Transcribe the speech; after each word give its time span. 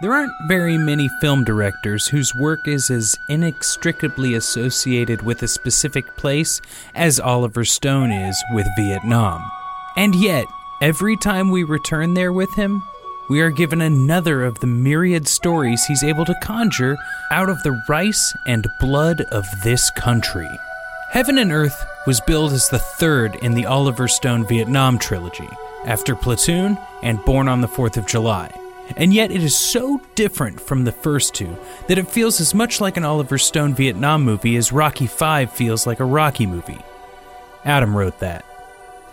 There 0.00 0.14
aren't 0.14 0.32
very 0.48 0.78
many 0.78 1.10
film 1.20 1.44
directors 1.44 2.08
whose 2.08 2.34
work 2.34 2.66
is 2.66 2.90
as 2.90 3.18
inextricably 3.28 4.32
associated 4.32 5.20
with 5.20 5.42
a 5.42 5.48
specific 5.48 6.16
place 6.16 6.62
as 6.94 7.20
Oliver 7.20 7.66
Stone 7.66 8.10
is 8.10 8.42
with 8.54 8.66
Vietnam. 8.78 9.44
And 9.98 10.14
yet, 10.14 10.46
every 10.80 11.18
time 11.18 11.50
we 11.50 11.64
return 11.64 12.14
there 12.14 12.32
with 12.32 12.54
him, 12.54 12.82
we 13.28 13.42
are 13.42 13.50
given 13.50 13.82
another 13.82 14.42
of 14.42 14.58
the 14.60 14.66
myriad 14.66 15.28
stories 15.28 15.84
he's 15.84 16.02
able 16.02 16.24
to 16.24 16.40
conjure 16.42 16.96
out 17.30 17.50
of 17.50 17.62
the 17.62 17.78
rice 17.86 18.32
and 18.46 18.66
blood 18.80 19.20
of 19.32 19.44
this 19.64 19.90
country. 19.90 20.48
Heaven 21.10 21.36
and 21.36 21.52
Earth 21.52 21.84
was 22.06 22.22
billed 22.22 22.52
as 22.52 22.70
the 22.70 22.78
third 22.78 23.36
in 23.42 23.52
the 23.52 23.66
Oliver 23.66 24.08
Stone 24.08 24.48
Vietnam 24.48 24.98
trilogy, 24.98 25.48
after 25.84 26.16
Platoon 26.16 26.78
and 27.02 27.22
Born 27.26 27.48
on 27.48 27.60
the 27.60 27.68
Fourth 27.68 27.98
of 27.98 28.06
July. 28.06 28.50
And 28.96 29.14
yet 29.14 29.30
it 29.30 29.42
is 29.42 29.56
so 29.56 30.00
different 30.14 30.60
from 30.60 30.84
the 30.84 30.92
first 30.92 31.34
two 31.34 31.56
that 31.88 31.98
it 31.98 32.08
feels 32.08 32.40
as 32.40 32.54
much 32.54 32.80
like 32.80 32.96
an 32.96 33.04
Oliver 33.04 33.38
Stone 33.38 33.74
Vietnam 33.74 34.22
movie 34.22 34.56
as 34.56 34.72
Rocky 34.72 35.06
V 35.06 35.46
feels 35.46 35.86
like 35.86 36.00
a 36.00 36.04
Rocky 36.04 36.46
movie. 36.46 36.80
Adam 37.64 37.96
wrote 37.96 38.18
that. 38.20 38.44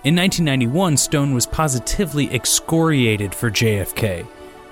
In 0.03 0.15
1991, 0.15 0.97
Stone 0.97 1.33
was 1.33 1.45
positively 1.45 2.33
excoriated 2.33 3.35
for 3.35 3.51
JFK, 3.51 4.25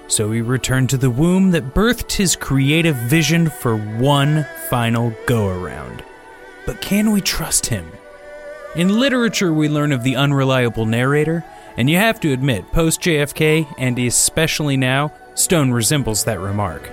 so 0.07 0.31
he 0.31 0.41
returned 0.41 0.89
to 0.91 0.97
the 0.97 1.09
womb 1.09 1.51
that 1.51 1.73
birthed 1.73 2.13
his 2.13 2.35
creative 2.35 2.95
vision 2.95 3.49
for 3.49 3.75
one 3.75 4.45
final 4.69 5.13
go 5.25 5.47
around. 5.47 6.03
But 6.65 6.81
can 6.81 7.11
we 7.11 7.21
trust 7.21 7.65
him? 7.65 7.91
In 8.75 8.99
literature, 8.99 9.53
we 9.53 9.67
learn 9.67 9.91
of 9.91 10.03
the 10.03 10.15
unreliable 10.15 10.85
narrator, 10.85 11.43
and 11.77 11.89
you 11.89 11.97
have 11.97 12.19
to 12.21 12.33
admit, 12.33 12.71
post 12.71 13.01
JFK, 13.01 13.73
and 13.77 13.97
especially 13.99 14.77
now, 14.77 15.11
Stone 15.33 15.71
resembles 15.71 16.23
that 16.23 16.39
remark. 16.39 16.89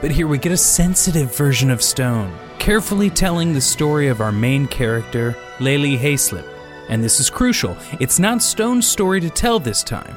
But 0.00 0.10
here 0.10 0.26
we 0.26 0.38
get 0.38 0.52
a 0.52 0.56
sensitive 0.56 1.36
version 1.36 1.70
of 1.70 1.82
Stone, 1.82 2.36
carefully 2.58 3.08
telling 3.08 3.52
the 3.52 3.60
story 3.60 4.08
of 4.08 4.20
our 4.20 4.32
main 4.32 4.66
character, 4.66 5.36
Le 5.60 5.78
Ly 5.78 5.96
Hayslip. 5.96 6.46
And 6.88 7.02
this 7.02 7.20
is 7.20 7.30
crucial. 7.30 7.76
It's 8.00 8.18
not 8.18 8.42
Stone's 8.42 8.86
story 8.86 9.20
to 9.20 9.30
tell 9.30 9.60
this 9.60 9.82
time, 9.84 10.16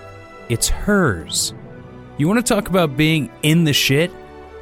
it's 0.49 0.67
hers. 0.67 1.53
You 2.17 2.27
want 2.27 2.45
to 2.45 2.53
talk 2.53 2.69
about 2.69 2.97
being 2.97 3.29
in 3.43 3.63
the 3.65 3.73
shit? 3.73 4.11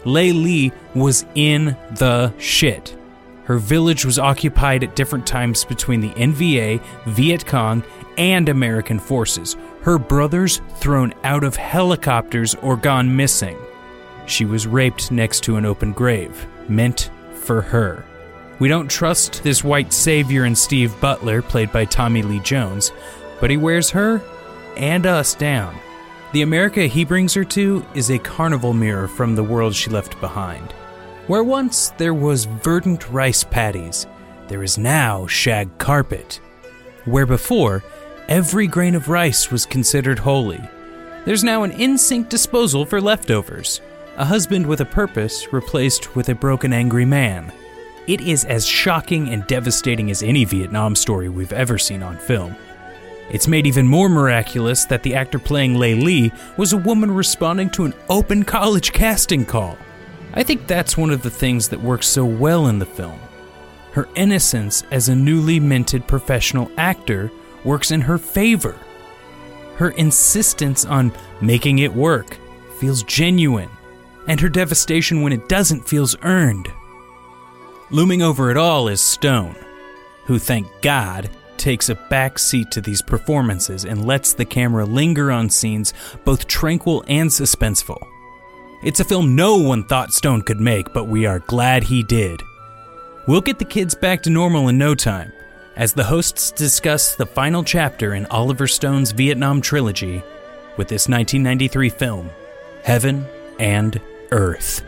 Layli 0.03 0.73
was 0.94 1.25
in 1.35 1.77
the 1.91 2.33
shit. 2.38 2.97
Her 3.45 3.57
village 3.57 4.05
was 4.05 4.19
occupied 4.19 4.83
at 4.83 4.95
different 4.95 5.27
times 5.27 5.63
between 5.63 6.01
the 6.01 6.09
NVA, 6.11 6.81
Viet 7.05 7.45
Cong, 7.45 7.83
and 8.17 8.50
American 8.50 9.00
forces. 9.00 9.56
Her 9.81 9.97
brothers 9.97 10.61
thrown 10.78 11.14
out 11.23 11.44
of 11.44 11.56
helicopters 11.56 12.56
or 12.56 12.78
gone 12.78 13.16
missing. 13.16 13.58
She 14.25 14.45
was 14.45 14.67
raped 14.67 15.11
next 15.11 15.42
to 15.44 15.58
an 15.58 15.66
open 15.66 15.92
grave, 15.92 16.47
meant 16.67 17.09
for 17.34 17.61
her. 17.61 18.06
We 18.59 18.69
don't 18.69 18.89
trust 18.89 19.44
this 19.44 19.64
white 19.64 19.91
savior 19.91 20.45
in 20.45 20.56
Steve 20.56 21.00
Butler, 21.02 21.41
played 21.41 21.72
by 21.72 21.86
Tommy 21.86 22.22
Lee 22.22 22.39
Jones, 22.39 22.91
but 23.41 23.50
he 23.50 23.58
wears 23.58 23.89
her 23.89 24.22
and 24.78 25.06
us 25.06 25.36
down. 25.36 25.75
The 26.31 26.41
America 26.41 26.88
he 26.88 27.06
brings 27.06 27.34
her 27.34 27.44
to 27.45 27.86
is 27.94 28.09
a 28.09 28.19
carnival 28.19 28.73
mirror 28.73 29.08
from 29.08 29.36
the 29.36 29.44
world 29.44 29.75
she 29.75 29.89
left 29.89 30.19
behind. 30.22 30.72
Where 31.28 31.44
once 31.44 31.89
there 31.97 32.14
was 32.14 32.45
verdant 32.45 33.09
rice 33.09 33.44
paddies, 33.44 34.08
there 34.47 34.64
is 34.64 34.78
now 34.78 35.28
shag 35.28 35.78
carpet. 35.78 36.41
Where 37.06 37.25
before, 37.25 37.84
every 38.27 38.67
grain 38.67 38.95
of 38.95 39.09
rice 39.09 39.52
was 39.52 39.66
considered 39.66 40.19
holy, 40.19 40.61
there's 41.25 41.43
now 41.43 41.63
an 41.63 41.71
in 41.71 41.97
sync 41.97 42.27
disposal 42.27 42.85
for 42.85 42.99
leftovers. 42.99 43.79
A 44.17 44.25
husband 44.25 44.67
with 44.67 44.81
a 44.81 44.85
purpose 44.85 45.53
replaced 45.53 46.16
with 46.16 46.27
a 46.27 46.35
broken, 46.35 46.73
angry 46.73 47.05
man. 47.05 47.51
It 48.07 48.19
is 48.19 48.44
as 48.44 48.66
shocking 48.66 49.29
and 49.29 49.47
devastating 49.47 50.11
as 50.11 50.22
any 50.22 50.44
Vietnam 50.44 50.97
story 50.97 51.29
we've 51.29 51.53
ever 51.53 51.78
seen 51.78 52.03
on 52.03 52.17
film. 52.17 52.57
It's 53.31 53.47
made 53.47 53.66
even 53.66 53.88
more 53.88 54.09
miraculous 54.09 54.84
that 54.85 55.01
the 55.01 55.16
actor 55.16 55.40
playing 55.40 55.78
Le 55.78 55.95
Ly 55.95 56.31
was 56.57 56.73
a 56.73 56.78
woman 56.78 57.09
responding 57.09 57.69
to 57.72 57.85
an 57.85 57.94
open 58.09 58.44
college 58.44 58.91
casting 58.91 59.45
call. 59.45 59.78
I 60.34 60.44
think 60.44 60.67
that's 60.67 60.97
one 60.97 61.09
of 61.09 61.22
the 61.22 61.29
things 61.29 61.69
that 61.69 61.81
works 61.81 62.07
so 62.07 62.25
well 62.25 62.67
in 62.67 62.79
the 62.79 62.85
film. 62.85 63.19
Her 63.94 64.09
innocence 64.16 64.84
as 64.91 65.07
a 65.07 65.16
newly 65.16 65.61
minted 65.61 66.05
professional 66.05 66.69
actor 66.78 67.31
works 67.63 67.91
in 67.91 68.01
her 68.01 68.18
favor. 68.18 68.75
Her 69.75 69.90
insistence 69.91 70.85
on 70.85 71.12
making 71.41 71.79
it 71.79 71.94
work 71.94 72.38
feels 72.79 73.03
genuine, 73.03 73.69
and 74.28 74.40
her 74.40 74.50
devastation 74.50 75.22
when 75.22 75.34
it 75.34 75.50
doesn't 75.50 75.88
feels 75.88 76.16
earned. 76.23 76.72
Looming 77.91 78.22
over 78.22 78.52
it 78.52 78.57
all 78.57 78.88
is 78.88 79.02
Stone, 79.02 79.56
who, 80.25 80.40
thank 80.40 80.68
God, 80.81 81.29
takes 81.57 81.90
a 81.90 81.96
back 81.96 82.38
seat 82.40 82.72
to 82.72 82.81
these 82.81 83.02
performances 83.02 83.85
and 83.85 84.06
lets 84.06 84.34
the 84.34 84.46
camera 84.46 84.85
linger 84.85 85.31
on 85.31 85.50
scenes 85.50 85.94
both 86.25 86.47
tranquil 86.47 87.03
and 87.07 87.29
suspenseful. 87.29 88.06
It's 88.84 89.00
a 89.00 89.06
film 89.06 89.35
no 89.35 89.57
one 89.57 89.85
thought 89.85 90.13
Stone 90.13 90.41
could 90.41 90.59
make, 90.59 90.91
but 90.91 91.06
we 91.06 91.25
are 91.25 91.40
glad 91.40 91.84
he 91.84 92.03
did. 92.03 92.41
We'll 93.28 93.41
get 93.41 93.59
the 93.59 93.66
kids 93.66 93.96
back 93.96 94.22
to 94.23 94.29
normal 94.29 94.68
in 94.68 94.78
no 94.78 94.94
time, 94.94 95.31
as 95.75 95.94
the 95.94 96.03
hosts 96.03 96.51
discuss 96.51 97.16
the 97.16 97.25
final 97.25 97.63
chapter 97.63 98.13
in 98.13 98.25
Oliver 98.28 98.67
Stone's 98.67 99.11
Vietnam 99.11 99.61
trilogy 99.61 100.23
with 100.78 100.88
this 100.88 101.07
1993 101.07 101.89
film, 101.89 102.29
Heaven 102.84 103.25
and 103.59 104.00
Earth. 104.31 104.84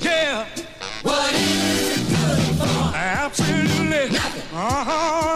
Yeah. 0.00 0.46
Absolutely. 2.94 4.10
Nothing. 4.10 4.42
Uh-huh. 4.54 5.31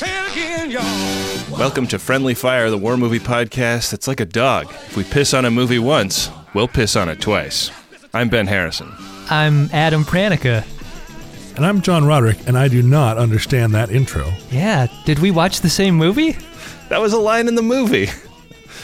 Welcome 0.00 1.88
to 1.88 1.98
Friendly 1.98 2.34
Fire, 2.34 2.70
the 2.70 2.78
war 2.78 2.96
movie 2.96 3.18
podcast 3.18 3.90
that's 3.90 4.06
like 4.06 4.20
a 4.20 4.24
dog. 4.24 4.70
If 4.70 4.96
we 4.96 5.02
piss 5.02 5.34
on 5.34 5.44
a 5.44 5.50
movie 5.50 5.80
once, 5.80 6.30
we'll 6.54 6.68
piss 6.68 6.94
on 6.94 7.08
it 7.08 7.20
twice. 7.20 7.72
I'm 8.14 8.28
Ben 8.28 8.46
Harrison. 8.46 8.92
I'm 9.28 9.68
Adam 9.72 10.04
Pranica. 10.04 10.64
And 11.56 11.66
I'm 11.66 11.82
John 11.82 12.04
Roderick, 12.04 12.38
and 12.46 12.56
I 12.56 12.68
do 12.68 12.80
not 12.80 13.18
understand 13.18 13.74
that 13.74 13.90
intro. 13.90 14.32
Yeah, 14.50 14.86
did 15.04 15.18
we 15.18 15.32
watch 15.32 15.62
the 15.62 15.70
same 15.70 15.96
movie? 15.96 16.36
That 16.90 17.00
was 17.00 17.12
a 17.12 17.18
line 17.18 17.48
in 17.48 17.56
the 17.56 17.62
movie. 17.62 18.08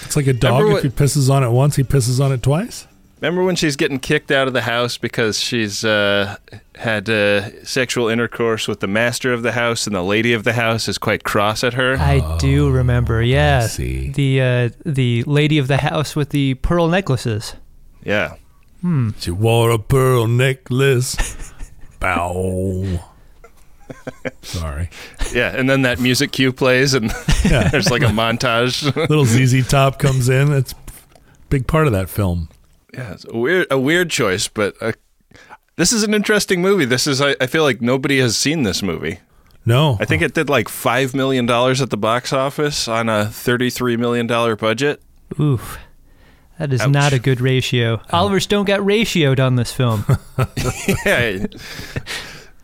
It's 0.02 0.16
like 0.16 0.26
a 0.26 0.32
dog. 0.32 0.62
Remember 0.62 0.78
If 0.78 0.84
he 0.84 0.90
pisses 0.90 1.30
on 1.30 1.44
it 1.44 1.50
once, 1.50 1.76
he 1.76 1.84
pisses 1.84 2.22
on 2.22 2.32
it 2.32 2.42
twice. 2.42 2.88
Remember 3.24 3.42
when 3.42 3.56
she's 3.56 3.74
getting 3.76 4.00
kicked 4.00 4.30
out 4.30 4.48
of 4.48 4.52
the 4.52 4.60
house 4.60 4.98
because 4.98 5.40
she's 5.40 5.82
uh, 5.82 6.36
had 6.74 7.08
uh, 7.08 7.64
sexual 7.64 8.08
intercourse 8.08 8.68
with 8.68 8.80
the 8.80 8.86
master 8.86 9.32
of 9.32 9.42
the 9.42 9.52
house, 9.52 9.86
and 9.86 9.96
the 9.96 10.02
lady 10.02 10.34
of 10.34 10.44
the 10.44 10.52
house 10.52 10.88
is 10.88 10.98
quite 10.98 11.24
cross 11.24 11.64
at 11.64 11.72
her? 11.72 11.96
I 11.96 12.36
do 12.36 12.68
remember. 12.68 13.22
Yeah, 13.22 13.66
see. 13.66 14.10
the 14.10 14.42
uh, 14.42 14.68
the 14.84 15.22
lady 15.22 15.56
of 15.56 15.68
the 15.68 15.78
house 15.78 16.14
with 16.14 16.28
the 16.30 16.52
pearl 16.56 16.86
necklaces. 16.86 17.54
Yeah. 18.02 18.34
Hmm. 18.82 19.12
She 19.18 19.30
wore 19.30 19.70
a 19.70 19.78
pearl 19.78 20.26
necklace. 20.26 21.16
Bow. 22.00 22.84
Sorry. 24.42 24.90
Yeah, 25.32 25.56
and 25.56 25.70
then 25.70 25.80
that 25.80 25.98
music 25.98 26.32
cue 26.32 26.52
plays, 26.52 26.92
and 26.92 27.10
Yeah. 27.42 27.68
there's 27.72 27.90
like 27.90 28.02
a 28.02 28.08
montage. 28.12 28.94
Little 28.94 29.24
ZZ 29.24 29.66
Top 29.66 29.98
comes 29.98 30.28
in. 30.28 30.52
It's 30.52 30.72
a 30.72 30.76
big 31.48 31.66
part 31.66 31.86
of 31.86 31.94
that 31.94 32.10
film. 32.10 32.50
Yeah, 32.96 33.12
it's 33.12 33.26
a 33.28 33.36
weird, 33.36 33.66
a 33.70 33.78
weird 33.78 34.10
choice, 34.10 34.48
but 34.48 34.74
uh, 34.80 34.92
this 35.76 35.92
is 35.92 36.02
an 36.02 36.14
interesting 36.14 36.62
movie. 36.62 36.84
This 36.84 37.06
is, 37.06 37.20
I, 37.20 37.36
I 37.40 37.46
feel 37.46 37.62
like 37.62 37.80
nobody 37.80 38.18
has 38.20 38.36
seen 38.36 38.62
this 38.62 38.82
movie. 38.82 39.20
No, 39.66 39.96
I 39.98 40.04
think 40.04 40.20
it 40.22 40.34
did 40.34 40.50
like 40.50 40.68
five 40.68 41.14
million 41.14 41.46
dollars 41.46 41.80
at 41.80 41.88
the 41.90 41.96
box 41.96 42.32
office 42.34 42.86
on 42.86 43.08
a 43.08 43.26
thirty-three 43.26 43.96
million 43.96 44.26
dollar 44.26 44.56
budget. 44.56 45.02
Oof, 45.40 45.78
that 46.58 46.70
is 46.70 46.82
Ouch. 46.82 46.90
not 46.90 47.12
a 47.14 47.18
good 47.18 47.40
ratio. 47.40 48.00
Oliver 48.10 48.40
Stone 48.40 48.66
got 48.66 48.80
ratioed 48.80 49.44
on 49.44 49.56
this 49.56 49.72
film. 49.72 50.04
yeah, 51.06 51.46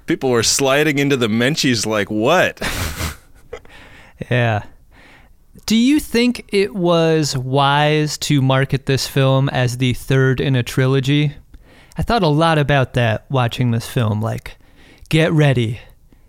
people 0.05 0.29
were 0.29 0.43
sliding 0.43 0.99
into 0.99 1.17
the 1.17 1.29
Menchies 1.29 1.87
like 1.87 2.11
what? 2.11 2.61
yeah. 4.31 4.65
Do 5.67 5.77
you 5.77 5.99
think 6.01 6.45
it 6.49 6.75
was 6.75 7.37
wise 7.37 8.17
to 8.19 8.41
market 8.41 8.87
this 8.87 9.07
film 9.07 9.49
as 9.49 9.79
the 9.79 9.95
third 9.95 10.41
in 10.41 10.55
a 10.55 10.63
trilogy? 10.63 11.35
I 11.97 12.03
thought 12.03 12.23
a 12.23 12.29
lot 12.29 12.59
about 12.59 12.95
that 12.95 13.27
watching 13.31 13.71
this 13.71 13.89
film. 13.89 14.23
Like, 14.23 14.57
get 15.09 15.33
ready. 15.33 15.81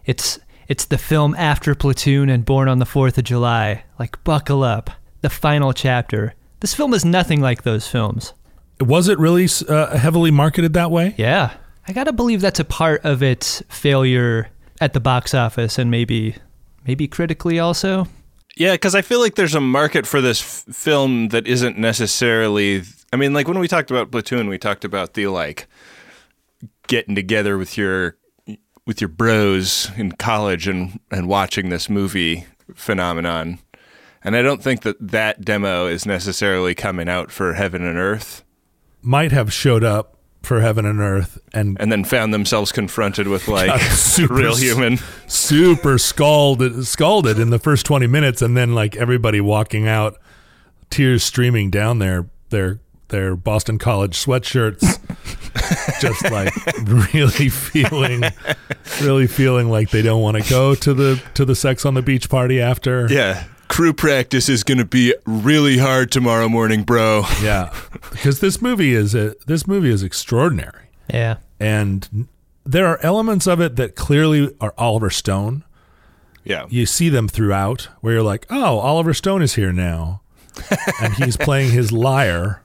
It's 0.06 0.40
it's 0.68 0.86
the 0.86 0.98
film 0.98 1.36
after 1.36 1.76
Platoon 1.76 2.30
and 2.30 2.46
Born 2.46 2.68
on 2.68 2.80
the 2.80 2.86
Fourth 2.86 3.18
of 3.18 3.26
July. 3.26 3.84
Like, 4.00 4.24
buckle 4.24 4.64
up. 4.64 4.90
The 5.22 5.30
final 5.30 5.74
chapter. 5.74 6.34
This 6.62 6.74
film 6.74 6.94
is 6.94 7.06
nothing 7.06 7.42
like 7.42 7.64
those 7.64 7.88
films. 7.88 8.34
Was 8.80 9.08
it 9.08 9.20
really 9.20 9.48
uh, 9.68 9.98
heavily 9.98 10.32
marketed 10.32 10.74
that 10.74 10.90
way? 10.90 11.14
Yeah. 11.18 11.54
I 11.88 11.94
got 11.94 12.06
to 12.06 12.14
believe 12.14 12.42
that's 12.42 12.60
a 12.60 12.66
part 12.66 13.04
of 13.04 13.22
its 13.22 13.62
failure 13.70 14.50
at 14.80 14.94
the 14.94 15.00
box 15.00 15.34
office 15.34 15.78
and 15.78 15.92
maybe 15.92 16.36
maybe 16.88 17.08
critically 17.08 17.60
also. 17.60 18.08
Yeah, 18.58 18.74
because 18.74 18.96
I 18.96 19.02
feel 19.02 19.20
like 19.20 19.36
there's 19.36 19.56
a 19.56 19.62
market 19.62 20.06
for 20.06 20.22
this 20.22 20.42
f- 20.42 20.76
film 20.76 21.30
that 21.30 21.48
isn't 21.48 21.78
necessarily. 21.78 22.84
I 23.14 23.16
mean, 23.16 23.34
like 23.34 23.48
when 23.48 23.60
we 23.60 23.68
talked 23.68 23.92
about 23.92 24.12
Platoon, 24.12 24.48
we 24.48 24.58
talked 24.58 24.86
about 24.86 25.14
the 25.14 25.28
like 25.28 25.68
getting 26.88 27.16
together 27.16 27.58
with 27.58 27.78
your 27.78 28.18
with 28.86 29.00
your 29.00 29.08
bros 29.08 29.90
in 29.96 30.12
college 30.14 30.68
and 30.68 31.00
and 31.10 31.28
watching 31.28 31.70
this 31.70 31.90
movie 31.90 32.46
phenomenon. 32.76 33.60
And 34.24 34.36
I 34.36 34.42
don't 34.42 34.62
think 34.62 34.82
that 34.82 34.98
that 35.00 35.44
demo 35.44 35.88
is 35.88 36.06
necessarily 36.06 36.76
coming 36.76 37.10
out 37.10 37.32
for 37.32 37.54
Heaven 37.54 37.84
and 37.84 37.98
Earth, 37.98 38.44
Might 39.02 39.32
have 39.32 39.52
showed 39.52 39.84
up 39.84 40.18
for 40.42 40.60
Heaven 40.62 40.86
and 40.86 41.00
Earth 41.00 41.38
and 41.54 41.78
and 41.80 41.92
then 41.92 42.04
found 42.04 42.34
themselves 42.34 42.72
confronted 42.72 43.28
with 43.28 43.48
like 43.48 43.80
super 43.82 44.34
real 44.34 44.56
human. 44.56 44.98
super 45.28 45.98
scalded 45.98 46.86
scalded 46.88 47.38
in 47.40 47.50
the 47.52 47.60
first 47.60 47.86
20 47.86 48.08
minutes 48.08 48.42
and 48.42 48.58
then 48.58 48.74
like 48.74 48.96
everybody 48.96 49.40
walking 49.40 49.88
out 49.88 50.18
tears 50.90 51.24
streaming 51.24 51.70
down 51.70 52.00
their 52.00 52.28
their 52.50 52.80
their 53.10 53.36
Boston 53.36 53.78
College 53.78 54.18
sweatshirts 54.18 54.82
just 56.02 56.24
like 56.32 56.54
really 56.88 57.50
feeling 57.50 58.24
really 59.02 59.28
feeling 59.28 59.70
like 59.70 59.90
they 59.92 60.02
don't 60.02 60.22
want 60.22 60.42
to 60.42 60.50
go 60.50 60.74
to 60.76 60.94
the 60.94 61.22
to 61.36 61.46
the 61.46 61.56
sex 61.56 61.86
on 61.86 61.94
the 61.94 62.02
beach 62.02 62.30
party 62.30 62.60
after 62.60 63.08
Yeah. 63.10 63.44
Crew 63.72 63.94
practice 63.94 64.50
is 64.50 64.64
going 64.64 64.78
to 64.80 64.86
be 64.86 65.16
really 65.26 65.78
hard 65.78 66.12
tomorrow 66.12 66.48
morning, 66.50 66.84
bro. 66.84 67.24
yeah 67.42 67.74
because 68.12 68.40
this 68.42 68.62
movie 68.62 68.94
is 68.94 69.16
a 69.16 69.36
this 69.48 69.66
movie 69.66 69.90
is 69.90 70.04
extraordinary 70.04 70.88
Yeah. 71.12 71.38
and 71.60 72.28
there 72.66 72.86
are 72.86 73.00
elements 73.02 73.48
of 73.48 73.60
it 73.62 73.78
that 73.78 73.96
clearly 73.96 74.54
are 74.60 74.74
Oliver 74.78 75.10
Stone 75.10 75.64
Yeah. 76.44 76.66
you 76.70 76.86
see 76.86 77.10
them 77.10 77.28
throughout 77.28 77.88
where 78.02 78.14
you're 78.16 78.24
like, 78.24 78.46
oh, 78.50 78.78
Oliver 78.80 79.14
Stone 79.14 79.42
is 79.42 79.56
here 79.56 79.72
now. 79.72 80.22
and 81.02 81.14
he's 81.16 81.38
playing 81.38 81.72
his 81.72 81.92
lyre. 81.94 82.62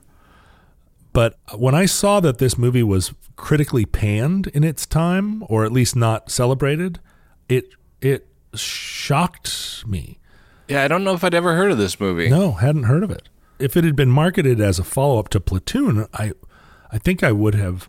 But 1.13 1.39
when 1.55 1.75
I 1.75 1.87
saw 1.87 2.19
that 2.21 2.39
this 2.39 2.59
movie 2.59 2.83
was 2.83 3.15
critically 3.37 3.85
panned 3.87 4.49
in 4.49 4.65
its 4.65 4.87
time, 4.87 5.45
or 5.49 5.65
at 5.65 5.71
least 5.73 5.95
not 5.95 6.31
celebrated, 6.31 6.99
it 7.49 7.67
it 8.03 8.27
shocked 8.55 9.85
me. 9.87 10.19
Yeah, 10.69 10.83
I 10.83 10.89
don't 10.89 11.05
know 11.05 11.15
if 11.15 11.23
I'd 11.25 11.35
ever 11.35 11.55
heard 11.55 11.71
of 11.71 11.79
this 11.79 12.01
movie. 12.01 12.29
No, 12.29 12.53
hadn't 12.53 12.85
heard 12.85 13.03
of 13.05 13.11
it. 13.11 13.29
If 13.59 13.77
it 13.77 13.85
had 13.85 13.97
been 13.97 14.11
marketed 14.11 14.61
as 14.61 14.79
a 14.79 14.85
follow 14.85 15.19
up 15.19 15.29
to 15.31 15.41
Platoon, 15.41 16.07
I 16.13 16.33
I 16.93 16.99
think 16.99 17.23
I 17.23 17.33
would 17.33 17.55
have 17.55 17.89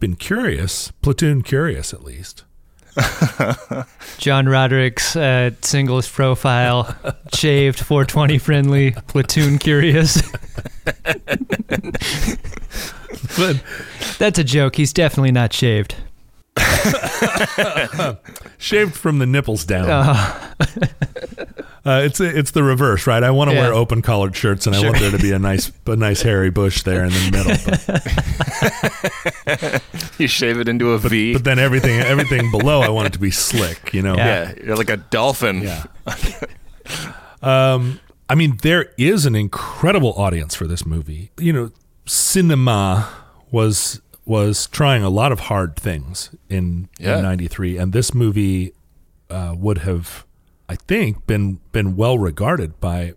been 0.00 0.16
curious, 0.16 0.90
Platoon 1.02 1.42
curious 1.42 1.92
at 1.92 2.02
least. 2.02 2.44
John 4.18 4.46
Roderick's 4.48 5.16
uh, 5.16 5.50
singles 5.62 6.08
profile, 6.08 6.94
shaved, 7.34 7.80
420 7.80 8.38
friendly, 8.38 8.90
platoon 9.08 9.58
curious. 9.58 10.22
But 13.36 13.62
That's 14.18 14.38
a 14.38 14.44
joke. 14.44 14.76
He's 14.76 14.92
definitely 14.92 15.32
not 15.32 15.52
shaved. 15.52 15.96
shaved 18.58 18.94
from 18.94 19.18
the 19.18 19.26
nipples 19.26 19.64
down. 19.64 19.90
Uh, 19.90 20.54
Uh, 21.86 22.00
it's 22.02 22.18
it's 22.18 22.52
the 22.52 22.62
reverse, 22.62 23.06
right? 23.06 23.22
I 23.22 23.30
want 23.30 23.50
to 23.50 23.56
Yeah. 23.56 23.62
wear 23.64 23.74
open 23.74 24.00
collared 24.00 24.34
shirts, 24.34 24.66
and 24.66 24.74
I 24.74 24.80
want 24.82 24.98
there 24.98 25.10
to 25.10 25.18
be 25.18 25.32
a 25.32 25.38
nice 25.38 25.70
a 25.86 25.96
nice 25.96 26.22
hairy 26.22 26.48
bush 26.50 26.82
there 26.82 27.04
in 27.04 27.10
the 27.10 27.30
middle. 27.30 27.54
You 30.18 30.28
shave 30.28 30.58
it 30.60 30.68
into 30.68 30.92
a 30.92 30.98
V. 30.98 31.32
but 31.34 31.44
then 31.44 31.58
everything 31.58 31.98
everything 32.00 32.50
below, 32.50 32.80
I 32.80 32.88
want 32.88 33.08
it 33.08 33.12
to 33.14 33.18
be 33.18 33.30
slick. 33.32 33.92
You 33.92 34.00
know. 34.02 34.16
Yeah. 34.16 34.52
yeah, 34.56 34.64
you're 34.64 34.76
like 34.76 34.88
a 34.90 34.96
dolphin. 34.98 35.62
Yeah. 35.62 35.84
um, 37.42 38.00
I 38.28 38.34
mean, 38.34 38.58
there 38.62 38.92
is 38.96 39.26
an 39.26 39.34
incredible 39.34 40.12
audience 40.14 40.54
for 40.54 40.66
this 40.66 40.86
movie. 40.86 41.30
You 41.38 41.52
know, 41.52 41.70
cinema 42.06 43.08
was 43.50 44.00
was 44.24 44.66
trying 44.68 45.02
a 45.02 45.10
lot 45.10 45.32
of 45.32 45.40
hard 45.40 45.76
things 45.76 46.30
in 46.48 46.88
Yeah. 46.98 47.20
'93, 47.20 47.76
and 47.76 47.92
this 47.92 48.14
movie 48.14 48.72
uh, 49.30 49.54
would 49.58 49.78
have, 49.78 50.24
I 50.68 50.76
think, 50.76 51.26
been 51.26 51.60
been 51.72 51.96
well 51.96 52.18
regarded 52.18 52.80
by 52.80 53.14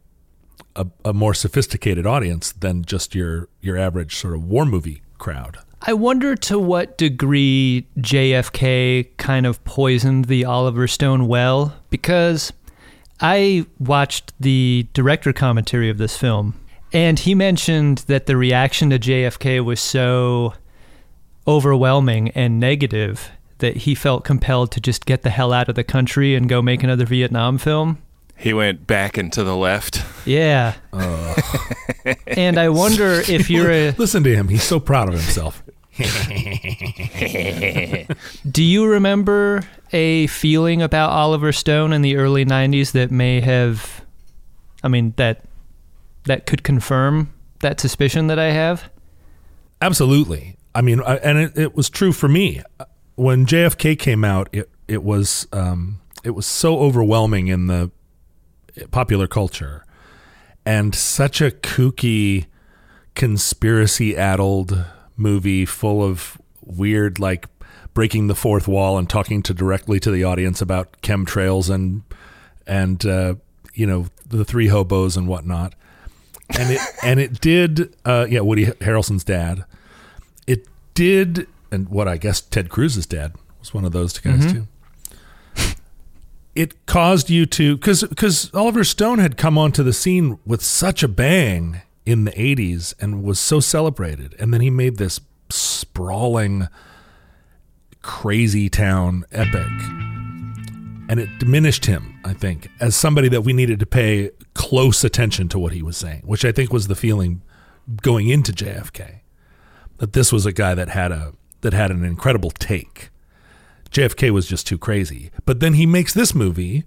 a, 0.76 0.88
a 1.06 1.14
more 1.14 1.34
sophisticated 1.34 2.06
audience 2.06 2.52
than 2.52 2.84
just 2.84 3.16
your 3.16 3.50
your 3.62 3.78
average 3.78 4.16
sort 4.16 4.36
of 4.36 4.44
war 4.44 4.66
movie 4.66 5.02
crowd. 5.18 5.58
I 5.82 5.94
wonder 5.94 6.36
to 6.36 6.58
what 6.58 6.98
degree 6.98 7.88
JFK 8.00 9.16
kind 9.18 9.46
of 9.46 9.64
poisoned 9.64 10.26
the 10.26 10.44
Oliver 10.44 10.88
Stone 10.88 11.28
well, 11.28 11.76
because 11.90 12.52
I 13.22 13.66
watched 13.80 14.34
the 14.40 14.88
director 14.94 15.34
commentary 15.34 15.90
of 15.90 15.98
this 15.98 16.18
film, 16.18 16.60
and 16.92 17.20
he 17.20 17.36
mentioned 17.36 18.00
that 18.08 18.26
the 18.26 18.38
reaction 18.38 18.90
to 18.90 19.00
JFK 19.00 19.64
was 19.64 19.80
so 19.80 20.54
overwhelming 21.48 22.30
and 22.30 22.60
negative 22.60 23.32
that 23.60 23.78
he 23.78 23.96
felt 23.96 24.24
compelled 24.24 24.72
to 24.72 24.80
just 24.80 25.06
get 25.06 25.24
the 25.24 25.30
hell 25.30 25.54
out 25.54 25.70
of 25.70 25.76
the 25.76 25.84
country 25.84 26.36
and 26.36 26.48
go 26.48 26.62
make 26.62 26.84
another 26.84 27.06
Vietnam 27.06 27.58
film. 27.58 28.02
He 28.36 28.54
went 28.54 28.86
back 28.86 29.18
and 29.18 29.34
to 29.34 29.44
the 29.44 29.56
left. 29.56 30.04
Yeah. 30.26 30.76
Uh. 30.94 31.36
and 32.28 32.60
I 32.60 32.70
wonder 32.70 33.24
if 33.28 33.50
you're 33.50 33.72
a 33.72 33.92
Listen 33.98 34.24
to 34.24 34.36
him; 34.36 34.50
he's 34.50 34.64
so 34.64 34.80
proud 34.80 35.08
of 35.08 35.16
himself. 35.16 35.64
Do 38.52 38.64
you 38.64 38.86
remember 38.86 39.68
a 39.92 40.28
feeling 40.28 40.84
about 40.84 41.10
Oliver 41.10 41.52
Stone 41.52 41.94
in 41.94 42.04
the 42.04 42.18
early 42.18 42.46
90s 42.46 42.92
that 42.92 43.10
may 43.10 43.42
have 43.42 44.06
I 44.84 44.90
mean 44.90 45.16
that 45.18 45.44
that 46.26 46.46
could 46.46 46.64
confirm 46.64 47.34
that 47.62 47.80
suspicion 47.80 48.28
that 48.28 48.38
I 48.38 48.52
have? 48.52 48.92
Absolutely. 49.82 50.58
I 50.76 50.82
mean, 50.82 51.02
I, 51.02 51.16
and 51.18 51.40
it, 51.40 51.58
it 51.58 51.76
was 51.76 51.90
true 51.90 52.12
for 52.12 52.28
me 52.28 52.62
when 53.18 53.46
JFK 53.46 54.00
came 54.00 54.24
out. 54.24 54.48
It 54.54 54.70
it 54.88 55.04
was 55.04 55.48
um, 55.52 56.00
it 56.24 56.30
was 56.32 56.46
so 56.46 56.80
overwhelming 56.80 57.48
in 57.48 57.68
the 57.68 57.92
popular 58.92 59.28
culture, 59.28 59.84
and 60.66 60.96
such 60.96 61.42
a 61.42 61.52
kooky, 61.52 62.46
conspiracy-addled 63.16 64.86
movie 65.18 65.66
full 65.66 66.02
of 66.02 66.38
weird, 66.62 67.20
like 67.20 67.48
breaking 67.94 68.28
the 68.28 68.36
fourth 68.36 68.68
wall 68.68 68.98
and 68.98 69.10
talking 69.10 69.42
to 69.42 69.54
directly 69.54 70.00
to 70.00 70.12
the 70.12 70.24
audience 70.24 70.62
about 70.62 71.02
chemtrails 71.02 71.70
and 71.74 72.04
and 72.66 73.06
uh, 73.06 73.34
you 73.74 73.88
know 73.88 74.08
the 74.28 74.46
three 74.46 74.68
hobos 74.68 75.18
and 75.18 75.28
whatnot 75.28 75.74
and 76.58 76.72
it 76.72 76.82
and 77.04 77.20
it 77.20 77.40
did 77.40 77.96
uh 78.06 78.26
yeah 78.30 78.42
woody 78.42 78.66
harrelson's 78.66 79.24
dad 79.24 79.64
it 80.48 80.68
did 80.94 81.48
and 81.72 81.90
what 81.90 82.08
i 82.08 82.18
guess 82.18 82.42
ted 82.42 82.70
cruz's 82.70 83.06
dad 83.06 83.34
was 83.60 83.74
one 83.74 83.86
of 83.86 83.92
those 83.92 84.18
guys 84.20 84.40
mm-hmm. 84.40 84.54
too. 84.54 84.68
It 86.56 86.88
caused 86.88 87.30
you 87.30 87.46
to 87.46 87.78
because 87.78 88.02
because 88.04 88.52
oliver 88.54 88.84
stone 88.84 89.20
had 89.20 89.38
come 89.38 89.60
onto 89.60 89.84
the 89.84 89.94
scene 89.94 90.40
with 90.46 90.64
such 90.64 91.04
a 91.04 91.08
bang 91.08 91.82
in 92.08 92.24
the 92.24 92.32
80s 92.32 92.94
and 93.02 93.22
was 93.22 93.38
so 93.38 93.60
celebrated. 93.60 94.34
And 94.40 94.54
then 94.54 94.62
he 94.62 94.70
made 94.70 94.98
this 94.98 95.20
sprawling 95.50 96.70
crazy 98.02 98.70
town 98.70 99.26
epic. 99.32 99.68
And 101.10 101.20
it 101.20 101.38
diminished 101.38 101.86
him, 101.86 102.18
I 102.24 102.34
think, 102.34 102.70
as 102.80 102.96
somebody 102.96 103.28
that 103.30 103.42
we 103.42 103.52
needed 103.52 103.80
to 103.82 103.86
pay 103.86 104.32
close 104.54 105.04
attention 105.04 105.50
to 105.50 105.60
what 105.60 105.74
he 105.74 105.82
was 105.82 105.98
saying, 105.98 106.22
which 106.24 106.46
I 106.46 106.54
think 106.54 106.72
was 106.72 106.88
the 106.88 106.96
feeling 106.96 107.42
going 108.02 108.30
into 108.30 108.54
JFK. 108.54 109.20
That 109.98 110.14
this 110.14 110.32
was 110.32 110.46
a 110.46 110.54
guy 110.54 110.76
that 110.76 110.90
had 110.90 111.12
a 111.12 111.34
that 111.62 111.74
had 111.74 111.92
an 111.92 112.04
incredible 112.04 112.52
take. 112.52 113.10
JFK 113.92 114.32
was 114.32 114.48
just 114.48 114.68
too 114.68 114.78
crazy. 114.78 115.32
But 115.46 115.60
then 115.60 115.74
he 115.74 115.86
makes 115.86 116.14
this 116.14 116.36
movie, 116.36 116.84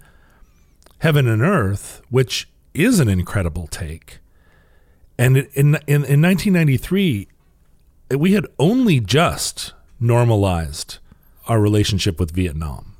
Heaven 0.98 1.26
and 1.26 1.42
Earth, 1.42 2.02
which 2.10 2.48
is 2.74 3.00
an 3.00 3.08
incredible 3.08 3.66
take. 3.66 4.18
And 5.18 5.36
in 5.36 5.76
in, 5.86 6.04
in 6.04 6.22
1993, 6.22 7.28
we 8.16 8.32
had 8.32 8.46
only 8.58 9.00
just 9.00 9.72
normalized 9.98 10.98
our 11.46 11.60
relationship 11.60 12.18
with 12.18 12.30
Vietnam 12.30 12.90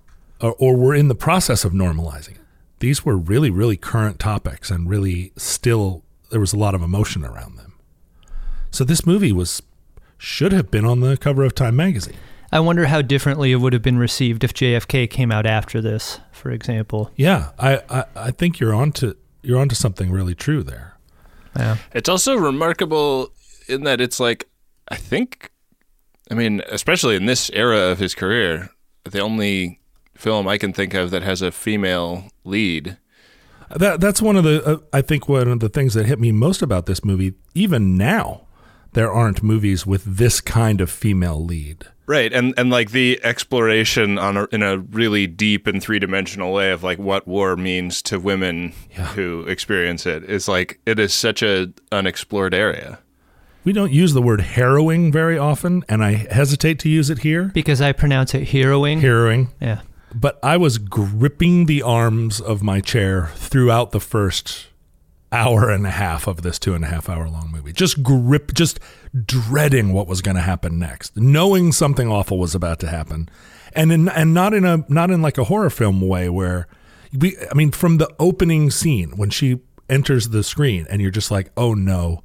or, 0.40 0.54
or 0.58 0.76
we're 0.76 0.94
in 0.94 1.08
the 1.08 1.14
process 1.14 1.64
of 1.64 1.72
normalizing. 1.72 2.36
These 2.78 3.04
were 3.04 3.16
really, 3.16 3.50
really 3.50 3.76
current 3.76 4.18
topics 4.18 4.70
and 4.70 4.88
really 4.88 5.32
still, 5.36 6.02
there 6.30 6.40
was 6.40 6.52
a 6.52 6.58
lot 6.58 6.74
of 6.74 6.82
emotion 6.82 7.24
around 7.24 7.56
them. 7.56 7.74
So 8.70 8.84
this 8.84 9.04
movie 9.04 9.32
was, 9.32 9.62
should 10.20 10.52
have 10.52 10.70
been 10.70 10.84
on 10.84 11.00
the 11.00 11.16
cover 11.16 11.44
of 11.44 11.54
Time 11.54 11.76
magazine. 11.76 12.16
I 12.52 12.60
wonder 12.60 12.86
how 12.86 13.00
differently 13.00 13.52
it 13.52 13.56
would 13.56 13.72
have 13.72 13.82
been 13.82 13.98
received 13.98 14.44
if 14.44 14.52
JFK 14.52 15.08
came 15.08 15.32
out 15.32 15.46
after 15.46 15.80
this, 15.80 16.20
for 16.30 16.50
example. 16.50 17.10
Yeah, 17.16 17.52
I, 17.58 17.80
I, 17.88 18.04
I 18.14 18.30
think 18.30 18.60
you're 18.60 18.74
onto, 18.74 19.14
you're 19.42 19.58
onto 19.58 19.74
something 19.74 20.10
really 20.10 20.34
true 20.34 20.62
there. 20.62 20.98
Yeah. 21.56 21.78
It's 21.94 22.08
also 22.08 22.36
remarkable 22.36 23.32
in 23.66 23.84
that 23.84 24.00
it's 24.00 24.20
like 24.20 24.48
I 24.88 24.96
think, 24.96 25.50
I 26.30 26.34
mean, 26.34 26.62
especially 26.68 27.16
in 27.16 27.26
this 27.26 27.50
era 27.54 27.78
of 27.90 27.98
his 27.98 28.14
career, 28.14 28.70
the 29.04 29.20
only 29.20 29.80
film 30.16 30.48
I 30.48 30.58
can 30.58 30.72
think 30.72 30.92
of 30.92 31.10
that 31.12 31.22
has 31.22 31.40
a 31.40 31.50
female 31.50 32.24
lead. 32.44 32.98
That 33.74 34.00
that's 34.00 34.20
one 34.20 34.36
of 34.36 34.42
the 34.42 34.64
uh, 34.64 34.78
I 34.92 35.00
think 35.00 35.28
one 35.28 35.46
of 35.46 35.60
the 35.60 35.68
things 35.68 35.94
that 35.94 36.06
hit 36.06 36.18
me 36.18 36.32
most 36.32 36.60
about 36.60 36.86
this 36.86 37.04
movie. 37.04 37.34
Even 37.54 37.96
now, 37.96 38.48
there 38.92 39.12
aren't 39.12 39.42
movies 39.42 39.87
with 39.87 40.04
this 40.04 40.40
kind 40.40 40.80
of 40.80 40.90
female 40.90 41.42
lead. 41.42 41.87
Right, 42.06 42.32
and 42.32 42.54
and 42.56 42.70
like 42.70 42.90
the 42.90 43.20
exploration 43.23 44.18
on 44.18 44.37
a, 44.37 44.49
in 44.50 44.64
a 44.64 44.78
really 44.78 45.28
deep 45.28 45.68
and 45.68 45.80
three 45.80 46.00
dimensional 46.00 46.52
way 46.52 46.73
of 46.73 46.82
like 46.82 46.99
what 46.99 47.28
war 47.28 47.56
means 47.56 48.02
to 48.02 48.18
women 48.18 48.73
who 49.14 49.42
experience 49.42 50.06
it 50.06 50.25
is 50.25 50.49
like 50.49 50.80
it 50.87 50.99
is 50.99 51.14
such 51.14 51.40
a 51.40 51.73
unexplored 51.92 52.52
area. 52.52 52.99
We 53.62 53.73
don't 53.73 53.92
use 53.92 54.12
the 54.12 54.23
word 54.23 54.40
harrowing 54.40 55.12
very 55.12 55.38
often, 55.38 55.85
and 55.88 56.02
I 56.02 56.12
hesitate 56.14 56.80
to 56.80 56.88
use 56.88 57.11
it 57.11 57.18
here. 57.18 57.52
Because 57.54 57.80
I 57.80 57.92
pronounce 57.92 58.35
it 58.35 58.49
heroing. 58.49 59.00
Harrowing. 59.00 59.50
Yeah. 59.61 59.82
But 60.12 60.38
I 60.42 60.56
was 60.56 60.78
gripping 60.78 61.66
the 61.66 61.82
arms 61.82 62.40
of 62.40 62.62
my 62.62 62.80
chair 62.80 63.30
throughout 63.37 63.92
the 63.92 64.00
first 64.00 64.69
hour 65.32 65.70
and 65.70 65.87
a 65.87 65.90
half 65.90 66.26
of 66.26 66.42
this 66.42 66.58
two 66.58 66.75
and 66.75 66.84
a 66.84 66.88
half 66.88 67.08
hour 67.08 67.28
long 67.28 67.50
movie. 67.50 67.72
Just 67.72 68.02
grip, 68.02 68.52
just 68.52 68.80
dreading 69.25 69.92
what 69.92 70.06
was 70.06 70.22
going 70.22 70.34
to 70.34 70.42
happen 70.42 70.78
next, 70.78 71.16
knowing 71.16 71.72
something 71.72 72.08
awful 72.08 72.38
was 72.38 72.54
about 72.54 72.80
to 72.80 72.88
happen, 72.88 73.28
and 73.72 73.92
in, 73.92 74.08
and 74.08 74.34
not 74.34 74.54
in 74.54 74.64
a 74.64 74.84
not 74.88 75.10
in 75.10 75.22
like 75.22 75.38
a 75.38 75.44
horror 75.44 75.70
film 75.70 76.00
way 76.00 76.28
where 76.28 76.66
we. 77.16 77.37
I 77.50 77.54
mean, 77.54 77.70
from 77.70 77.99
the 77.99 78.12
opening 78.18 78.70
scene 78.70 79.16
when 79.16 79.30
she 79.30 79.60
enters 79.88 80.28
the 80.28 80.42
screen, 80.42 80.87
and 80.90 81.00
you're 81.00 81.10
just 81.10 81.30
like, 81.30 81.50
oh 81.56 81.75
no, 81.75 82.22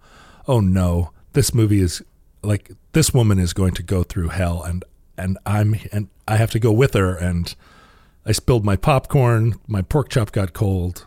oh 0.48 0.60
no, 0.60 1.12
this 1.34 1.54
movie 1.54 1.82
is 1.82 2.04
like 2.44 2.72
this 2.94 3.14
woman 3.14 3.40
is 3.40 3.54
going 3.54 3.74
to 3.74 3.84
go 3.84 4.04
through 4.04 4.30
hell, 4.30 4.64
and 4.64 4.84
and 5.18 5.38
I'm 5.46 5.76
and 5.92 6.10
I 6.28 6.38
have 6.38 6.52
to 6.52 6.60
go 6.60 6.72
with 6.72 6.94
her, 6.94 7.16
and 7.16 7.54
I 8.26 8.32
spilled 8.32 8.66
my 8.66 8.76
popcorn, 8.76 9.60
my 9.68 9.82
pork 9.82 10.10
chop 10.10 10.32
got 10.32 10.54
cold. 10.54 11.06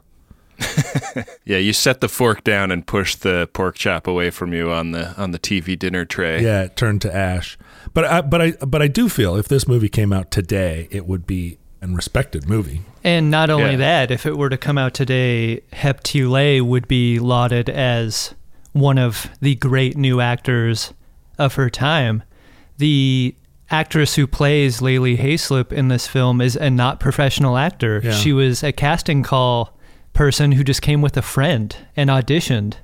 Yeah, 1.45 1.57
you 1.57 1.73
set 1.73 2.00
the 2.03 2.09
fork 2.09 2.45
down 2.45 2.71
and 2.71 2.87
push 2.87 3.15
the 3.15 3.49
pork 3.55 3.75
chop 3.77 4.07
away 4.07 4.29
from 4.31 4.53
you 4.53 4.71
on 4.71 4.91
the 4.93 5.15
on 5.21 5.31
the 5.31 5.38
TV 5.38 5.79
dinner 5.79 6.05
tray. 6.05 6.43
Yeah, 6.43 6.65
it 6.65 6.77
turned 6.77 7.00
to 7.03 7.15
ash. 7.15 7.57
But 7.95 8.05
I, 8.05 8.21
but 8.21 8.43
I, 8.43 8.50
but 8.67 8.83
I 8.83 8.88
do 8.88 9.09
feel 9.09 9.35
if 9.37 9.49
this 9.49 9.67
movie 9.67 9.88
came 9.88 10.12
out 10.12 10.31
today, 10.31 10.88
it 10.91 11.07
would 11.07 11.27
be 11.27 11.59
an 11.81 11.95
respected 11.95 12.49
movie. 12.49 12.83
And 13.03 13.31
not 13.31 13.49
only 13.50 13.71
Yeah. 13.73 13.77
that, 13.79 14.11
if 14.11 14.27
it 14.27 14.37
were 14.37 14.50
to 14.50 14.59
come 14.59 14.77
out 14.77 14.93
today, 14.93 15.62
Hiep 15.73 16.03
Thi 16.05 16.27
Le 16.27 16.62
would 16.65 16.87
be 16.87 17.19
lauded 17.19 17.71
as 17.71 18.35
one 18.73 18.99
of 18.99 19.29
the 19.41 19.55
great 19.55 19.97
new 19.97 20.21
actors 20.21 20.93
of 21.38 21.55
her 21.55 21.71
time. 21.71 22.23
The 22.77 23.35
actress 23.71 24.17
who 24.17 24.27
plays 24.27 24.83
Le 24.83 24.99
Ly 24.99 25.17
Hayslip 25.17 25.73
in 25.73 25.88
this 25.88 26.07
film 26.07 26.41
is 26.43 26.57
a 26.57 26.69
not 26.69 27.00
professional 27.00 27.57
actor. 27.57 28.00
Yeah. 28.05 28.12
She 28.12 28.33
was 28.35 28.62
a 28.62 28.73
casting 28.73 29.23
call 29.23 29.78
person 30.19 30.51
who 30.51 30.65
just 30.65 30.83
came 30.83 31.01
with 31.01 31.17
a 31.17 31.23
friend 31.23 31.77
and 31.97 32.11
auditioned. 32.11 32.75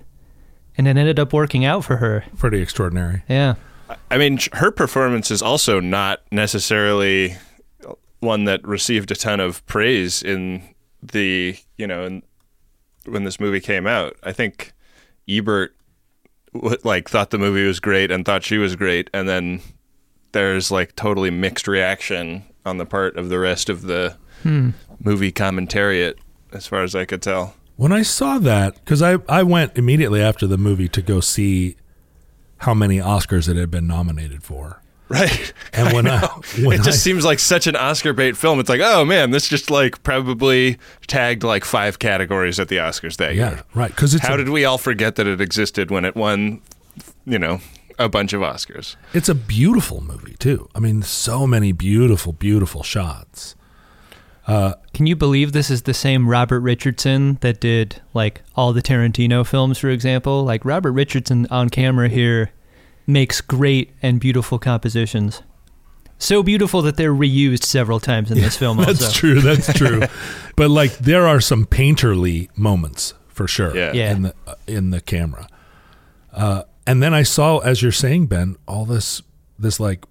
And 0.79 0.87
it 0.87 0.97
ended 0.97 1.19
up 1.19 1.33
working 1.33 1.65
out 1.65 1.85
for 1.85 1.97
her. 1.97 2.25
Pretty 2.39 2.63
extraordinary. 2.63 3.25
Yeah. 3.29 3.57
I 4.09 4.19
mean, 4.19 4.39
her 4.53 4.71
performance 4.71 5.33
is 5.33 5.43
also 5.43 5.81
not 5.81 6.23
necessarily 6.31 7.37
one 8.21 8.45
that 8.45 8.65
received 8.65 9.11
a 9.11 9.17
ton 9.17 9.41
of 9.41 9.67
praise 9.67 10.23
in 10.23 10.63
the 11.03 11.59
you 11.77 11.89
know 11.89 12.05
in, 12.05 12.23
when 13.05 13.25
this 13.25 13.41
movie 13.41 13.61
came 13.61 13.89
out. 13.89 14.17
I 14.23 14.31
think 14.31 14.73
Ebert 15.29 15.75
like 16.85 17.09
thought 17.09 17.31
the 17.31 17.39
movie 17.39 17.67
was 17.67 17.81
great 17.81 18.13
and 18.13 18.25
thought 18.25 18.45
she 18.45 18.59
was 18.59 18.77
great, 18.77 19.11
and 19.13 19.29
then 19.29 19.61
there's 20.31 20.71
like 20.71 20.95
totally 20.95 21.31
mixed 21.31 21.67
reaction 21.67 22.45
on 22.65 22.79
the 22.79 22.87
part 22.87 23.17
of 23.17 23.29
the 23.29 23.41
rest 23.41 23.69
of 23.69 23.83
the 23.83 24.17
hmm. 24.45 24.71
movie 25.01 25.33
commentariat, 25.33 26.15
as 26.55 26.67
far 26.67 26.83
as 26.83 26.95
I 26.95 27.05
could 27.05 27.23
tell. 27.23 27.55
When 27.77 27.93
I 27.93 28.03
saw 28.03 28.39
that, 28.39 28.77
because 28.77 29.03
I, 29.03 29.19
I 29.29 29.43
went 29.43 29.77
immediately 29.77 30.23
after 30.23 30.47
the 30.47 30.57
movie 30.57 30.89
to 30.89 31.03
go 31.03 31.21
see 31.21 31.77
how 32.59 32.75
many 32.75 32.99
Oscars 32.99 33.49
it 33.49 33.57
had 33.57 33.71
been 33.71 33.87
nominated 33.87 34.43
for. 34.43 34.81
Right. 35.09 35.53
And 35.73 35.93
when 35.95 36.07
I, 36.07 36.27
when 36.63 36.81
it 36.81 36.85
just 36.85 36.89
I, 36.89 37.03
seems 37.03 37.25
like 37.25 37.39
such 37.39 37.67
an 37.67 37.77
Oscar 37.77 38.13
bait 38.13 38.37
film. 38.37 38.61
It's 38.61 38.69
like, 38.69 38.81
oh 38.83 39.05
man, 39.05 39.31
this 39.31 39.49
just 39.49 39.71
like 39.71 40.03
probably 40.03 40.79
tagged 41.07 41.43
like 41.43 41.65
five 41.65 41.99
categories 41.99 42.59
at 42.59 42.69
the 42.69 42.77
Oscars 42.77 43.17
that 43.17 43.35
yeah, 43.35 43.51
year. 43.51 43.63
right, 43.75 43.91
because 43.91 44.15
How 44.21 44.35
a, 44.35 44.37
did 44.37 44.49
we 44.49 44.65
all 44.65 44.79
forget 44.79 45.17
that 45.17 45.27
it 45.27 45.41
existed 45.41 45.91
when 45.91 46.05
it 46.05 46.17
won, 46.17 46.63
you 47.27 47.39
know, 47.39 47.61
a 47.99 48.09
bunch 48.09 48.33
of 48.33 48.41
Oscars? 48.41 48.97
it's 49.13 49.29
a 49.29 49.35
beautiful 49.35 50.01
movie 50.01 50.37
too. 50.39 50.69
I 50.75 50.79
mean, 50.79 51.03
so 51.03 51.47
many 51.47 51.73
beautiful, 51.73 52.33
beautiful 52.33 52.83
shots. 52.83 53.57
Can 54.47 55.07
you 55.07 55.17
believe 55.17 55.53
this 55.53 55.71
is 55.71 55.83
the 55.83 55.95
same 55.95 56.29
Robert 56.29 56.61
Richardson 56.61 57.39
that 57.41 57.61
did 57.61 58.01
like 58.13 58.43
all 58.55 58.73
the 58.73 58.83
Tarantino 58.83 59.47
films, 59.47 59.79
for 59.79 59.89
example? 59.91 60.45
Like 60.45 60.65
Robert 60.65 60.93
Richardson 60.93 61.47
on 61.51 61.71
camera 61.71 62.09
here 62.09 62.53
makes 63.07 63.41
great 63.41 63.93
and 64.03 64.21
beautiful 64.21 64.59
compositions. 64.59 65.43
So 66.19 66.43
beautiful 66.43 66.81
that 66.83 66.97
they're 66.97 67.15
reused 67.15 67.65
several 67.65 68.01
times 68.01 68.31
in 68.31 68.39
this 68.39 68.57
film. 68.59 68.79
That's 68.79 69.05
also, 69.05 69.13
true. 69.19 69.41
That's 69.41 69.73
true. 69.77 70.03
but 70.57 70.71
like, 70.71 70.97
there 70.99 71.27
are 71.27 71.41
some 71.41 71.67
painterly 71.67 72.49
moments 72.57 73.15
for 73.29 73.49
sure. 73.49 73.77
Yeah. 73.77 73.93
Yeah. 73.93 74.13
in 74.13 74.23
the 74.23 74.35
uh, 74.47 74.55
in 74.67 74.91
the 74.91 75.01
camera. 75.01 75.49
Uh, 76.33 76.63
and 76.87 77.03
then 77.03 77.15
I 77.15 77.23
saw, 77.23 77.59
as 77.59 77.83
you're 77.83 77.93
saying, 77.93 78.27
Ben, 78.27 78.57
all 78.67 78.85
this 78.85 79.23
this 79.59 79.81
like 79.81 80.05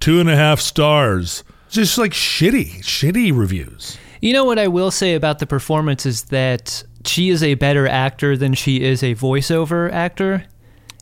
two 0.00 0.20
and 0.20 0.28
a 0.30 0.36
half 0.36 0.60
stars, 0.60 1.44
just 1.68 1.98
like 1.98 2.12
shitty, 2.12 2.80
shitty 2.80 3.36
reviews. 3.36 3.98
You 4.20 4.32
know 4.32 4.44
what 4.44 4.58
I 4.58 4.68
will 4.68 4.90
say 4.90 5.14
about 5.14 5.38
the 5.38 5.46
performance 5.46 6.04
is 6.06 6.24
that 6.24 6.82
she 7.04 7.28
is 7.30 7.42
a 7.42 7.54
better 7.54 7.86
actor 7.86 8.36
than 8.36 8.54
she 8.54 8.82
is 8.82 9.02
a 9.02 9.14
voiceover 9.14 9.90
actor. 9.92 10.44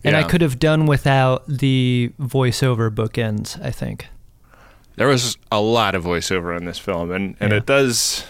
And 0.04 0.16
I 0.16 0.22
could 0.22 0.40
have 0.40 0.60
done 0.60 0.86
without 0.86 1.44
the 1.48 2.12
voiceover 2.20 2.90
bookends, 2.94 3.60
I 3.64 3.72
think. 3.72 4.06
There 4.94 5.08
was 5.08 5.36
a 5.50 5.60
lot 5.60 5.96
of 5.96 6.04
voiceover 6.04 6.56
in 6.56 6.64
this 6.64 6.78
film, 6.78 7.10
and, 7.10 7.36
and 7.40 7.50
Yeah. 7.50 7.58
it 7.58 7.66
does 7.66 8.24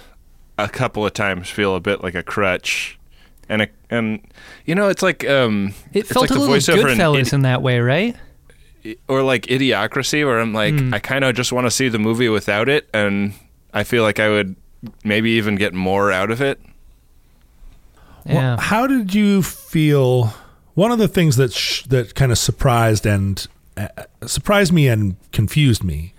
a 0.57 0.69
couple 0.71 1.05
of 1.05 1.12
times 1.12 1.50
feel 1.50 1.76
a 1.76 1.81
bit 1.81 2.02
like 2.02 2.14
a 2.14 2.23
crutch. 2.23 2.99
And 3.49 3.62
a, 3.62 3.69
and 3.90 4.21
you 4.64 4.75
know, 4.75 4.88
it's 4.88 5.02
like 5.02 5.28
um, 5.28 5.75
It 5.93 6.00
it's 6.00 6.12
felt 6.12 6.23
like 6.23 6.31
a 6.31 6.35
the 6.35 6.40
little 6.40 6.57
voiceover 6.57 6.90
in 6.90 6.99
Goodfellas 6.99 7.21
Idi- 7.21 7.33
in 7.35 7.43
that 7.43 7.61
way, 7.62 7.78
right? 7.78 8.16
Or 9.09 9.23
like 9.23 9.47
idiocracy 9.47 10.25
where 10.25 10.38
i'm 10.40 10.52
like 10.52 10.75
Hmm. 10.78 10.95
i 10.95 10.99
kind 10.99 11.25
of 11.25 11.35
just 11.35 11.52
want 11.52 11.66
to 11.66 11.71
see 11.71 11.88
the 11.88 11.99
movie 11.99 12.28
without 12.28 12.69
it 12.69 12.88
and 12.95 13.33
i 13.75 13.83
feel 13.85 14.02
like 14.02 14.19
i 14.21 14.28
would 14.28 14.57
maybe 15.05 15.31
even 15.33 15.57
get 15.57 15.75
more 15.75 16.12
out 16.12 16.31
of 16.31 16.40
it 16.40 16.61
Yeah. 18.25 18.35
Well, 18.35 18.57
how 18.59 18.87
did 18.87 19.14
you 19.14 19.43
feel? 19.43 20.35
One 20.75 20.90
of 20.93 20.99
the 20.99 21.09
things 21.09 21.37
that 21.37 21.52
sh- 21.52 21.85
that 21.85 22.14
kind 22.14 22.33
of 22.33 22.38
surprised 22.38 23.07
and 23.07 23.47
uh, 23.76 23.88
surprised 24.26 24.73
me 24.73 24.88
and 24.88 25.16
confused 25.33 25.83
me 25.85 26.12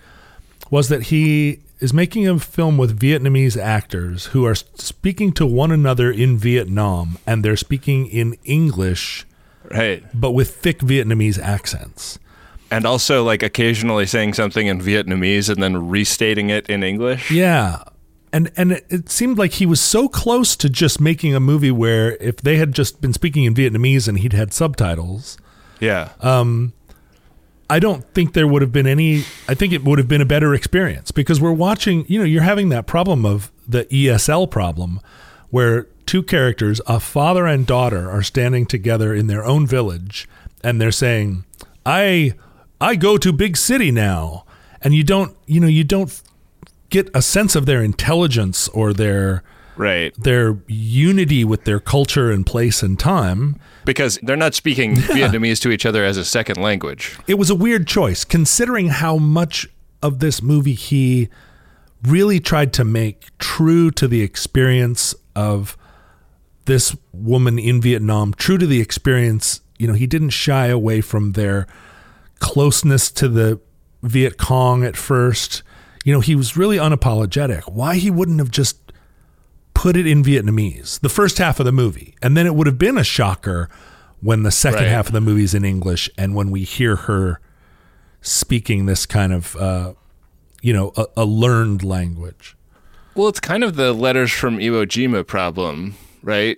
was 0.72 0.88
that 0.90 1.04
he 1.04 1.60
is 1.80 1.94
making 1.94 2.28
a 2.28 2.40
film 2.40 2.78
with 2.78 2.98
Vietnamese 3.00 3.58
actors 3.62 4.28
who 4.28 4.46
are 4.46 4.56
speaking 4.56 5.32
to 5.34 5.46
one 5.46 5.72
another 5.72 6.10
in 6.10 6.38
Vietnam, 6.38 7.18
and 7.28 7.44
they're 7.46 7.58
speaking 7.58 8.08
in 8.08 8.36
English 8.46 9.26
right 9.70 10.02
but 10.14 10.32
with 10.32 10.56
thick 10.56 10.80
Vietnamese 10.80 11.38
accents. 11.40 12.18
And 12.72 12.86
also 12.86 13.24
like 13.24 13.44
occasionally 13.44 14.06
saying 14.06 14.34
something 14.34 14.68
in 14.68 14.80
vietnamese 14.82 15.50
and 15.50 15.62
then 15.62 15.90
restating 15.90 16.50
it 16.50 16.68
in 16.70 16.84
english 16.84 17.32
Yeah. 17.32 17.84
And 18.34 18.52
and 18.58 18.74
it, 18.74 18.86
it 18.90 19.10
seemed 19.10 19.38
like 19.38 19.54
he 19.54 19.66
was 19.66 19.80
so 19.80 20.10
close 20.10 20.58
to 20.58 20.70
just 20.70 21.00
making 21.00 21.34
a 21.34 21.40
movie 21.40 21.72
where 21.72 22.18
if 22.18 22.38
they 22.38 22.58
had 22.58 22.74
just 22.74 23.00
been 23.00 23.14
speaking 23.14 23.46
in 23.46 23.54
Vietnamese 23.56 24.08
and 24.10 24.20
he'd 24.20 24.34
had 24.34 24.52
subtitles, 24.54 25.38
yeah 25.80 26.10
um, 26.20 26.74
I 27.70 27.80
don't 27.80 28.04
think 28.14 28.34
there 28.34 28.46
would 28.46 28.62
have 28.62 28.74
been 28.74 28.86
any 28.86 29.24
I 29.48 29.54
think 29.54 29.72
it 29.72 29.84
would 29.86 29.98
have 29.98 30.10
been 30.10 30.22
a 30.22 30.26
better 30.26 30.54
experience 30.54 31.12
because 31.12 31.40
we're 31.40 31.54
watching, 31.54 32.06
you 32.10 32.20
know, 32.20 32.26
you're 32.26 32.44
having 32.44 32.68
that 32.70 32.86
problem 32.86 33.26
of 33.26 33.50
the 33.66 33.86
ESL 33.86 34.52
problem 34.52 35.00
where 35.50 35.84
two 36.06 36.22
characters, 36.22 36.82
a 36.86 37.00
father 37.00 37.46
and 37.48 37.66
daughter 37.66 38.12
are 38.12 38.24
standing 38.24 38.66
together 38.66 39.14
in 39.14 39.28
their 39.28 39.46
own 39.46 39.66
village 39.66 40.28
and 40.64 40.82
they're 40.82 40.92
saying, 40.92 41.46
"I 41.86 42.34
I 42.80 42.96
go 42.96 43.18
to 43.18 43.32
big 43.32 43.58
city 43.58 43.92
now." 43.92 44.46
And 44.82 44.94
you 44.94 45.04
don't, 45.04 45.36
you 45.48 45.60
know, 45.60 45.68
you 45.68 45.84
don't 45.84 46.22
get 46.90 47.10
a 47.14 47.22
sense 47.22 47.56
of 47.56 47.66
their 47.66 47.82
intelligence 47.84 48.68
or 48.70 48.94
their 48.94 49.44
right 49.76 50.14
their 50.24 50.58
unity 50.68 51.44
with 51.44 51.66
their 51.66 51.80
culture 51.80 52.32
and 52.32 52.46
place 52.46 52.82
and 52.82 52.98
time. 53.00 53.60
because 53.86 54.18
they're 54.24 54.36
not 54.38 54.56
speaking 54.56 54.96
vietnamese 55.18 55.60
to 55.62 55.70
each 55.70 55.86
other 55.86 56.04
as 56.04 56.18
a 56.18 56.26
second 56.26 56.58
language 56.58 57.18
It 57.28 57.36
was 57.36 57.50
a 57.50 57.56
weird 57.56 57.88
choice 57.88 58.24
considering 58.24 58.88
how 58.88 59.18
much 59.18 59.68
of 60.02 60.20
this 60.20 60.42
movie 60.42 60.74
he 60.74 61.30
really 62.04 62.40
tried 62.40 62.72
to 62.74 62.84
make 62.84 63.28
true 63.40 63.92
to 63.92 64.08
the 64.08 64.22
experience 64.22 65.14
of 65.36 65.76
this 66.66 66.96
woman 67.14 67.58
in 67.58 67.82
Vietnam, 67.82 68.34
true 68.34 68.58
to 68.58 68.68
the 68.68 68.82
experience. 68.82 69.62
You 69.80 69.88
know, 69.88 69.94
he 69.94 70.06
didn't 70.06 70.30
shy 70.32 70.68
away 70.68 71.02
from 71.02 71.32
their 71.34 71.66
closeness 72.40 73.12
to 73.12 73.28
the 73.28 73.60
Viet 74.04 74.38
Cong 74.38 74.84
at 74.84 74.96
first. 74.98 75.64
You 76.06 76.14
know, 76.14 76.20
he 76.22 76.36
was 76.36 76.56
really 76.56 76.78
unapologetic. 76.78 77.64
Why 77.72 77.96
he 77.96 78.10
wouldn't 78.10 78.40
have 78.40 78.52
just 78.52 78.78
put 79.74 79.96
it 79.98 80.08
in 80.08 80.24
Vietnamese, 80.24 81.00
the 81.02 81.10
first 81.10 81.38
half 81.38 81.60
of 81.60 81.66
the 81.66 81.72
movie, 81.72 82.16
and 82.22 82.36
then 82.36 82.46
it 82.48 82.56
would 82.56 82.66
have 82.68 82.80
been 82.80 82.98
a 82.98 83.04
shocker 83.04 83.70
when 84.22 84.42
the 84.44 84.52
second 84.52 84.80
Right. 84.84 84.88
half 84.90 85.08
of 85.08 85.14
the 85.14 85.22
movie 85.22 85.44
is 85.44 85.54
in 85.54 85.64
English 85.64 86.10
and 86.18 86.34
when 86.34 86.50
we 86.50 86.64
hear 86.64 86.96
her 86.96 87.40
speaking 88.22 88.88
this 88.88 89.06
kind 89.06 89.32
of, 89.34 89.56
uh, 89.58 89.94
you 90.62 90.74
know, 90.74 90.92
a, 90.98 91.06
a 91.18 91.26
learned 91.26 91.84
language. 91.84 92.56
Well, 93.14 93.28
it's 93.28 93.40
kind 93.40 93.64
of 93.64 93.76
the 93.76 93.94
letters 93.94 94.32
from 94.32 94.58
Iwo 94.58 94.86
Jima 94.86 95.26
problem, 95.26 95.96
right? 96.24 96.58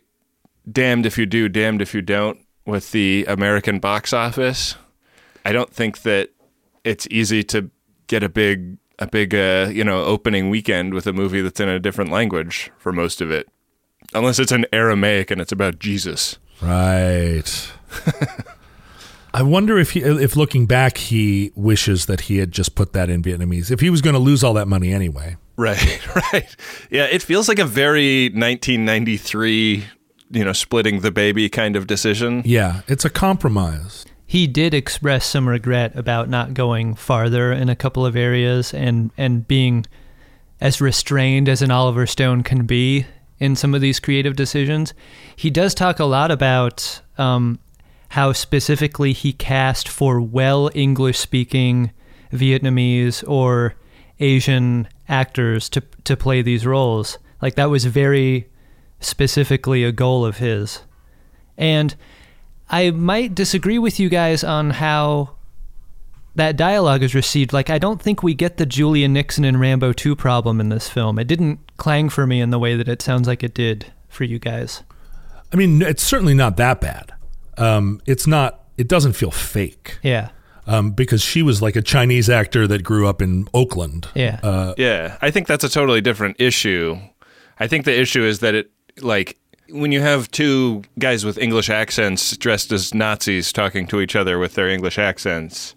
Damned 0.72 1.06
if 1.06 1.18
you 1.18 1.26
do, 1.26 1.50
damned 1.50 1.82
if 1.82 1.94
you 1.94 2.02
don't, 2.02 2.40
with 2.66 2.92
the 2.92 3.26
American 3.28 3.80
box 3.80 4.14
office. 4.14 4.76
I 5.46 5.52
don't 5.52 5.74
think 5.74 6.04
that 6.04 6.30
it's 6.84 7.08
easy 7.12 7.44
to 7.46 7.70
get 8.08 8.24
a 8.24 8.30
big, 8.30 8.78
a 8.98 9.08
big, 9.08 9.34
uh, 9.34 9.70
you 9.72 9.84
know, 9.84 10.04
opening 10.04 10.50
weekend 10.50 10.94
with 10.94 11.08
a 11.08 11.14
movie 11.14 11.42
that's 11.42 11.60
in 11.60 11.70
a 11.70 11.80
different 11.80 12.12
language 12.12 12.72
for 12.78 12.92
most 12.92 13.22
of 13.22 13.32
it, 13.32 13.48
unless 14.14 14.40
it's 14.40 14.52
in 14.52 14.66
Aramaic 14.74 15.32
and 15.32 15.40
it's 15.40 15.52
about 15.52 15.80
Jesus. 15.80 16.38
Right. 16.62 17.72
I 19.34 19.44
wonder 19.44 19.78
if 19.78 19.92
he, 19.92 20.02
if 20.02 20.36
looking 20.36 20.66
back, 20.66 20.98
he 20.98 21.52
wishes 21.56 22.08
that 22.08 22.22
he 22.22 22.38
had 22.38 22.52
just 22.52 22.76
put 22.76 22.94
that 22.94 23.10
in 23.10 23.22
Vietnamese. 23.22 23.70
If 23.70 23.80
he 23.80 23.90
was 23.90 24.02
going 24.02 24.16
to 24.16 24.20
lose 24.20 24.44
all 24.44 24.54
that 24.56 24.68
money 24.68 24.92
anyway. 24.92 25.38
Right, 25.56 26.16
right. 26.34 26.56
Yeah, 26.90 27.06
it 27.06 27.22
feels 27.22 27.48
like 27.48 27.60
a 27.60 27.66
very 27.66 28.26
1993, 28.30 29.86
you 30.32 30.44
know, 30.44 30.54
splitting 30.54 31.02
the 31.02 31.12
baby 31.12 31.48
kind 31.50 31.76
of 31.76 31.86
decision. 31.86 32.42
Yeah, 32.46 32.82
it's 32.88 33.06
a 33.06 33.10
compromise. 33.10 34.06
He 34.30 34.46
did 34.46 34.76
express 34.76 35.26
some 35.26 35.50
regret 35.50 35.96
about 35.96 36.30
not 36.30 36.54
going 36.54 36.94
farther 36.94 37.52
in 37.52 37.68
a 37.68 37.76
couple 37.76 38.06
of 38.06 38.16
areas 38.16 38.76
and 38.76 39.10
and 39.18 39.48
being 39.48 39.84
as 40.62 40.80
restrained 40.80 41.50
as 41.50 41.64
an 41.64 41.72
Oliver 41.72 42.06
Stone 42.06 42.44
can 42.44 42.68
be 42.68 43.08
in 43.40 43.56
some 43.56 43.74
of 43.74 43.82
these 43.82 44.00
creative 44.00 44.36
decisions. 44.36 44.94
He 45.36 45.50
does 45.50 45.74
talk 45.74 45.98
a 45.98 46.06
lot 46.06 46.30
about 46.30 47.02
um, 47.18 47.58
how 48.10 48.32
specifically 48.32 49.14
he 49.14 49.34
cast 49.34 49.90
for 49.90 50.22
well 50.22 50.70
English 50.76 51.18
speaking 51.18 51.90
Vietnamese 52.32 53.28
or 53.28 53.74
Asian 54.20 54.88
actors 55.08 55.70
to 55.70 55.82
to 56.04 56.16
play 56.16 56.44
these 56.44 56.68
roles. 56.68 57.18
Like 57.42 57.56
that 57.56 57.72
was 57.72 57.86
very 57.86 58.48
specifically 59.00 59.84
a 59.84 59.92
goal 59.92 60.24
of 60.24 60.38
his. 60.38 60.84
And 61.58 61.96
I 62.70 62.92
might 62.92 63.34
disagree 63.36 63.80
with 63.80 64.00
you 64.00 64.10
guys 64.10 64.44
on 64.44 64.70
how 64.72 65.36
that 66.36 66.56
dialogue 66.56 67.04
is 67.04 67.16
received. 67.16 67.52
Like, 67.54 67.70
I 67.70 67.80
don't 67.80 68.02
think 68.02 68.22
we 68.24 68.34
get 68.34 68.58
the 68.58 68.66
Julia 68.66 69.08
Nickson 69.08 69.44
and 69.44 69.60
Rambo 69.60 69.94
2 69.94 70.16
problem 70.16 70.60
in 70.62 70.70
this 70.70 70.88
film. 70.88 71.18
It 71.20 71.28
didn't 71.28 71.60
clang 71.78 72.10
for 72.10 72.28
me 72.28 72.40
in 72.42 72.50
the 72.52 72.60
way 72.60 72.76
that 72.76 72.88
it 72.88 73.02
sounds 73.02 73.28
like 73.28 73.44
it 73.44 73.54
did 73.54 73.88
for 74.08 74.24
you 74.24 74.40
guys. 74.40 74.84
I 75.52 75.56
mean, 75.56 75.82
it's 75.82 76.04
certainly 76.04 76.36
not 76.36 76.58
that 76.58 76.80
bad. 76.80 77.14
Um, 77.58 78.02
it's 78.06 78.28
not. 78.28 78.64
It 78.78 78.88
doesn't 78.88 79.14
feel 79.14 79.32
fake 79.32 79.98
Yeah. 80.04 80.30
um, 80.66 80.92
because 80.92 81.22
she 81.22 81.42
was 81.42 81.62
like 81.62 81.76
a 81.76 81.82
Chinese 81.82 82.30
actor 82.30 82.68
that 82.68 82.84
grew 82.84 83.08
up 83.08 83.22
in 83.22 83.48
Oakland. 83.54 84.08
Yeah. 84.16 84.40
Uh, 84.44 84.74
Yeah, 84.78 85.18
I 85.22 85.32
think 85.32 85.48
that's 85.48 85.64
a 85.66 85.70
totally 85.70 86.00
different 86.02 86.38
issue. 86.40 86.98
I 87.60 87.68
think 87.68 87.84
the 87.84 88.00
issue 88.00 88.24
is 88.24 88.40
that 88.40 88.54
it 88.56 88.72
like 89.02 89.38
when 89.72 89.92
you 89.92 90.02
have 90.02 90.32
two 90.32 90.84
guys 90.98 91.26
with 91.26 91.38
English 91.38 91.70
accents 91.70 92.36
dressed 92.38 92.72
as 92.72 92.94
Nazis 92.94 93.52
talking 93.52 93.88
to 93.88 94.02
each 94.02 94.16
other 94.16 94.40
with 94.40 94.56
their 94.56 94.70
English 94.70 94.98
accents, 94.98 95.76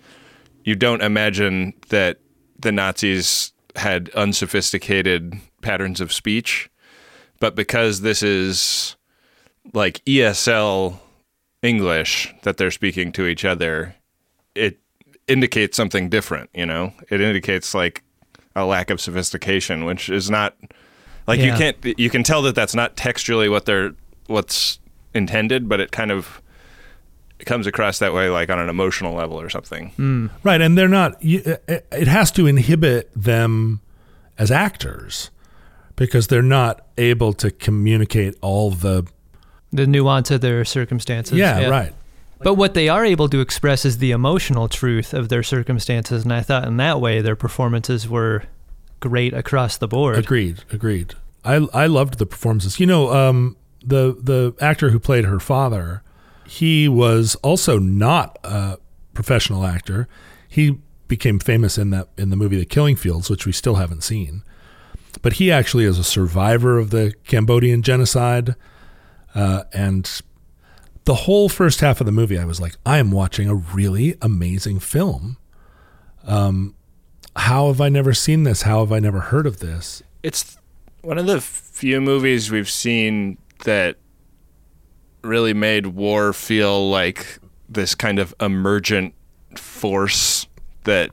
you 0.65 0.75
don't 0.75 1.03
imagine 1.03 1.75
that 1.89 2.19
the 2.59 2.73
Nazis 2.73 3.52
had 3.76 4.11
unsophisticated 4.11 5.35
patterns 5.63 6.00
of 6.00 6.13
speech. 6.13 6.71
But 7.41 7.55
because 7.55 8.02
this 8.02 8.23
is 8.23 8.97
like 9.73 10.05
ESL 10.05 10.99
English 11.63 12.35
that 12.43 12.57
they're 12.57 12.71
speaking 12.71 13.13
to 13.13 13.26
each 13.26 13.45
other, 13.45 13.97
it 14.55 14.78
indicates 15.26 15.76
something 15.76 16.09
different, 16.09 16.50
you 16.55 16.67
know? 16.67 16.93
It 17.09 17.21
indicates 17.21 17.75
like 17.75 18.02
a 18.55 18.65
lack 18.65 18.91
of 18.91 19.00
sophistication, 19.00 19.85
which 19.85 20.09
is 20.09 20.31
not 20.31 20.57
like 21.26 21.41
you 21.41 21.52
can't 21.52 21.76
you 21.99 22.11
can 22.11 22.23
tell 22.23 22.43
that 22.43 22.54
that's 22.54 22.75
not 22.75 22.97
textually 22.97 23.49
what 23.49 23.67
they're 23.67 23.95
what's 24.26 24.78
intended, 25.15 25.69
but 25.69 25.80
it 25.80 25.93
kind 25.93 26.11
of 26.11 26.43
it 27.39 27.45
comes 27.45 27.67
across 27.67 27.99
that 27.99 28.15
way 28.15 28.28
like 28.28 28.50
on 28.50 28.58
an 28.58 28.69
emotional 28.69 29.15
level 29.15 29.41
or 29.41 29.50
something. 29.50 29.91
Hmm. 29.91 30.26
Right, 30.43 30.61
and 30.61 30.76
they're 30.78 30.89
not. 30.89 31.17
It 31.21 31.47
uh, 31.47 31.56
uh, 31.73 31.78
it 31.93 32.08
has 32.08 32.30
to 32.32 32.47
inhibit 32.47 33.11
them 33.15 33.80
as 34.39 34.50
actors 34.50 35.30
because 35.97 36.28
they're 36.28 36.43
not 36.43 36.87
able 36.97 37.32
to 37.35 37.50
communicate 37.50 38.37
all 38.41 38.71
the. 38.71 39.06
the 39.73 39.87
nuance 39.87 40.30
of 40.30 40.41
their 40.41 40.65
circumstances. 40.65 41.37
Yeah, 41.37 41.69
right. 41.69 41.93
But 42.43 42.54
what 42.54 42.75
they 42.75 42.89
are 42.89 43.04
able 43.04 43.28
to 43.28 43.41
express 43.41 43.85
is 43.85 43.99
the 43.99 44.11
emotional 44.11 44.69
truth 44.69 45.15
of 45.15 45.28
their 45.28 45.43
circumstances. 45.45 46.25
And 46.25 46.32
I 46.32 46.41
thought 46.41 46.67
in 46.67 46.76
that 46.78 47.00
way 47.00 47.21
their 47.21 47.37
performances 47.37 48.08
were 48.08 48.43
great 49.02 49.34
across 49.34 49.76
the 49.76 49.88
board. 49.88 50.17
Agreed. 50.17 50.65
Agreed. 50.73 51.15
I 51.45 51.56
I 51.75 51.86
loved 51.86 52.19
the 52.19 52.26
performances. 52.26 52.80
You 52.80 52.86
know, 52.86 53.12
um, 53.12 53.56
the 53.84 54.17
the 54.19 54.54
actor 54.65 54.91
who 54.91 54.99
played 54.99 55.25
her 55.25 55.41
father, 55.41 56.02
he 56.47 56.88
was 56.88 57.34
also 57.43 57.78
not 57.78 58.38
a 58.45 58.78
professional 59.12 59.67
actor. 59.67 60.08
He 60.49 60.78
became 61.08 61.38
famous 61.38 61.76
in 61.76 61.91
that 61.91 62.08
in 62.17 62.30
the 62.30 62.36
movie 62.36 62.58
The 62.58 62.65
Killing 62.65 62.97
Fields, 62.97 63.28
which 63.28 63.45
we 63.45 63.52
still 63.52 63.75
haven't 63.75 64.02
seen. 64.02 64.43
But 65.21 65.34
he 65.34 65.52
actually 65.52 65.84
is 65.84 65.99
a 65.99 66.04
survivor 66.04 66.78
of 66.78 66.91
the 66.91 67.12
Cambodian 67.25 67.82
genocide, 67.82 68.54
uh, 69.34 69.65
and 69.73 70.23
the 71.04 71.15
whole 71.15 71.49
first 71.49 71.80
half 71.80 72.00
of 72.00 72.06
the 72.06 72.12
movie, 72.12 72.38
I 72.38 72.45
was 72.45 72.60
like, 72.60 72.76
I 72.86 72.99
am 72.99 73.10
watching 73.10 73.49
a 73.49 73.54
really 73.54 74.17
amazing 74.23 74.78
film. 74.80 75.36
Um, 76.25 76.75
how 77.36 77.68
have 77.68 77.80
I 77.80 77.88
never 77.88 78.12
seen 78.12 78.42
this? 78.45 78.62
How 78.62 78.80
have 78.80 78.92
I 78.92 78.99
never 78.99 79.21
heard 79.21 79.47
of 79.47 79.58
this? 79.60 80.02
It's 80.23 80.56
one 81.02 81.18
of 81.18 81.26
the 81.26 81.40
few 81.40 82.00
movies 82.00 82.50
we've 82.50 82.71
seen 82.71 83.38
that 83.64 83.97
really 85.23 85.54
made 85.54 85.86
war 85.88 86.32
feel 86.32 86.90
like 86.90 87.38
this 87.68 87.95
kind 87.95 88.18
of 88.18 88.34
emergent 88.40 89.14
force 89.56 90.47
that 90.84 91.10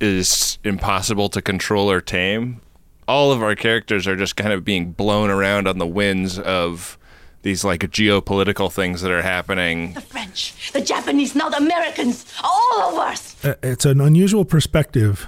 is 0.00 0.58
impossible 0.64 1.28
to 1.30 1.40
control 1.40 1.90
or 1.90 2.00
tame. 2.00 2.60
All 3.08 3.32
of 3.32 3.42
our 3.42 3.54
characters 3.54 4.06
are 4.06 4.16
just 4.16 4.36
kind 4.36 4.52
of 4.52 4.64
being 4.64 4.92
blown 4.92 5.30
around 5.30 5.66
on 5.68 5.78
the 5.78 5.86
winds 5.86 6.38
of 6.38 6.98
these 7.42 7.64
like 7.64 7.80
geopolitical 7.80 8.72
things 8.72 9.00
that 9.00 9.10
are 9.10 9.22
happening. 9.22 9.94
The 9.94 10.00
French, 10.00 10.70
the 10.72 10.80
Japanese, 10.80 11.34
now 11.34 11.48
the 11.48 11.56
Americans, 11.56 12.24
all 12.42 12.92
of 12.92 12.98
us. 12.98 13.44
Uh, 13.44 13.54
It's 13.62 13.84
an 13.84 14.00
unusual 14.00 14.44
perspective 14.44 15.26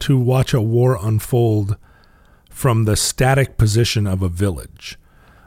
to 0.00 0.18
watch 0.18 0.52
a 0.52 0.60
war 0.60 0.98
unfold 1.00 1.76
from 2.50 2.84
the 2.84 2.96
static 2.96 3.56
position 3.56 4.06
of 4.06 4.22
a 4.22 4.28
village. 4.28 4.98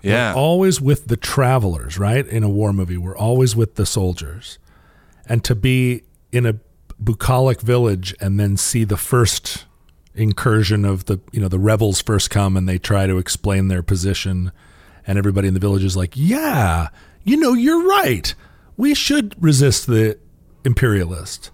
Yeah. 0.01 0.33
We're 0.33 0.39
always 0.39 0.79
with 0.79 1.07
the 1.07 1.17
travelers, 1.17 1.97
right? 1.97 2.25
In 2.25 2.43
a 2.43 2.49
war 2.49 2.71
movie, 2.71 2.97
we're 2.97 3.17
always 3.17 3.55
with 3.55 3.75
the 3.75 3.85
soldiers. 3.85 4.59
And 5.25 5.43
to 5.43 5.55
be 5.55 6.03
in 6.31 6.45
a 6.45 6.59
bucolic 6.99 7.62
village 7.62 8.15
and 8.19 8.39
then 8.39 8.57
see 8.57 8.83
the 8.83 8.97
first 8.97 9.65
incursion 10.15 10.85
of 10.85 11.05
the, 11.05 11.19
you 11.31 11.39
know, 11.39 11.47
the 11.47 11.59
rebels 11.59 12.01
first 12.01 12.29
come 12.29 12.57
and 12.57 12.67
they 12.67 12.77
try 12.77 13.07
to 13.07 13.17
explain 13.17 13.67
their 13.67 13.83
position 13.83 14.51
and 15.07 15.17
everybody 15.17 15.47
in 15.47 15.53
the 15.55 15.59
village 15.59 15.83
is 15.83 15.97
like, 15.97 16.13
"Yeah, 16.15 16.89
you 17.23 17.38
know, 17.38 17.53
you're 17.53 17.88
right. 17.88 18.33
We 18.77 18.93
should 18.93 19.35
resist 19.41 19.88
the 19.88 20.19
imperialist." 20.63 21.49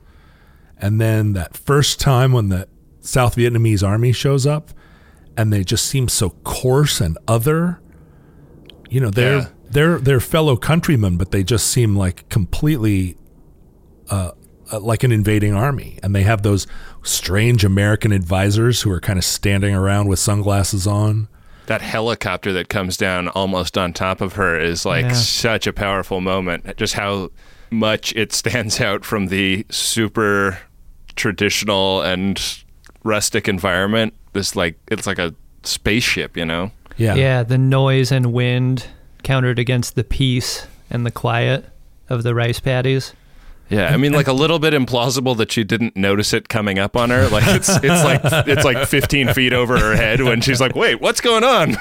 And 0.78 1.00
then 1.00 1.34
that 1.34 1.56
first 1.56 2.00
time 2.00 2.34
when 2.34 2.50
the 2.50 2.68
South 3.06 3.36
Vietnamese 3.36 3.86
army 3.88 4.12
shows 4.12 4.46
up 4.46 4.72
and 5.38 5.52
they 5.54 5.64
just 5.64 5.86
seem 5.86 6.08
so 6.08 6.32
coarse 6.44 7.00
and 7.02 7.18
other, 7.28 7.80
you 8.90 9.00
know, 9.00 9.10
they're 9.10 9.38
Yeah. 9.38 9.48
they're 9.70 9.98
they're 10.00 10.20
fellow 10.20 10.56
countrymen, 10.58 11.18
but 11.18 11.32
they 11.32 11.44
just 11.44 11.68
seem 11.68 11.96
like 11.96 12.28
completely 12.30 13.18
uh, 14.10 14.32
uh, 14.72 14.80
like 14.80 15.04
an 15.04 15.12
invading 15.12 15.54
army. 15.54 16.00
And 16.04 16.16
they 16.16 16.24
have 16.24 16.42
those 16.44 16.68
strange 17.04 17.64
American 17.64 18.12
advisors 18.12 18.82
who 18.82 18.92
are 18.92 19.00
kind 19.02 19.18
of 19.20 19.26
standing 19.26 19.74
around 19.76 20.08
with 20.08 20.20
sunglasses 20.20 20.86
on. 20.88 21.28
that 21.68 21.82
helicopter 21.82 22.54
that 22.54 22.70
comes 22.70 22.96
down 22.96 23.28
almost 23.30 23.76
on 23.76 23.92
top 23.92 24.22
of 24.22 24.34
her 24.34 24.60
is 24.60 24.86
like 24.86 25.06
Yeah. 25.06 25.14
such 25.14 25.66
a 25.66 25.74
powerful 25.74 26.22
moment. 26.22 26.78
Just 26.78 26.94
how 26.94 27.32
much 27.72 28.14
it 28.16 28.32
stands 28.32 28.80
out 28.80 29.04
from 29.04 29.28
the 29.28 29.66
super 29.72 30.60
traditional 31.16 32.02
and 32.04 32.40
rustic 33.06 33.48
environment. 33.48 34.14
This 34.34 34.56
like 34.58 34.78
it's 34.90 35.08
like 35.08 35.20
a 35.20 35.34
spaceship, 35.64 36.36
you 36.36 36.44
know. 36.44 36.72
Yeah. 36.98 37.16
Yeah, 37.16 37.44
the 37.44 37.58
noise 37.58 38.12
and 38.12 38.34
wind 38.34 38.88
countered 39.24 39.60
against 39.60 39.96
the 39.96 40.04
peace 40.04 40.68
and 40.90 41.06
the 41.06 41.12
quiet 41.12 41.66
of 42.10 42.24
the 42.24 42.36
rice 42.36 42.60
paddies. 42.60 43.14
Yeah, 43.70 43.88
I 43.88 43.98
mean, 43.98 44.14
like 44.14 44.28
a 44.28 44.34
little 44.34 44.60
bit 44.60 44.74
implausible 44.74 45.36
that 45.38 45.52
she 45.52 45.64
didn't 45.64 45.96
notice 45.96 46.34
it 46.34 46.50
coming 46.50 46.78
up 46.78 46.96
on 46.96 47.10
her. 47.10 47.28
Like 47.30 47.48
it's 47.48 47.70
it's 47.70 48.04
like 48.04 48.22
it's 48.48 48.64
like 48.64 48.88
15 48.88 49.34
feet 49.34 49.54
over 49.54 49.80
her 49.80 49.96
head 49.96 50.22
when 50.22 50.42
she's 50.42 50.62
like, 50.62 50.76
"Wait, 50.76 51.02
what's 51.02 51.20
going 51.20 51.44
on?" 51.44 51.72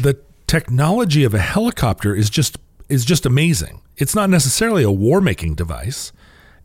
the 0.00 0.18
technology 0.46 1.22
of 1.22 1.34
a 1.34 1.38
helicopter 1.38 2.14
is 2.14 2.30
just 2.30 2.56
is 2.88 3.04
just 3.04 3.26
amazing. 3.26 3.82
It's 3.98 4.14
not 4.14 4.30
necessarily 4.30 4.82
a 4.84 4.90
war 4.90 5.20
making 5.20 5.54
device. 5.54 6.12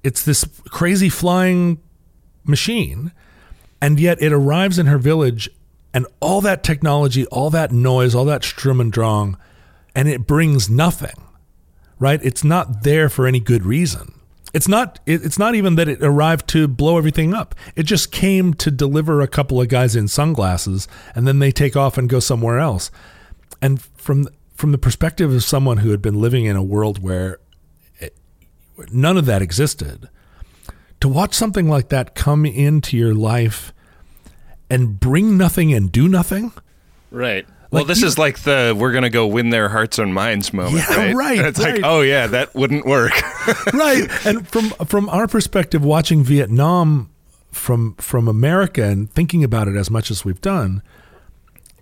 It's 0.01 0.23
this 0.23 0.45
crazy 0.69 1.09
flying 1.09 1.81
machine, 2.43 3.11
and 3.81 3.99
yet 3.99 4.21
it 4.21 4.31
arrives 4.31 4.79
in 4.79 4.85
her 4.87 4.97
village, 4.97 5.49
and 5.93 6.05
all 6.19 6.41
that 6.41 6.63
technology, 6.63 7.25
all 7.27 7.49
that 7.49 7.71
noise, 7.71 8.13
all 8.13 8.25
that 8.25 8.43
Sturm 8.43 8.79
and 8.79 8.91
Drang, 8.91 9.37
and 9.95 10.07
it 10.07 10.27
brings 10.27 10.69
nothing. 10.69 11.25
Right? 11.97 12.23
It's 12.23 12.45
not 12.45 12.83
there 12.83 13.09
for 13.09 13.27
any 13.27 13.41
good 13.41 13.65
reason. 13.65 14.13
It's 14.53 14.67
not. 14.67 14.99
It, 15.05 15.23
it's 15.23 15.37
not 15.37 15.55
even 15.55 15.75
that 15.75 15.87
it 15.87 16.01
arrived 16.01 16.47
to 16.49 16.67
blow 16.67 16.97
everything 16.97 17.33
up. 17.33 17.53
It 17.75 17.83
just 17.83 18.11
came 18.11 18.53
to 18.55 18.71
deliver 18.71 19.21
a 19.21 19.27
couple 19.27 19.61
of 19.61 19.67
guys 19.67 19.95
in 19.95 20.07
sunglasses, 20.07 20.87
and 21.13 21.27
then 21.27 21.39
they 21.39 21.51
take 21.51 21.75
off 21.75 21.97
and 21.97 22.09
go 22.09 22.19
somewhere 22.19 22.57
else. 22.57 22.89
And 23.61 23.81
from 23.81 24.27
from 24.55 24.71
the 24.71 24.77
perspective 24.77 25.33
of 25.33 25.43
someone 25.43 25.77
who 25.77 25.91
had 25.91 26.01
been 26.01 26.19
living 26.19 26.45
in 26.45 26.55
a 26.55 26.63
world 26.63 27.03
where 27.03 27.39
it, 27.99 28.15
none 28.91 29.17
of 29.17 29.25
that 29.25 29.41
existed, 29.41 30.09
to 31.01 31.07
watch 31.07 31.33
something 31.33 31.69
like 31.69 31.89
that 31.89 32.15
come 32.15 32.45
into 32.45 32.97
your 32.97 33.13
life 33.15 33.73
and 34.69 34.99
bring 34.99 35.37
nothing 35.37 35.73
and 35.73 35.91
do 35.91 36.07
nothing. 36.07 36.51
Right. 37.11 37.47
Well, 37.71 37.85
this 37.85 38.01
you- 38.01 38.07
is 38.07 38.17
like 38.17 38.39
the 38.39 38.75
we're 38.77 38.91
gonna 38.91 39.09
go 39.11 39.27
win 39.27 39.49
their 39.51 39.69
hearts 39.69 39.99
and 39.99 40.13
minds 40.13 40.51
moment. 40.53 40.83
Yeah, 40.89 40.95
right. 40.97 41.15
right, 41.15 41.37
And 41.37 41.47
it's 41.47 41.59
right. 41.59 41.75
like, 41.75 41.83
oh 41.85 42.01
yeah, 42.01 42.27
that 42.27 42.53
wouldn't 42.55 42.85
work. 42.85 43.13
right 43.73 44.09
and 44.25 44.47
from 44.47 44.69
from 44.85 45.07
our 45.09 45.27
perspective 45.27 45.83
watching 45.83 46.23
vietnam 46.23 47.09
from 47.51 47.93
from 47.95 48.27
america 48.27 48.83
and 48.83 49.11
thinking 49.11 49.43
about 49.43 49.67
it 49.67 49.75
as 49.75 49.89
much 49.89 50.11
as 50.11 50.23
we've 50.25 50.41
done 50.41 50.83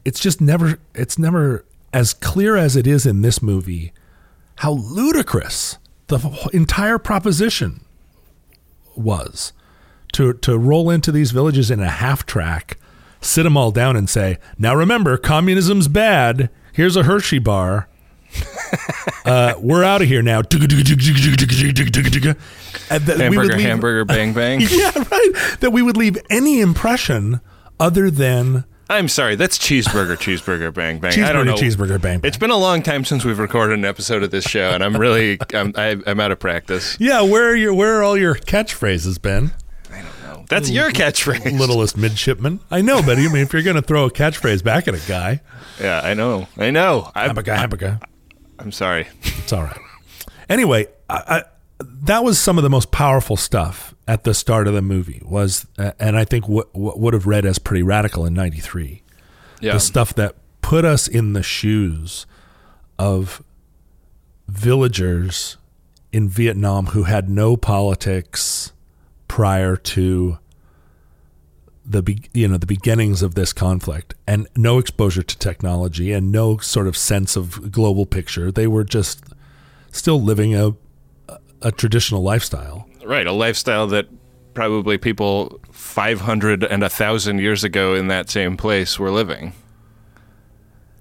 it's 0.06 0.20
just 0.20 0.40
never 0.40 0.80
it's 0.96 1.18
never 1.18 1.66
as 1.94 2.14
clear 2.14 2.56
as 2.56 2.76
it 2.78 2.86
is 2.88 3.06
in 3.06 3.22
this 3.22 3.42
movie 3.42 3.92
how 4.58 4.72
ludicrous 4.74 5.78
the 6.08 6.50
entire 6.54 6.98
proposition 6.98 7.82
was 8.98 9.54
to 10.14 10.34
to 10.34 10.58
roll 10.58 10.90
into 10.90 11.12
these 11.12 11.32
villages 11.32 11.70
in 11.72 11.80
a 11.80 11.90
half 11.90 12.26
track 12.26 12.78
sit 13.22 13.44
them 13.44 13.58
all 13.58 13.72
down 13.72 13.96
and 13.96 14.10
say 14.10 14.38
now 14.58 14.74
remember 14.76 15.18
communism's 15.18 15.88
bad 15.88 16.50
here's 16.74 16.96
a 16.96 17.04
hershey 17.04 17.40
bar 17.40 17.88
uh, 19.26 19.54
we're 19.60 19.84
out 19.84 20.02
of 20.02 20.08
here 20.08 20.22
now. 20.22 20.42
And 22.90 23.02
that 23.06 23.18
we 23.30 23.38
would 23.38 23.50
hamburger, 23.50 23.58
leave- 23.58 23.66
hamburger, 23.68 24.06
bang 24.06 24.34
bang. 24.34 24.62
Yeah, 24.62 24.92
right. 24.96 25.58
That 25.62 25.72
we 25.72 25.82
would 25.82 25.98
leave 25.98 26.18
any 26.30 26.60
impression 26.62 27.42
other 27.80 28.10
than 28.12 28.66
I'm 28.90 29.08
sorry, 29.10 29.36
that's 29.36 29.58
cheeseburger, 29.58 30.16
cheeseburger, 30.16 30.74
bang 30.74 31.00
bang. 31.00 31.12
I 31.22 31.34
don't 31.34 31.46
cheeseburger, 31.46 31.46
know. 31.46 31.56
cheeseburger, 31.56 32.02
bang. 32.02 32.20
bang. 32.20 32.28
It's 32.28 32.38
been 32.38 32.52
a 32.52 32.58
long 32.58 32.82
time 32.84 33.04
since 33.04 33.26
we've 33.26 33.40
recorded 33.40 33.78
an 33.78 33.86
episode 33.86 34.24
of 34.24 34.32
this 34.32 34.46
show, 34.46 34.70
and 34.72 34.84
I'm 34.84 34.96
really 34.96 35.38
I'm 35.54 35.74
I, 35.76 35.98
I'm 36.06 36.20
out 36.20 36.32
of 36.32 36.40
practice. 36.40 36.96
yeah, 37.00 37.22
where 37.22 37.50
are 37.50 37.56
your 37.56 37.74
where 37.74 38.00
are 38.00 38.04
all 38.04 38.18
your 38.18 38.36
catchphrases, 38.36 39.22
Ben? 39.22 39.52
I 39.92 40.02
don't 40.02 40.24
know. 40.24 40.46
That's 40.48 40.70
your 40.70 40.92
catchphrase. 40.92 41.60
Littlest 41.60 41.98
midshipman. 41.98 42.62
I 42.72 42.82
know, 42.82 43.02
but 43.02 43.18
I 43.18 43.22
mean, 43.28 43.38
if 43.38 43.52
you're 43.52 43.64
going 43.64 43.76
to 43.76 43.82
throw 43.82 44.06
a 44.06 44.12
catchphrase 44.12 44.64
back 44.64 44.88
at 44.88 44.94
a 44.96 45.06
guy, 45.08 45.42
Yeah, 45.82 46.00
I 46.02 46.14
know. 46.14 46.48
I 46.58 46.72
know. 46.72 47.12
I, 47.14 47.26
hamburger, 47.26 47.56
hamburger. 47.56 47.88
I'm 47.88 47.94
a 47.96 48.00
guy. 48.00 48.08
I'm 48.60 48.72
sorry. 48.72 49.08
It's 49.24 49.52
all 49.52 49.64
right. 49.64 49.80
Anyway, 50.50 50.88
I, 51.10 51.16
I, 51.28 51.44
that 51.80 52.24
was 52.24 52.40
some 52.40 52.58
of 52.58 52.64
the 52.64 52.70
most 52.70 52.92
powerful 52.92 53.38
stuff 53.38 53.94
at 54.08 54.24
the 54.24 54.34
start 54.34 54.68
of 54.68 54.74
the 54.74 54.82
movie. 54.82 55.22
Was 55.26 55.68
uh, 55.78 55.92
and 56.00 56.18
I 56.18 56.26
think 56.26 56.48
what, 56.48 56.74
what 56.76 57.00
would 57.00 57.14
have 57.14 57.28
read 57.28 57.46
as 57.46 57.60
pretty 57.60 57.84
radical 57.84 58.26
in 58.26 58.34
'93. 58.34 59.04
Yeah. 59.60 59.74
the 59.74 59.80
stuff 59.80 60.14
that 60.14 60.36
put 60.62 60.86
us 60.86 61.08
in 61.08 61.34
the 61.34 61.42
shoes 61.42 62.28
of 63.00 63.44
villagers 64.48 65.58
in 66.12 66.30
Vietnam 66.30 66.88
who 66.88 67.04
had 67.04 67.28
no 67.30 67.58
politics 67.58 68.72
prior 69.28 69.76
to 69.76 70.38
the 71.86 72.04
be, 72.04 72.22
you 72.34 72.48
know 72.48 72.58
the 72.58 72.66
beginnings 72.68 73.22
of 73.22 73.36
this 73.36 73.54
conflict 73.54 74.14
and 74.28 74.48
no 74.56 74.78
exposure 74.78 75.24
to 75.24 75.38
technology 75.38 76.12
and 76.12 76.32
no 76.32 76.58
sort 76.58 76.86
of 76.86 76.98
sense 76.98 77.36
of 77.36 77.72
global 77.72 78.06
picture 78.06 78.52
they 78.52 78.68
were 78.68 78.84
just 78.84 79.24
still 79.92 80.22
living 80.22 80.54
a 80.54 80.76
a 81.62 81.72
traditional 81.72 82.22
lifestyle 82.22 82.88
Right, 83.06 83.26
a 83.26 83.32
lifestyle 83.32 83.88
that 83.88 84.08
probably 84.54 84.98
people 84.98 85.62
500 85.72 86.64
and 86.64 86.82
1,000 86.82 87.40
years 87.40 87.64
ago 87.64 87.94
in 87.96 88.08
that 88.08 88.30
same 88.30 88.58
place 88.58 89.00
were 89.00 89.12
living. 89.12 89.54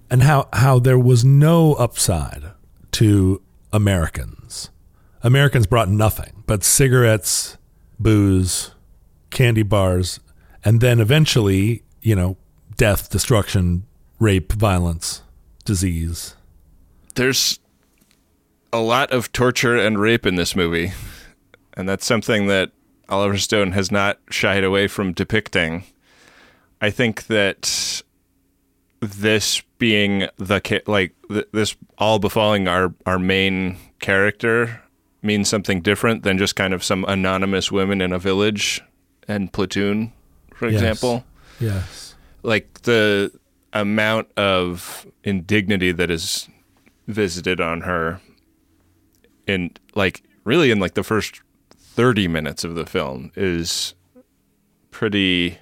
and 0.08 0.22
how 0.22 0.48
how 0.52 0.78
there 0.78 0.98
was 0.98 1.24
no 1.24 1.74
upside 1.74 2.44
to 2.92 3.42
Americans. 3.72 4.70
Americans 5.22 5.66
brought 5.66 5.88
nothing 5.88 6.44
but 6.46 6.62
cigarettes, 6.62 7.58
booze, 7.98 8.70
candy 9.30 9.64
bars, 9.64 10.20
and 10.64 10.80
then 10.80 11.00
eventually, 11.00 11.82
you 12.02 12.14
know, 12.14 12.36
death, 12.76 13.10
destruction, 13.10 13.84
rape, 14.20 14.52
violence, 14.52 15.22
disease. 15.64 16.36
There's 17.16 17.58
a 18.76 18.82
lot 18.82 19.10
of 19.12 19.32
torture 19.32 19.76
and 19.76 19.98
rape 19.98 20.26
in 20.26 20.36
this 20.36 20.54
movie, 20.56 20.92
and 21.74 21.88
that's 21.88 22.04
something 22.06 22.46
that 22.48 22.70
Oliver 23.08 23.38
Stone 23.38 23.72
has 23.72 23.90
not 23.90 24.18
shied 24.30 24.64
away 24.64 24.88
from 24.88 25.12
depicting. 25.12 25.84
I 26.80 26.90
think 26.90 27.26
that 27.28 28.02
this 29.00 29.62
being 29.78 30.28
the 30.36 30.82
like 30.86 31.14
th- 31.28 31.48
this 31.52 31.76
all 31.98 32.18
befalling 32.18 32.66
our 32.68 32.94
our 33.04 33.18
main 33.18 33.76
character 34.00 34.82
means 35.22 35.48
something 35.48 35.80
different 35.80 36.22
than 36.22 36.38
just 36.38 36.56
kind 36.56 36.72
of 36.74 36.84
some 36.84 37.04
anonymous 37.08 37.72
women 37.72 38.00
in 38.00 38.12
a 38.12 38.18
village 38.18 38.80
and 39.26 39.52
platoon, 39.52 40.12
for 40.54 40.66
Yes. 40.68 40.74
example. 40.74 41.24
Yes. 41.60 42.14
like 42.42 42.82
the 42.82 43.32
amount 43.72 44.28
of 44.36 45.06
indignity 45.24 45.90
that 45.92 46.10
is 46.10 46.48
visited 47.08 47.60
on 47.60 47.80
her 47.82 48.20
in 49.46 49.70
like 49.94 50.22
really 50.44 50.70
in 50.70 50.78
like 50.78 50.94
the 50.94 51.02
first 51.02 51.40
30 51.70 52.28
minutes 52.28 52.64
of 52.64 52.74
the 52.74 52.86
film 52.86 53.32
is 53.36 53.94
pretty 54.90 55.58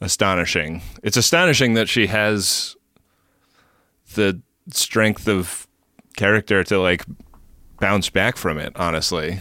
astonishing. 0.00 0.82
It's 1.02 1.16
astonishing 1.16 1.74
that 1.74 1.88
she 1.88 2.06
has 2.06 2.76
the 4.14 4.40
strength 4.70 5.28
of 5.28 5.66
character 6.16 6.64
to 6.64 6.78
like 6.80 7.04
bounce 7.80 8.10
back 8.10 8.36
from 8.36 8.58
it, 8.58 8.72
honestly. 8.76 9.40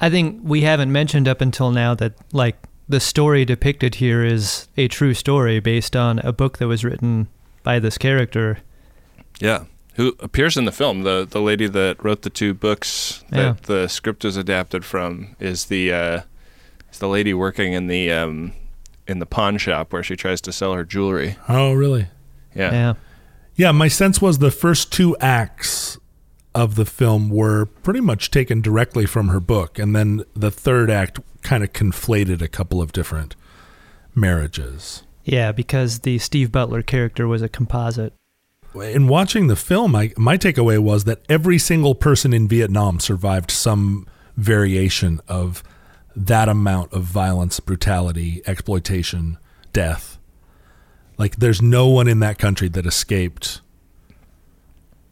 I 0.00 0.10
think 0.10 0.40
we 0.42 0.62
haven't 0.62 0.92
mentioned 0.92 1.28
up 1.28 1.40
until 1.40 1.70
now 1.70 1.94
that 1.94 2.14
like 2.32 2.56
the 2.88 3.00
story 3.00 3.44
depicted 3.44 3.96
here 3.96 4.24
is 4.24 4.68
a 4.76 4.88
true 4.88 5.14
story 5.14 5.60
based 5.60 5.94
on 5.96 6.18
a 6.20 6.32
book 6.32 6.58
that 6.58 6.68
was 6.68 6.84
written 6.84 7.28
by 7.62 7.78
this 7.78 7.98
character. 7.98 8.58
Yeah. 9.40 9.64
Who 9.98 10.14
appears 10.20 10.56
in 10.56 10.64
the 10.64 10.72
film? 10.72 11.02
The 11.02 11.26
the 11.28 11.40
lady 11.40 11.66
that 11.66 12.02
wrote 12.02 12.22
the 12.22 12.30
two 12.30 12.54
books 12.54 13.22
that 13.30 13.36
Yeah. 13.38 13.54
the 13.64 13.88
script 13.88 14.24
is 14.24 14.36
adapted 14.36 14.84
from 14.84 15.36
is 15.40 15.66
the 15.66 15.92
uh, 15.92 16.20
is 16.90 16.98
the 17.00 17.08
lady 17.08 17.34
working 17.34 17.72
in 17.74 17.88
the 17.88 18.10
um, 18.12 18.52
in 19.06 19.18
the 19.18 19.26
pawn 19.26 19.58
shop 19.58 19.92
where 19.92 20.02
she 20.04 20.14
tries 20.16 20.40
to 20.42 20.52
sell 20.52 20.72
her 20.74 20.84
jewelry. 20.84 21.36
Oh, 21.48 21.72
really? 21.72 22.06
Yeah. 22.54 22.72
Yeah. 22.72 22.94
Yeah, 23.56 23.72
my 23.72 23.88
sense 23.88 24.22
was 24.22 24.38
the 24.38 24.52
first 24.52 24.92
two 24.92 25.16
acts 25.18 25.98
of 26.54 26.76
the 26.76 26.84
film 26.84 27.28
were 27.28 27.66
pretty 27.66 28.00
much 28.00 28.30
taken 28.30 28.60
directly 28.60 29.04
from 29.04 29.28
her 29.28 29.40
book, 29.40 29.78
and 29.80 29.96
then 29.96 30.22
the 30.34 30.52
third 30.52 30.90
act 30.90 31.18
kind 31.42 31.64
of 31.64 31.72
conflated 31.72 32.40
a 32.40 32.46
couple 32.48 32.80
of 32.80 32.92
different 32.92 33.34
marriages. 34.14 35.02
Yeah, 35.24 35.50
because 35.52 36.00
the 36.00 36.18
Steve 36.18 36.52
Butler 36.52 36.82
character 36.82 37.26
was 37.26 37.42
a 37.42 37.48
composite. 37.48 38.12
In 38.74 39.08
watching 39.08 39.46
the 39.48 39.56
film, 39.56 39.96
I, 39.96 40.12
my 40.16 40.36
takeaway 40.36 40.78
was 40.78 41.04
that 41.04 41.22
every 41.28 41.58
single 41.58 41.94
person 41.94 42.32
in 42.32 42.46
Vietnam 42.46 43.00
survived 43.00 43.50
some 43.50 44.06
variation 44.36 45.20
of 45.26 45.62
that 46.14 46.48
amount 46.48 46.92
of 46.92 47.02
violence, 47.02 47.60
brutality, 47.60 48.42
exploitation, 48.46 49.38
death. 49.72 50.18
Like, 51.16 51.36
there's 51.36 51.62
no 51.62 51.88
one 51.88 52.06
in 52.08 52.20
that 52.20 52.38
country 52.38 52.68
that 52.68 52.86
escaped. 52.86 53.60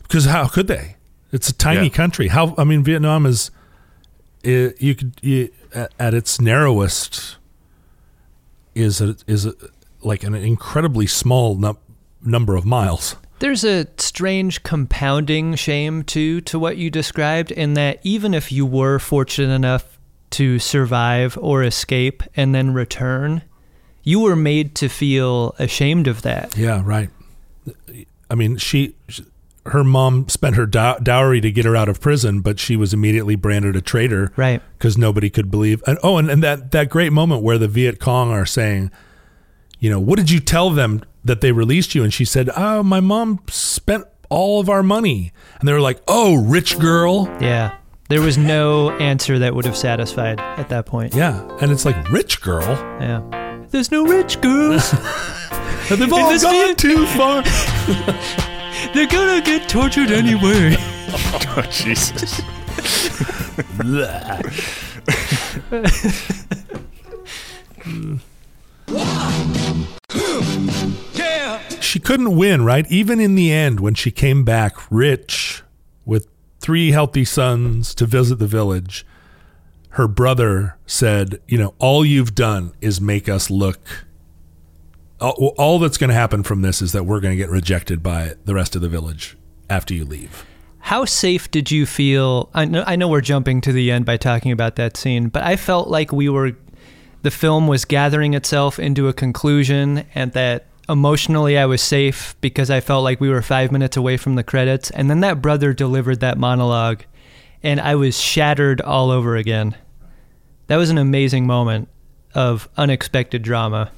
Because 0.02 0.26
how 0.26 0.46
could 0.48 0.66
they? 0.68 0.96
It's 1.32 1.48
a 1.48 1.54
tiny 1.54 1.84
Yeah. 1.84 1.92
country. 1.92 2.28
How? 2.28 2.54
I 2.56 2.64
mean, 2.64 2.84
Vietnam 2.84 3.26
is. 3.26 3.50
i 4.44 4.72
you 4.78 4.94
could 4.94 5.14
you, 5.22 5.50
at, 5.74 5.92
at 5.98 6.14
its 6.14 6.40
narrowest 6.40 7.36
is 8.74 9.00
a, 9.00 9.16
is 9.26 9.46
a, 9.46 9.54
like 10.02 10.22
an 10.22 10.34
incredibly 10.34 11.06
small 11.08 11.56
num- 11.56 11.78
number 12.22 12.54
of 12.54 12.64
miles. 12.64 13.16
There's 13.38 13.64
a 13.64 13.86
strange 13.98 14.62
compounding 14.62 15.54
shame 15.56 16.02
too 16.02 16.40
to 16.42 16.58
what 16.58 16.78
you 16.78 16.90
described 16.90 17.50
in 17.50 17.74
that 17.74 18.00
even 18.02 18.32
if 18.32 18.50
you 18.50 18.64
were 18.64 18.98
fortunate 18.98 19.52
enough 19.54 19.98
to 20.30 20.58
survive 20.58 21.38
or 21.40 21.62
escape 21.62 22.22
and 22.34 22.54
then 22.54 22.72
return, 22.72 23.42
you 24.02 24.20
were 24.20 24.36
made 24.36 24.74
to 24.76 24.88
feel 24.88 25.54
ashamed 25.58 26.06
of 26.06 26.22
that. 26.22 26.56
Yeah, 26.56 26.82
right. 26.84 27.10
I 28.30 28.34
mean, 28.34 28.56
she, 28.56 28.96
her 29.66 29.84
mom 29.84 30.28
spent 30.28 30.56
her 30.56 30.66
dow- 30.66 30.98
dowry 30.98 31.40
to 31.40 31.50
get 31.52 31.64
her 31.64 31.76
out 31.76 31.88
of 31.88 32.00
prison, 32.00 32.40
but 32.40 32.58
she 32.58 32.76
was 32.76 32.94
immediately 32.94 33.36
branded 33.36 33.76
a 33.76 33.80
traitor, 33.80 34.32
Right. 34.36 34.62
Because 34.78 34.96
nobody 34.96 35.30
could 35.30 35.50
believe. 35.50 35.82
And, 35.86 35.98
oh, 36.02 36.16
and, 36.18 36.30
and 36.30 36.42
that 36.42 36.70
that 36.72 36.88
great 36.88 37.12
moment 37.12 37.42
where 37.42 37.58
the 37.58 37.68
Viet 37.68 38.00
Cong 38.00 38.30
are 38.30 38.46
saying, 38.46 38.90
you 39.78 39.90
know, 39.90 40.00
what 40.00 40.16
did 40.16 40.30
you 40.30 40.40
tell 40.40 40.70
them 40.70 41.02
that 41.26 41.40
they 41.40 41.52
released 41.52 41.94
you? 41.94 42.02
And 42.02 42.12
she 42.12 42.24
said, 42.24 42.50
oh, 42.56 42.82
my 42.82 43.00
mom 43.00 43.40
spent 43.48 44.04
all 44.28 44.60
of 44.60 44.68
our 44.68 44.82
money, 44.82 45.32
and 45.60 45.68
they 45.68 45.72
were 45.72 45.80
like, 45.80 46.00
oh, 46.08 46.34
rich 46.44 46.78
girl. 46.78 47.26
Yeah. 47.40 47.76
There 48.08 48.20
was 48.22 48.38
no 48.38 48.90
answer 48.98 49.38
that 49.40 49.54
would 49.54 49.64
have 49.64 49.76
satisfied 49.76 50.38
at 50.40 50.68
that 50.68 50.86
point. 50.86 51.14
Yeah, 51.14 51.40
and 51.60 51.72
it's 51.72 51.84
like 51.84 52.08
rich 52.10 52.40
girl. 52.40 52.62
Yeah. 53.00 53.64
There's 53.70 53.90
no 53.90 54.06
rich 54.06 54.40
girls. 54.40 54.90
They've 55.88 56.12
all 56.12 56.30
this 56.30 56.42
gone 56.44 56.54
Viet- 56.54 56.78
too 56.78 57.04
far. 57.06 57.42
They're 58.94 59.08
gonna 59.08 59.40
get 59.42 59.68
tortured 59.68 60.10
anyway. 60.10 60.76
Oh 61.58 61.62
Jesus! 61.70 62.42
Yeah. 63.82 64.42
She 71.86 72.00
couldn't 72.00 72.36
win, 72.36 72.64
right? 72.64 72.90
Even 72.90 73.20
in 73.20 73.34
the 73.34 73.52
end, 73.52 73.80
when 73.80 73.94
she 73.94 74.10
came 74.10 74.44
back 74.44 74.76
rich 74.90 75.62
with 76.04 76.26
three 76.60 76.90
healthy 76.90 77.24
sons 77.24 77.94
to 77.94 78.06
visit 78.06 78.38
the 78.38 78.46
village, 78.46 79.06
her 79.90 80.08
brother 80.08 80.76
said, 80.86 81.40
You 81.48 81.58
know, 81.58 81.74
all 81.78 82.04
you've 82.04 82.34
done 82.34 82.72
is 82.80 83.00
make 83.00 83.28
us 83.28 83.50
look. 83.50 84.04
All, 85.18 85.78
that's 85.78 85.96
going 85.96 86.08
to 86.08 86.14
happen 86.14 86.42
from 86.42 86.60
this 86.60 86.82
is 86.82 86.92
that 86.92 87.04
we're 87.04 87.20
going 87.20 87.32
to 87.32 87.36
get 87.36 87.48
rejected 87.48 88.02
by 88.02 88.34
the 88.44 88.54
rest 88.54 88.76
of 88.76 88.82
the 88.82 88.88
village 88.88 89.38
after 89.70 89.94
you 89.94 90.04
leave. 90.04 90.44
How 90.80 91.06
safe 91.06 91.50
did 91.50 91.70
you 91.70 91.86
feel? 91.86 92.50
I 92.52 92.66
know, 92.66 92.84
I 92.86 92.96
know 92.96 93.08
we're 93.08 93.22
jumping 93.22 93.62
to 93.62 93.72
the 93.72 93.90
end 93.90 94.04
by 94.04 94.18
talking 94.18 94.52
about 94.52 94.76
that 94.76 94.96
scene, 94.96 95.28
but 95.28 95.42
I 95.42 95.56
felt 95.56 95.88
like 95.88 96.12
we 96.12 96.28
were, 96.28 96.52
the 97.22 97.30
film 97.30 97.66
was 97.66 97.86
gathering 97.86 98.34
itself 98.34 98.78
into 98.78 99.08
a 99.08 99.14
conclusion 99.14 100.04
and 100.14 100.32
that 100.32 100.66
emotionally 100.88 101.58
I 101.58 101.66
was 101.66 101.82
safe 101.82 102.36
because 102.40 102.70
I 102.70 102.80
felt 102.80 103.04
like 103.04 103.20
we 103.20 103.28
were 103.28 103.42
five 103.42 103.72
minutes 103.72 103.96
away 103.96 104.16
from 104.16 104.34
the 104.36 104.44
credits. 104.44 104.90
And 104.90 105.10
then 105.10 105.20
that 105.20 105.42
brother 105.42 105.72
delivered 105.72 106.20
that 106.20 106.38
monologue 106.38 107.02
and 107.62 107.80
I 107.80 107.94
was 107.94 108.20
shattered 108.20 108.80
all 108.80 109.10
over 109.10 109.36
again. 109.36 109.74
That 110.68 110.76
was 110.76 110.90
an 110.90 110.98
amazing 110.98 111.46
moment 111.46 111.88
of 112.34 112.68
unexpected 112.76 113.42
drama. 113.42 113.90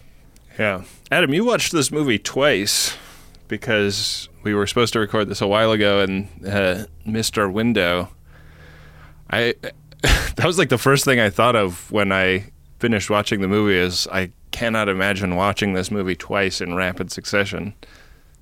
Yeah, 0.59 0.85
Adam, 1.11 1.35
you 1.35 1.45
watched 1.45 1.73
this 1.73 1.93
movie 1.93 2.19
twice 2.19 2.97
because 3.47 4.29
we 4.43 4.55
were 4.55 4.67
supposed 4.67 4.93
to 4.95 5.01
record 5.01 5.29
this 5.29 5.41
a 5.41 5.47
while 5.47 5.73
ago 5.73 6.01
and 6.01 6.29
uh, 6.47 6.87
missed 7.05 7.39
our 7.39 7.49
window. 7.51 8.09
I 9.31 9.55
that 10.03 10.45
was 10.45 10.59
like 10.59 10.69
the 10.69 10.79
first 10.79 11.05
thing 11.05 11.21
I 11.21 11.31
thought 11.31 11.57
of 11.57 11.91
when 11.91 12.13
I 12.13 12.51
finished 12.79 13.11
watching 13.11 13.41
the 13.41 13.49
movie. 13.49 13.77
Is 13.77 14.07
I 14.13 14.31
cannot 14.51 14.89
imagine 14.89 15.37
watching 15.37 15.73
this 15.75 15.91
movie 15.91 16.17
twice 16.17 16.61
in 16.61 16.75
rapid 16.75 17.11
succession. 17.13 17.75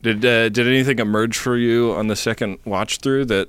Did 0.02 0.24
uh, 0.24 0.48
did 0.50 0.66
anything 0.68 0.98
emerge 0.98 1.36
for 1.38 1.56
you 1.56 1.92
on 1.92 2.06
the 2.08 2.16
second 2.16 2.58
watch 2.64 2.98
through 2.98 3.26
that? 3.26 3.48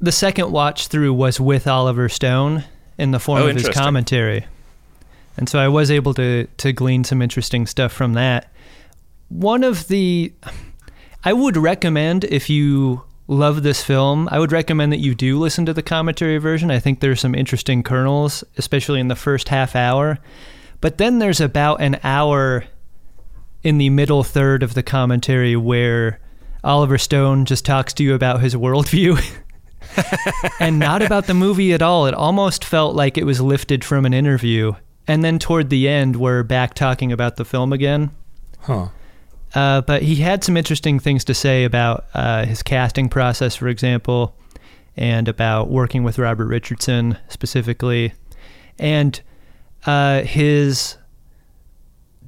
the 0.00 0.12
second 0.12 0.52
watch 0.52 0.86
through 0.86 1.12
was 1.12 1.40
with 1.40 1.66
Oliver 1.66 2.08
Stone 2.08 2.62
in 2.98 3.10
the 3.10 3.18
form 3.18 3.42
Oh, 3.42 3.48
of 3.48 3.56
his 3.56 3.68
commentary. 3.68 4.46
And 5.36 5.48
so 5.48 5.58
I 5.58 5.66
was 5.68 5.90
able 5.90 6.14
to 6.14 6.46
to 6.58 6.72
glean 6.72 7.02
some 7.04 7.20
interesting 7.20 7.66
stuff 7.66 7.92
from 7.92 8.12
that. 8.14 8.52
One 9.28 9.64
of 9.64 9.88
the 9.88 10.32
I 11.24 11.32
would 11.32 11.56
recommend 11.56 12.24
if 12.24 12.48
you 12.48 13.02
love 13.28 13.62
this 13.62 13.84
film, 13.84 14.28
I 14.32 14.38
would 14.38 14.52
recommend 14.52 14.90
that 14.92 14.98
you 14.98 15.14
do 15.14 15.38
listen 15.38 15.66
to 15.66 15.74
the 15.74 15.82
commentary 15.82 16.38
version. 16.38 16.70
I 16.70 16.80
think 16.80 16.98
there's 16.98 17.20
some 17.20 17.34
interesting 17.34 17.82
kernels, 17.82 18.42
especially 18.56 18.98
in 18.98 19.08
the 19.08 19.14
first 19.14 19.50
half 19.50 19.76
hour. 19.76 20.18
But 20.80 20.98
then 20.98 21.18
there's 21.18 21.40
about 21.40 21.80
an 21.80 22.00
hour 22.02 22.64
in 23.62 23.78
the 23.78 23.90
middle 23.90 24.24
third 24.24 24.62
of 24.62 24.74
the 24.74 24.82
commentary 24.82 25.56
where 25.56 26.20
Oliver 26.64 26.98
Stone 26.98 27.44
just 27.44 27.64
talks 27.64 27.92
to 27.94 28.02
you 28.02 28.14
about 28.14 28.40
his 28.40 28.54
worldview. 28.54 29.22
and 30.60 30.78
not 30.78 31.02
about 31.02 31.26
the 31.26 31.34
movie 31.34 31.72
at 31.72 31.82
all. 31.82 32.06
It 32.06 32.14
almost 32.14 32.64
felt 32.64 32.94
like 32.96 33.18
it 33.18 33.24
was 33.24 33.40
lifted 33.40 33.84
from 33.84 34.06
an 34.06 34.14
interview. 34.14 34.72
And 35.06 35.24
then 35.24 35.38
toward 35.38 35.70
the 35.70 35.88
end, 35.88 36.16
we're 36.16 36.42
back 36.42 36.74
talking 36.74 37.12
about 37.12 37.36
the 37.36 37.44
film 37.44 37.72
again. 37.72 38.10
Huh. 38.60 38.88
Uh, 39.54 39.80
but 39.80 40.02
he 40.02 40.16
had 40.16 40.44
some 40.44 40.56
interesting 40.56 40.98
things 40.98 41.24
to 41.24 41.34
say 41.34 41.64
about 41.64 42.04
uh, 42.14 42.44
his 42.44 42.62
casting 42.62 43.08
process, 43.08 43.56
for 43.56 43.68
example, 43.68 44.36
and 44.96 45.28
about 45.28 45.70
working 45.70 46.02
with 46.02 46.18
Robert 46.18 46.46
Richardson 46.46 47.16
specifically, 47.28 48.12
and 48.78 49.20
uh, 49.86 50.22
his 50.22 50.96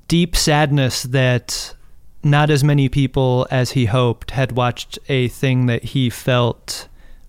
deep 0.09 0.35
sadness 0.35 1.03
that 1.05 1.75
not 2.23 2.51
as 2.51 2.63
many 2.65 2.89
people 2.89 3.47
as 3.51 3.73
he 3.73 3.87
hoped 3.87 4.33
had 4.33 4.53
watched 4.53 4.99
a 5.09 5.29
thing 5.29 5.67
that 5.67 5.85
he 5.85 6.11
felt 6.11 6.89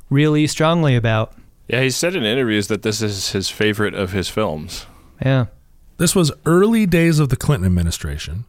really 0.09 0.47
strongly 0.47 0.95
about. 0.95 1.33
Yeah, 1.67 1.81
he 1.81 1.89
said 1.89 2.15
in 2.15 2.23
interviews 2.23 2.67
that 2.67 2.81
this 2.81 3.01
is 3.01 3.31
his 3.31 3.49
favorite 3.49 3.93
of 3.93 4.11
his 4.11 4.27
films. 4.27 4.85
Yeah. 5.23 5.45
This 5.97 6.15
was 6.15 6.31
early 6.45 6.85
days 6.85 7.19
of 7.19 7.29
the 7.29 7.37
Clinton 7.37 7.65
administration. 7.65 8.45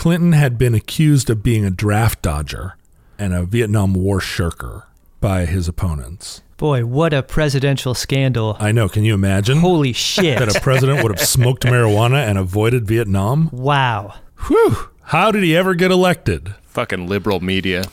Clinton 0.00 0.32
had 0.32 0.56
been 0.56 0.72
accused 0.74 1.28
of 1.28 1.42
being 1.42 1.62
a 1.62 1.70
draft 1.70 2.22
dodger 2.22 2.74
and 3.18 3.34
a 3.34 3.44
Vietnam 3.44 3.92
War 3.92 4.18
shirker 4.18 4.86
by 5.20 5.44
his 5.44 5.68
opponents. 5.68 6.40
Boy, 6.56 6.86
what 6.86 7.12
a 7.12 7.22
presidential 7.22 7.92
scandal. 7.92 8.56
I 8.58 8.72
know. 8.72 8.88
Can 8.88 9.04
you 9.04 9.12
imagine 9.12 9.58
Holy 9.58 9.92
shit. 10.12 10.38
that 10.38 10.56
a 10.56 10.58
president 10.62 11.02
would 11.02 11.12
have 11.18 11.28
smoked 11.28 11.64
marijuana 11.64 12.26
and 12.26 12.38
avoided 12.38 12.86
Vietnam? 12.86 13.50
wow. 13.52 14.14
Whew. 14.46 14.88
How 15.02 15.30
did 15.30 15.42
he 15.42 15.54
ever 15.54 15.74
get 15.74 15.90
elected? 15.90 16.54
Fucking 16.62 17.06
liberal 17.06 17.40
media. 17.40 17.84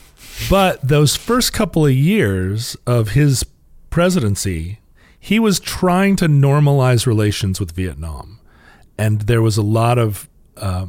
But 0.50 0.82
those 0.82 1.18
first 1.18 1.52
couple 1.52 1.86
of 1.86 1.92
years 1.92 2.78
of 2.88 3.10
his 3.10 3.46
presidency, 3.90 4.80
he 5.20 5.40
was 5.40 5.60
trying 5.60 6.16
to 6.16 6.30
normalize 6.30 7.06
relations 7.06 7.60
with 7.60 7.74
Vietnam, 7.74 8.40
and 8.98 9.24
there 9.24 9.42
was 9.42 9.58
a 9.58 9.62
lot 9.62 9.98
of 9.98 10.30
uh, 10.56 10.86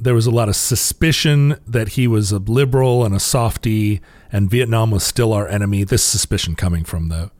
there 0.00 0.14
was 0.14 0.26
a 0.26 0.30
lot 0.30 0.48
of 0.48 0.56
suspicion 0.56 1.56
that 1.66 1.90
he 1.90 2.08
was 2.08 2.32
a 2.32 2.38
liberal 2.38 3.04
and 3.04 3.14
a 3.14 3.20
softy, 3.20 4.00
and 4.32 4.50
Vietnam 4.50 4.90
was 4.90 5.04
still 5.04 5.32
our 5.32 5.46
enemy. 5.46 5.84
This 5.84 6.02
suspicion 6.02 6.54
coming 6.54 6.84
from 6.84 7.08
the, 7.08 7.30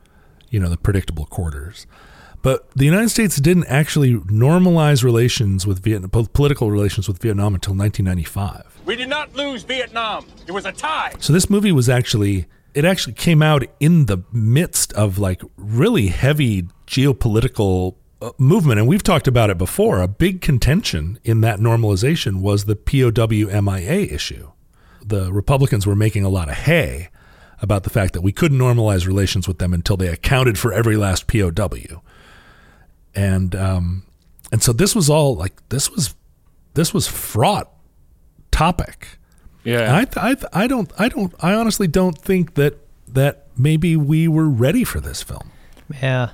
you 0.50 0.60
know, 0.60 0.68
the 0.68 0.76
predictable 0.76 1.24
quarters. 1.24 1.86
But 2.42 2.70
the 2.72 2.84
United 2.84 3.10
States 3.10 3.36
didn't 3.36 3.66
actually 3.66 4.14
normalize 4.14 5.02
relations 5.02 5.66
with 5.66 5.82
Vietnam, 5.82 6.26
political 6.32 6.70
relations 6.70 7.08
with 7.08 7.18
Vietnam 7.18 7.54
until 7.54 7.74
1995. 7.74 8.80
We 8.86 8.96
did 8.96 9.08
not 9.08 9.34
lose 9.34 9.62
Vietnam. 9.62 10.26
It 10.46 10.52
was 10.52 10.64
a 10.64 10.72
tie. 10.72 11.14
So 11.18 11.32
this 11.32 11.50
movie 11.50 11.72
was 11.72 11.88
actually 11.88 12.46
it 12.72 12.84
actually 12.84 13.14
came 13.14 13.42
out 13.42 13.64
in 13.80 14.06
the 14.06 14.18
midst 14.32 14.92
of 14.92 15.18
like 15.18 15.42
really 15.56 16.08
heavy 16.08 16.68
geopolitical 16.86 17.96
movement 18.38 18.78
and 18.78 18.88
we've 18.88 19.02
talked 19.02 19.26
about 19.26 19.50
it 19.50 19.58
before. 19.58 20.00
A 20.00 20.08
big 20.08 20.40
contention 20.40 21.18
in 21.24 21.40
that 21.40 21.58
normalization 21.58 22.40
was 22.40 22.64
the 22.64 22.76
POW 22.76 23.60
MIA 23.60 24.12
issue. 24.12 24.50
The 25.04 25.32
Republicans 25.32 25.86
were 25.86 25.96
making 25.96 26.24
a 26.24 26.28
lot 26.28 26.48
of 26.48 26.54
hay 26.54 27.08
about 27.62 27.82
the 27.84 27.90
fact 27.90 28.14
that 28.14 28.22
we 28.22 28.32
couldn't 28.32 28.58
normalize 28.58 29.06
relations 29.06 29.46
with 29.46 29.58
them 29.58 29.72
until 29.72 29.96
they 29.96 30.08
accounted 30.08 30.58
for 30.58 30.72
every 30.72 30.96
last 30.96 31.26
POW. 31.26 32.02
And 33.14 33.54
um 33.54 34.04
and 34.52 34.62
so 34.62 34.72
this 34.72 34.94
was 34.94 35.10
all 35.10 35.36
like 35.36 35.68
this 35.68 35.90
was 35.90 36.14
this 36.74 36.94
was 36.94 37.06
fraught 37.06 37.70
topic. 38.50 39.18
Yeah. 39.64 39.96
And 39.96 40.08
I, 40.16 40.30
I, 40.30 40.64
I 40.64 40.66
don't, 40.66 40.90
I 40.98 41.08
don't, 41.08 41.34
I 41.40 41.54
honestly 41.54 41.86
don't 41.86 42.16
think 42.16 42.54
that 42.54 42.78
that 43.08 43.46
maybe 43.56 43.96
we 43.96 44.28
were 44.28 44.48
ready 44.48 44.84
for 44.84 45.00
this 45.00 45.22
film. 45.22 45.50
Yeah. 46.00 46.30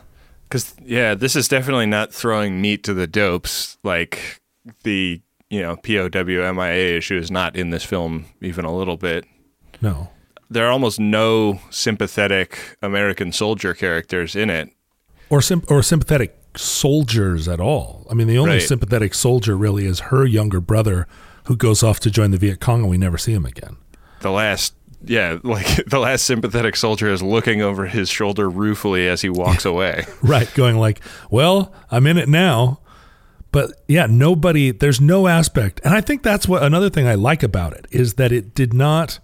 Because 0.48 0.74
yeah, 0.84 1.14
this 1.14 1.34
is 1.36 1.48
definitely 1.48 1.86
not 1.86 2.12
throwing 2.12 2.60
meat 2.60 2.82
to 2.84 2.94
the 2.94 3.06
dopes. 3.06 3.78
Like 3.82 4.40
the 4.84 5.20
you 5.50 5.60
know 5.62 5.76
POW 5.76 6.08
MIA 6.52 6.96
issue 6.96 7.16
is 7.18 7.30
not 7.30 7.56
in 7.56 7.70
this 7.70 7.84
film 7.84 8.26
even 8.40 8.64
a 8.64 8.74
little 8.74 8.96
bit. 8.96 9.24
No, 9.82 10.10
There 10.48 10.66
are 10.66 10.70
almost 10.70 10.98
no 11.00 11.60
sympathetic 11.70 12.76
American 12.82 13.32
soldier 13.32 13.74
characters 13.74 14.34
in 14.36 14.48
it. 14.50 14.70
or 15.28 15.42
sim- 15.42 15.64
or 15.68 15.82
sympathetic 15.82 16.38
soldiers 16.56 17.48
at 17.48 17.60
all. 17.60 18.06
I 18.10 18.14
mean, 18.14 18.28
the 18.28 18.38
only 18.38 18.52
Right. 18.52 18.62
sympathetic 18.62 19.12
soldier 19.14 19.56
really 19.56 19.84
is 19.86 20.00
her 20.10 20.24
younger 20.24 20.60
brother, 20.60 21.06
who 21.44 21.56
goes 21.56 21.82
off 21.82 22.00
to 22.00 22.10
join 22.10 22.30
the 22.30 22.38
Viet 22.38 22.60
Cong, 22.60 22.80
and 22.82 22.88
we 22.90 22.96
never 22.96 23.18
see 23.18 23.32
him 23.32 23.44
again. 23.44 23.76
The 24.20 24.30
last 24.30 24.74
yeah, 25.08 25.38
like 25.42 25.84
the 25.86 25.98
last 25.98 26.24
sympathetic 26.24 26.76
soldier 26.76 27.08
is 27.10 27.22
looking 27.22 27.62
over 27.62 27.86
his 27.86 28.08
shoulder 28.08 28.48
ruefully 28.48 29.08
as 29.08 29.22
he 29.22 29.28
walks 29.28 29.64
away. 29.72 30.04
right 30.22 30.52
going 30.54 30.76
like 30.76 31.00
well 31.30 31.72
i'm 31.90 32.06
in 32.06 32.16
it 32.16 32.28
now. 32.28 32.80
But 33.52 33.72
yeah 33.88 34.06
nobody 34.06 34.70
there's 34.70 35.00
no 35.00 35.26
aspect. 35.28 35.80
And 35.84 35.94
i 35.94 36.00
think 36.00 36.22
that's 36.22 36.46
what 36.48 36.62
another 36.62 36.90
thing 36.90 37.06
i 37.06 37.14
like 37.14 37.42
about 37.42 37.72
it 37.72 37.86
is 37.90 38.14
that 38.14 38.32
it 38.32 38.54
did 38.54 38.74
not 38.74 39.18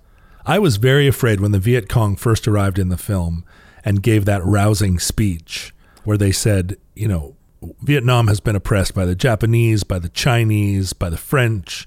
i 0.46 0.58
was 0.58 0.76
very 0.76 1.06
afraid 1.06 1.40
when 1.40 1.52
the 1.52 1.58
viet 1.58 1.88
cong 1.88 2.16
first 2.16 2.48
arrived 2.48 2.78
in 2.78 2.88
the 2.88 2.96
film 2.96 3.44
and 3.84 4.02
gave 4.02 4.24
that 4.24 4.44
rousing 4.44 4.98
speech 4.98 5.74
where 6.04 6.16
they 6.16 6.32
said 6.32 6.76
you 6.94 7.06
know 7.08 7.36
vietnam 7.82 8.26
has 8.26 8.40
been 8.40 8.56
oppressed 8.56 8.94
by 8.94 9.04
the 9.04 9.14
japanese 9.14 9.84
by 9.84 9.98
the 9.98 10.08
chinese 10.08 10.92
by 10.92 11.10
the 11.10 11.16
french. 11.18 11.86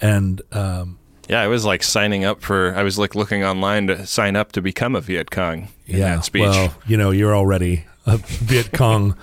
And 0.00 0.42
um, 0.52 0.98
Yeah, 1.28 1.40
I 1.40 1.46
was 1.46 1.64
like 1.64 1.82
signing 1.82 2.24
up 2.24 2.42
for. 2.42 2.74
I 2.74 2.82
was 2.82 2.98
like 2.98 3.14
looking 3.14 3.44
online 3.44 3.86
to 3.86 4.06
sign 4.06 4.36
up 4.36 4.52
to 4.52 4.62
become 4.62 4.96
a 4.96 5.00
Viet 5.00 5.30
Cong 5.30 5.68
in 5.86 5.98
yeah 5.98 6.16
that 6.16 6.24
speech. 6.24 6.42
well 6.42 6.74
you 6.86 6.96
know 6.96 7.10
you're 7.10 7.34
already 7.34 7.84
a 8.06 8.16
viet 8.46 8.72
cong 8.72 9.14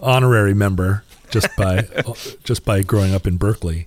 honorary 0.00 0.54
member 0.54 1.04
just 1.30 1.48
by 1.56 1.86
just 2.44 2.64
by 2.64 2.80
growing 2.82 3.12
up 3.14 3.26
in 3.26 3.36
berkeley 3.36 3.86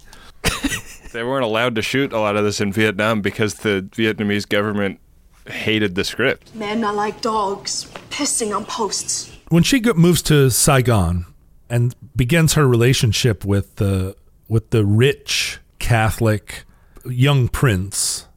they 1.13 1.23
weren't 1.23 1.45
allowed 1.45 1.75
to 1.75 1.81
shoot 1.81 2.11
a 2.11 2.19
lot 2.19 2.35
of 2.35 2.43
this 2.43 2.59
in 2.59 2.71
Vietnam 2.73 3.21
because 3.21 3.55
the 3.55 3.87
Vietnamese 3.91 4.47
government 4.49 4.99
hated 5.47 5.93
the 5.93 6.03
script. 6.03 6.53
Men 6.55 6.83
are 6.83 6.93
like 6.93 7.21
dogs, 7.21 7.85
pissing 8.09 8.55
on 8.55 8.65
posts. 8.65 9.31
when 9.49 9.61
she 9.61 9.79
moves 9.95 10.21
to 10.23 10.49
Saigon 10.49 11.25
and 11.69 11.95
begins 12.15 12.53
her 12.53 12.67
relationship 12.67 13.45
with 13.45 13.75
the 13.75 14.15
with 14.47 14.71
the 14.71 14.83
rich 14.85 15.59
Catholic 15.79 16.63
young 17.05 17.47
prince 17.47 18.27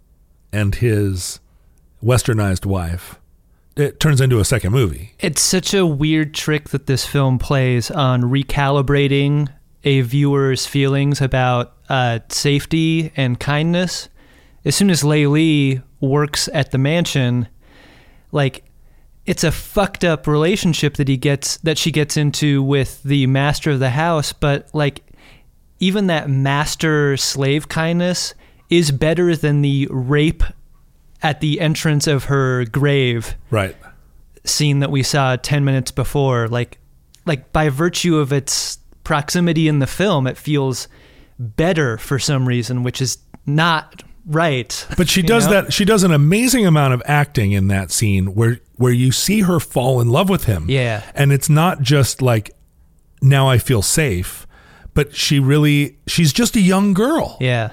and 0.53 0.75
his 0.75 1.41
westernized 2.03 2.67
wife, 2.67 3.21
it 3.77 4.01
turns 4.01 4.21
into 4.21 4.39
a 4.39 4.45
second 4.45 4.73
movie. 4.73 5.15
It's 5.19 5.43
such 5.43 5.75
a 5.75 5.87
weird 5.87 6.35
trick 6.35 6.71
that 6.71 6.87
this 6.87 7.05
film 7.05 7.39
plays 7.39 7.91
on 7.91 8.23
recalibrating 8.23 9.49
a 9.85 10.01
viewer's 10.01 10.67
feelings 10.67 11.21
about 11.21 11.75
uh, 11.89 12.21
safety 12.29 13.13
and 13.17 13.39
kindness. 13.39 14.09
As 14.65 14.75
soon 14.75 14.91
as 14.91 15.05
Le 15.05 15.27
Ly 15.29 15.83
works 16.01 16.49
at 16.53 16.73
the 16.73 16.79
mansion, 16.79 17.49
like 18.33 18.65
it's 19.27 19.45
a 19.45 19.53
fucked 19.53 20.05
up 20.05 20.27
relationship 20.27 20.95
that 20.95 21.09
he 21.09 21.17
gets 21.17 21.59
that 21.59 21.79
she 21.79 21.91
gets 21.91 22.17
into 22.17 22.63
with 22.63 23.03
the 23.03 23.27
master 23.27 23.73
of 23.73 23.79
the 23.79 23.91
house, 23.91 24.33
but 24.33 24.69
like 24.75 25.03
even 25.79 26.07
that 26.07 26.31
master 26.31 27.17
slave 27.17 27.69
kindness 27.69 28.35
is 28.71 28.91
better 28.91 29.37
than 29.37 29.63
the 29.63 29.89
rape 29.91 30.43
at 31.23 31.41
the 31.41 31.61
entrance 31.61 32.07
of 32.07 32.25
her 32.25 32.65
grave 32.67 33.37
Right. 33.51 33.77
scene 34.45 34.81
that 34.81 34.91
we 34.91 35.03
saw 35.03 35.37
10 35.37 35.65
minutes 35.65 35.91
before 35.91 36.49
like 36.49 36.79
like 37.25 37.53
by 37.53 37.69
virtue 37.69 38.19
of 38.19 38.33
its 38.33 38.79
proximity 39.05 39.67
in 39.69 39.79
the 39.79 39.87
film 39.87 40.27
it 40.27 40.37
feels 40.37 40.89
better 41.39 41.97
for 41.99 42.19
some 42.19 42.47
reason 42.47 42.83
which 42.83 43.01
is 43.01 43.19
not 43.47 44.03
right 44.27 44.87
But 44.97 45.09
she 45.09 45.23
does 45.23 45.47
know? 45.47 45.63
that 45.63 45.73
she 45.73 45.85
does 45.85 46.03
an 46.03 46.13
amazing 46.13 46.67
amount 46.67 46.95
of 46.95 47.03
acting 47.07 47.53
in 47.53 47.69
that 47.69 47.91
scene 47.91 48.35
where 48.35 48.61
where 48.77 48.93
you 48.93 49.11
see 49.13 49.41
her 49.43 49.59
fall 49.61 50.01
in 50.03 50.09
love 50.09 50.29
with 50.29 50.45
him. 50.45 50.67
Yeah. 50.69 51.03
And 51.15 51.33
it's 51.33 51.49
not 51.49 51.81
just 51.81 52.21
like 52.21 52.51
now 53.23 53.49
I 53.49 53.57
feel 53.59 53.81
safe, 53.81 54.47
but 54.93 55.15
she 55.17 55.39
really 55.39 55.97
she's 56.07 56.33
just 56.33 56.57
a 56.57 56.61
young 56.61 56.93
girl. 56.93 57.39
yeah 57.41 57.73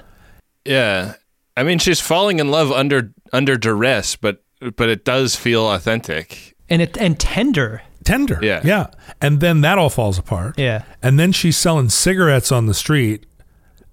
Yeah, 0.64 1.14
I 1.56 1.62
mean 1.62 1.78
she's 1.78 2.00
falling 2.00 2.38
in 2.38 2.50
love 2.50 2.72
under 2.72 3.12
under 3.32 3.56
duress, 3.56 4.16
but 4.16 4.42
but 4.76 4.88
it 4.88 5.04
does 5.04 5.36
feel 5.36 5.68
authentic. 5.68 6.54
and 6.70 6.80
it 6.80 6.96
and 6.96 7.18
tender 7.18 7.82
tender. 8.04 8.38
Yeah. 8.42 8.60
Yeah. 8.64 8.88
And 9.20 9.40
then 9.40 9.62
that 9.62 9.78
all 9.78 9.90
falls 9.90 10.18
apart. 10.18 10.58
Yeah. 10.58 10.84
And 11.02 11.18
then 11.18 11.32
she's 11.32 11.56
selling 11.56 11.88
cigarettes 11.88 12.52
on 12.52 12.66
the 12.66 12.74
street. 12.74 13.26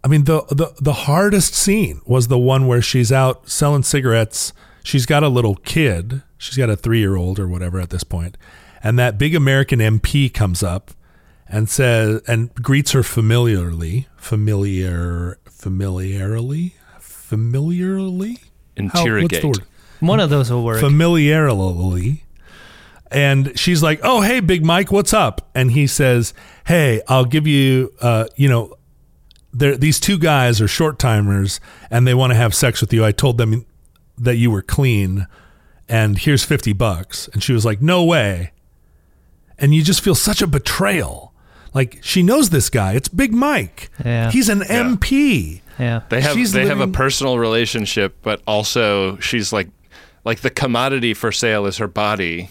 I 0.04 0.08
mean, 0.08 0.26
the, 0.26 0.42
the, 0.50 0.74
the 0.82 0.94
hardest 0.94 1.54
scene 1.54 2.02
was 2.06 2.28
the 2.28 2.38
one 2.38 2.68
where 2.68 2.82
she's 2.82 3.12
out 3.12 3.50
selling 3.50 3.84
cigarettes. 3.84 4.52
She's 4.84 5.06
got 5.06 5.24
a 5.24 5.30
little 5.30 5.56
kid. 5.56 6.24
She's 6.38 6.58
got 6.58 6.70
a 6.70 6.76
three 6.76 7.00
year 7.00 7.16
old 7.16 7.40
or 7.40 7.48
whatever 7.48 7.80
at 7.80 7.90
this 7.90 8.04
point. 8.04 8.38
And 8.84 8.98
that 9.00 9.18
big 9.18 9.36
American 9.36 9.80
MP 9.80 10.34
comes 10.34 10.64
up 10.64 10.92
and 11.48 11.70
says, 11.70 12.22
and 12.28 12.54
greets 12.56 12.94
her 12.94 13.04
familiarly, 13.04 14.08
familiar, 14.18 15.38
familiarly, 15.62 16.74
familiarly? 17.00 18.30
How- 18.32 18.84
what's 18.84 18.94
the 18.94 19.00
Interrogate. 19.02 19.44
word? 19.44 19.60
one 20.00 20.20
of 20.20 20.32
those 20.32 20.50
will 20.50 20.64
work 20.64 20.80
familiarly. 20.80 22.24
And 23.12 23.52
she's 23.60 23.84
like, 23.84 24.00
"Oh, 24.02 24.22
hey, 24.22 24.40
Big 24.40 24.66
Mike, 24.66 24.92
what's 24.92 25.14
up?" 25.14 25.52
And 25.54 25.72
he 25.72 25.86
says, 25.86 26.34
"Hey, 26.66 27.02
I'll 27.08 27.26
give 27.26 27.46
you, 27.46 27.94
uh, 28.02 28.26
you 28.36 28.50
know, 28.50 28.74
there 29.54 29.78
these 29.78 30.00
two 30.00 30.18
guys 30.18 30.60
are 30.62 30.68
short 30.68 30.98
timers, 30.98 31.60
and 31.92 32.08
they 32.08 32.14
want 32.16 32.32
to 32.32 32.36
have 32.38 32.56
sex 32.56 32.82
with 32.82 32.92
you. 32.94 33.06
I 33.06 33.12
told 33.12 33.38
them 33.38 33.66
that 34.18 34.38
you 34.38 34.50
were 34.50 34.62
clean, 34.64 35.28
and 35.88 36.18
here's 36.18 36.44
fifty 36.44 36.74
bucks." 36.74 37.30
And 37.34 37.44
she 37.44 37.54
was 37.54 37.66
like, 37.66 37.82
"No 37.82 38.04
way." 38.04 38.52
And 39.60 39.76
you 39.76 39.84
just 39.84 40.02
feel 40.02 40.16
such 40.16 40.42
a 40.42 40.48
betrayal. 40.48 41.31
Like 41.74 42.00
she 42.02 42.22
knows 42.24 42.50
this 42.50 42.70
guy. 42.70 42.94
It's 42.94 43.08
Big 43.08 43.34
Mike. 43.34 43.90
Yeah. 44.04 44.30
He's 44.32 44.50
an 44.50 44.60
MP. 44.62 45.62
yeah 45.80 46.02
They 46.10 46.22
have 46.22 46.34
She's 46.36 46.52
they 46.52 46.66
have 46.68 46.80
a 46.82 46.88
personal 46.88 47.38
relationship, 47.40 48.18
but 48.22 48.42
also 48.46 49.18
she's 49.20 49.54
like 49.54 49.70
like 50.26 50.42
the 50.42 50.50
commodity 50.50 51.14
for 51.14 51.32
sale 51.32 51.66
is 51.66 51.78
her 51.78 51.88
body, 51.88 52.50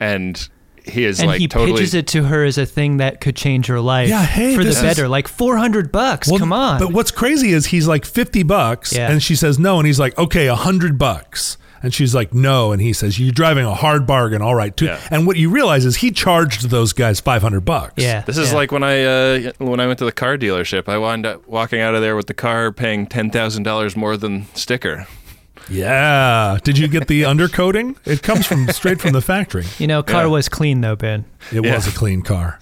and 0.00 0.48
he 0.84 1.04
is 1.04 1.18
and 1.20 1.28
like 1.28 1.40
he 1.40 1.48
totally. 1.48 1.72
pitches 1.78 1.92
it 1.94 2.06
to 2.08 2.24
her 2.24 2.44
as 2.44 2.56
a 2.56 2.64
thing 2.64 2.96
that 2.96 3.20
could 3.20 3.36
change 3.36 3.66
her 3.66 3.80
life 3.80 4.08
Yeah, 4.08 4.24
hey, 4.24 4.54
for 4.54 4.64
the 4.64 4.70
is- 4.70 4.80
better 4.80 5.06
like 5.08 5.28
400 5.28 5.92
bucks 5.92 6.28
Well, 6.30 6.38
come 6.38 6.52
on 6.52 6.78
But 6.80 6.92
what's 6.94 7.10
crazy 7.10 7.50
is 7.52 7.66
he's 7.66 7.86
like 7.86 8.06
50 8.06 8.42
bucks 8.44 8.92
Yeah. 8.94 9.10
and 9.10 9.22
she 9.22 9.36
says 9.36 9.58
no 9.58 9.76
and 9.78 9.86
he's 9.86 10.00
like, 10.00 10.16
"Okay, 10.16 10.46
a 10.46 10.54
100 10.54 10.96
bucks." 10.96 11.58
And 11.82 11.94
she's 11.94 12.14
like, 12.14 12.34
"No." 12.34 12.72
And 12.72 12.82
he 12.82 12.92
says, 12.92 13.18
"You're 13.20 13.32
driving 13.32 13.64
a 13.64 13.74
hard 13.74 14.06
bargain. 14.06 14.42
All 14.42 14.54
right." 14.54 14.76
Too. 14.76 14.86
Yeah. 14.86 15.00
And 15.10 15.26
what 15.26 15.36
you 15.36 15.48
realize 15.50 15.84
is 15.84 15.96
he 15.96 16.10
charged 16.10 16.70
those 16.70 16.92
guys 16.92 17.20
500 17.20 17.60
bucks. 17.60 17.94
yeah 18.02 18.22
This 18.22 18.36
is 18.38 18.50
yeah. 18.50 18.56
like 18.56 18.72
when 18.72 18.82
I 18.82 19.04
uh, 19.04 19.52
when 19.58 19.78
I 19.80 19.86
went 19.86 19.98
to 20.00 20.04
the 20.04 20.12
car 20.12 20.36
dealership. 20.36 20.88
I 20.88 20.98
wound 20.98 21.24
up 21.26 21.46
walking 21.46 21.80
out 21.80 21.94
of 21.94 22.00
there 22.02 22.16
with 22.16 22.26
the 22.26 22.34
car 22.34 22.72
paying 22.72 23.06
ten 23.06 23.30
thousand 23.30 23.62
dollars 23.62 23.96
more 23.96 24.16
than 24.16 24.46
sticker. 24.54 25.06
Yeah. 25.70 26.58
Did 26.64 26.78
you 26.78 26.88
get 26.88 27.08
the 27.08 27.22
undercoating? 27.32 27.96
It 28.06 28.22
comes 28.22 28.46
from 28.46 28.68
straight 28.68 29.00
from 29.00 29.12
the 29.12 29.20
factory. 29.20 29.64
you 29.78 29.86
know 29.86 30.02
car 30.02 30.22
Yeah. 30.22 30.26
was 30.28 30.48
clean 30.48 30.80
though 30.80 30.96
ben 30.96 31.24
It 31.52 31.64
Yeah. 31.64 31.74
was 31.74 31.86
a 31.86 31.90
clean 31.92 32.22
car. 32.22 32.58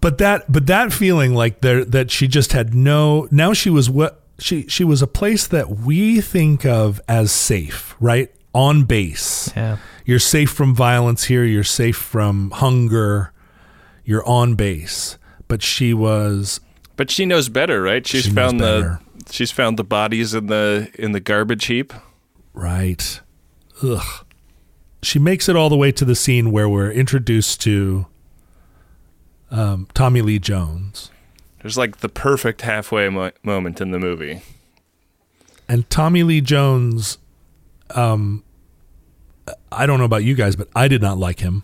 But 0.00 0.18
that 0.18 0.50
but 0.50 0.66
that 0.66 0.92
feeling 0.92 1.34
like 1.34 1.60
there 1.60 1.84
that 1.84 2.10
she 2.10 2.28
just 2.28 2.52
had 2.52 2.74
no 2.74 3.28
now 3.30 3.52
she 3.52 3.70
was 3.70 3.90
what 3.90 4.22
she 4.38 4.66
she 4.68 4.84
was 4.84 5.02
a 5.02 5.06
place 5.06 5.46
that 5.48 5.68
we 5.78 6.20
think 6.20 6.64
of 6.64 7.00
as 7.08 7.32
safe, 7.32 7.96
right? 8.00 8.30
On 8.58 8.84
base. 8.84 9.52
yeah 9.56 9.76
You're 10.04 10.18
safe 10.18 10.50
from 10.50 10.74
violence 10.74 11.24
here, 11.24 11.44
you're 11.44 11.62
safe 11.64 11.96
from 11.96 12.50
hunger. 12.50 13.32
You're 14.04 14.26
on 14.26 14.54
base. 14.56 15.16
But 15.46 15.62
she 15.62 15.94
was 15.94 16.60
But 16.96 17.10
she 17.10 17.24
knows 17.24 17.48
better, 17.48 17.80
right? 17.82 18.06
She's 18.06 18.24
She 18.24 18.30
found 18.30 18.58
the 18.60 18.98
she's 19.30 19.50
found 19.52 19.78
the 19.78 19.84
bodies 19.84 20.34
in 20.34 20.46
the 20.46 20.90
in 20.98 21.12
the 21.12 21.20
garbage 21.20 21.66
heap. 21.66 21.92
right. 22.54 23.20
Ugh. 23.82 24.24
She 25.02 25.18
makes 25.20 25.48
it 25.48 25.54
all 25.54 25.68
the 25.70 25.76
way 25.76 25.92
to 25.92 26.04
the 26.04 26.16
scene 26.16 26.50
where 26.50 26.68
we're 26.68 26.90
introduced 26.90 27.60
to 27.62 28.06
um, 29.50 29.86
Tommy 29.94 30.20
Lee 30.22 30.40
Jones. 30.40 31.10
There's 31.62 31.78
like 31.78 31.98
the 31.98 32.08
perfect 32.08 32.62
halfway 32.62 33.08
mo- 33.08 33.30
moment 33.44 33.80
in 33.80 33.90
the 33.92 33.98
movie. 34.00 34.42
and 35.68 35.88
Tommy 35.90 36.22
Lee 36.24 36.40
Jones, 36.40 37.18
um, 37.94 38.42
I 39.70 39.86
don't 39.86 39.98
know 39.98 40.04
about 40.04 40.24
you 40.24 40.34
guys, 40.34 40.56
but 40.56 40.68
I 40.74 40.88
did 40.88 41.02
not 41.02 41.18
like 41.18 41.40
him 41.40 41.62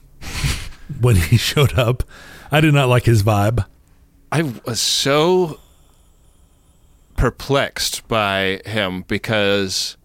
when 1.01 1.16
he 1.16 1.37
showed 1.37 1.78
up. 1.78 2.03
I 2.51 2.61
did 2.61 2.74
not 2.74 2.89
like 2.89 3.05
his 3.05 3.22
vibe. 3.22 3.64
I 4.30 4.43
was 4.64 4.80
so 4.80 5.59
perplexed 7.16 8.07
by 8.09 8.61
him 8.66 9.03
because 9.07 9.97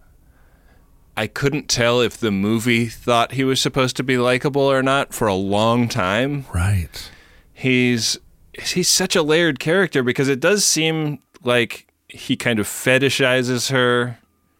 I 1.17 1.27
couldn't 1.27 1.67
tell 1.67 1.99
if 1.99 2.17
the 2.17 2.31
movie 2.31 2.85
thought 2.85 3.33
he 3.33 3.43
was 3.43 3.61
supposed 3.61 3.97
to 3.97 4.03
be 4.03 4.17
likable 4.17 4.61
or 4.61 4.81
not 4.81 5.13
for 5.13 5.27
a 5.27 5.35
long 5.35 5.87
time. 5.89 6.45
Right. 6.53 7.11
He's 7.53 8.17
he's 8.53 8.87
such 8.87 9.15
a 9.15 9.21
layered 9.21 9.59
character 9.59 10.03
because 10.03 10.29
it 10.29 10.39
does 10.39 10.63
seem 10.63 11.19
like 11.43 11.87
he 12.07 12.35
kind 12.35 12.59
of 12.59 12.67
fetishizes 12.67 13.69
her, 13.71 14.17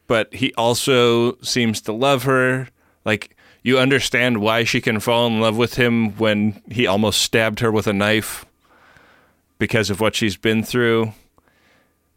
but 0.07 0.33
he 0.33 0.53
also 0.55 1.37
seems 1.41 1.81
to 1.81 1.93
love 1.93 2.23
her. 2.23 2.67
Like 3.05 3.35
you 3.63 3.77
understand 3.77 4.39
why 4.39 4.63
she 4.63 4.81
can 4.81 4.99
fall 4.99 5.27
in 5.27 5.39
love 5.39 5.57
with 5.57 5.75
him 5.75 6.15
when 6.17 6.61
he 6.69 6.87
almost 6.87 7.21
stabbed 7.21 7.59
her 7.59 7.71
with 7.71 7.87
a 7.87 7.93
knife 7.93 8.45
because 9.57 9.89
of 9.89 9.99
what 9.99 10.15
she's 10.15 10.37
been 10.37 10.63
through. 10.63 11.13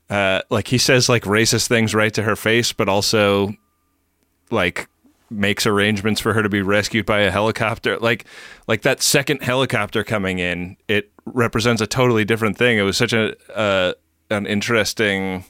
Uh, 0.08 0.42
like 0.50 0.68
he 0.68 0.78
says 0.78 1.08
like 1.08 1.24
racist 1.24 1.68
things 1.68 1.94
right 1.94 2.12
to 2.14 2.22
her 2.22 2.36
face, 2.36 2.72
but 2.72 2.88
also 2.88 3.54
like 4.50 4.88
makes 5.30 5.66
arrangements 5.66 6.20
for 6.20 6.34
her 6.34 6.42
to 6.42 6.48
be 6.48 6.62
rescued 6.62 7.06
by 7.06 7.20
a 7.20 7.30
helicopter. 7.30 7.98
Like 7.98 8.26
like 8.68 8.82
that 8.82 9.02
second 9.02 9.42
helicopter 9.42 10.04
coming 10.04 10.38
in 10.38 10.76
it 10.88 11.10
represents 11.24 11.80
a 11.80 11.86
totally 11.86 12.24
different 12.24 12.58
thing. 12.58 12.78
It 12.78 12.82
was 12.82 12.96
such 12.96 13.12
a 13.12 13.34
uh, 13.56 13.94
an 14.30 14.46
interesting 14.46 15.44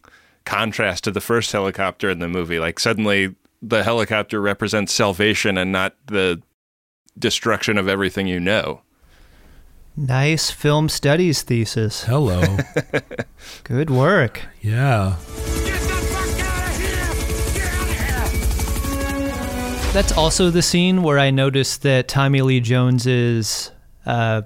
contrast 0.45 1.05
to 1.05 1.11
the 1.11 1.21
first 1.21 1.53
helicopter 1.53 2.11
in 2.11 2.21
the 2.21 2.29
movie. 2.29 2.59
Like 2.59 2.79
suddenly 2.79 3.35
the 3.63 3.85
helicopter 3.85 4.41
represents 4.41 4.93
salvation 4.93 5.57
and 5.57 5.71
not 5.71 5.95
the 6.07 6.43
destruction 7.19 7.79
of 7.79 7.89
everything 7.89 8.27
you 8.27 8.41
know 8.41 8.83
Nice 9.95 10.51
film 10.51 10.89
studies 10.89 11.43
thesis. 11.43 12.05
Hello. 12.05 12.57
Good 13.65 13.91
work. 13.91 14.41
yeah. 14.63 15.17
Get 15.67 15.81
the 15.83 15.97
fuck 16.09 16.41
out 16.41 16.69
of 16.71 16.81
here. 16.81 17.05
Get 17.53 18.11
out 18.11 18.27
of 18.29 19.83
here. 19.85 19.93
That's 19.93 20.13
also 20.13 20.49
the 20.49 20.63
scene 20.63 21.03
where 21.03 21.19
I 21.19 21.31
noticed 21.31 21.83
that 21.83 22.09
Tommy 22.09 22.41
Lee 22.41 22.61
Jones's 22.61 23.71
uh, 24.07 24.43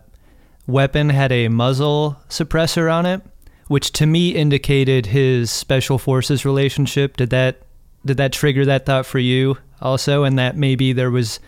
weapon 0.67 1.11
had 1.11 1.31
a 1.31 1.47
muzzle 1.47 2.17
suppressor 2.29 2.93
on 2.93 3.07
it, 3.07 3.23
which 3.69 3.93
to 3.93 4.07
me 4.07 4.31
indicated 4.31 5.07
his 5.07 5.53
special 5.53 5.97
forces 5.99 6.45
relationship. 6.45 7.17
Did 7.17 7.31
that 7.31 7.63
did 8.07 8.17
that 8.17 8.33
trigger 8.33 8.65
that 8.65 8.87
thought 8.87 9.07
for 9.07 9.19
you 9.19 9.59
also? 9.81 10.25
And 10.25 10.39
that 10.39 10.57
maybe 10.57 10.93
there 10.93 11.11
was 11.11 11.41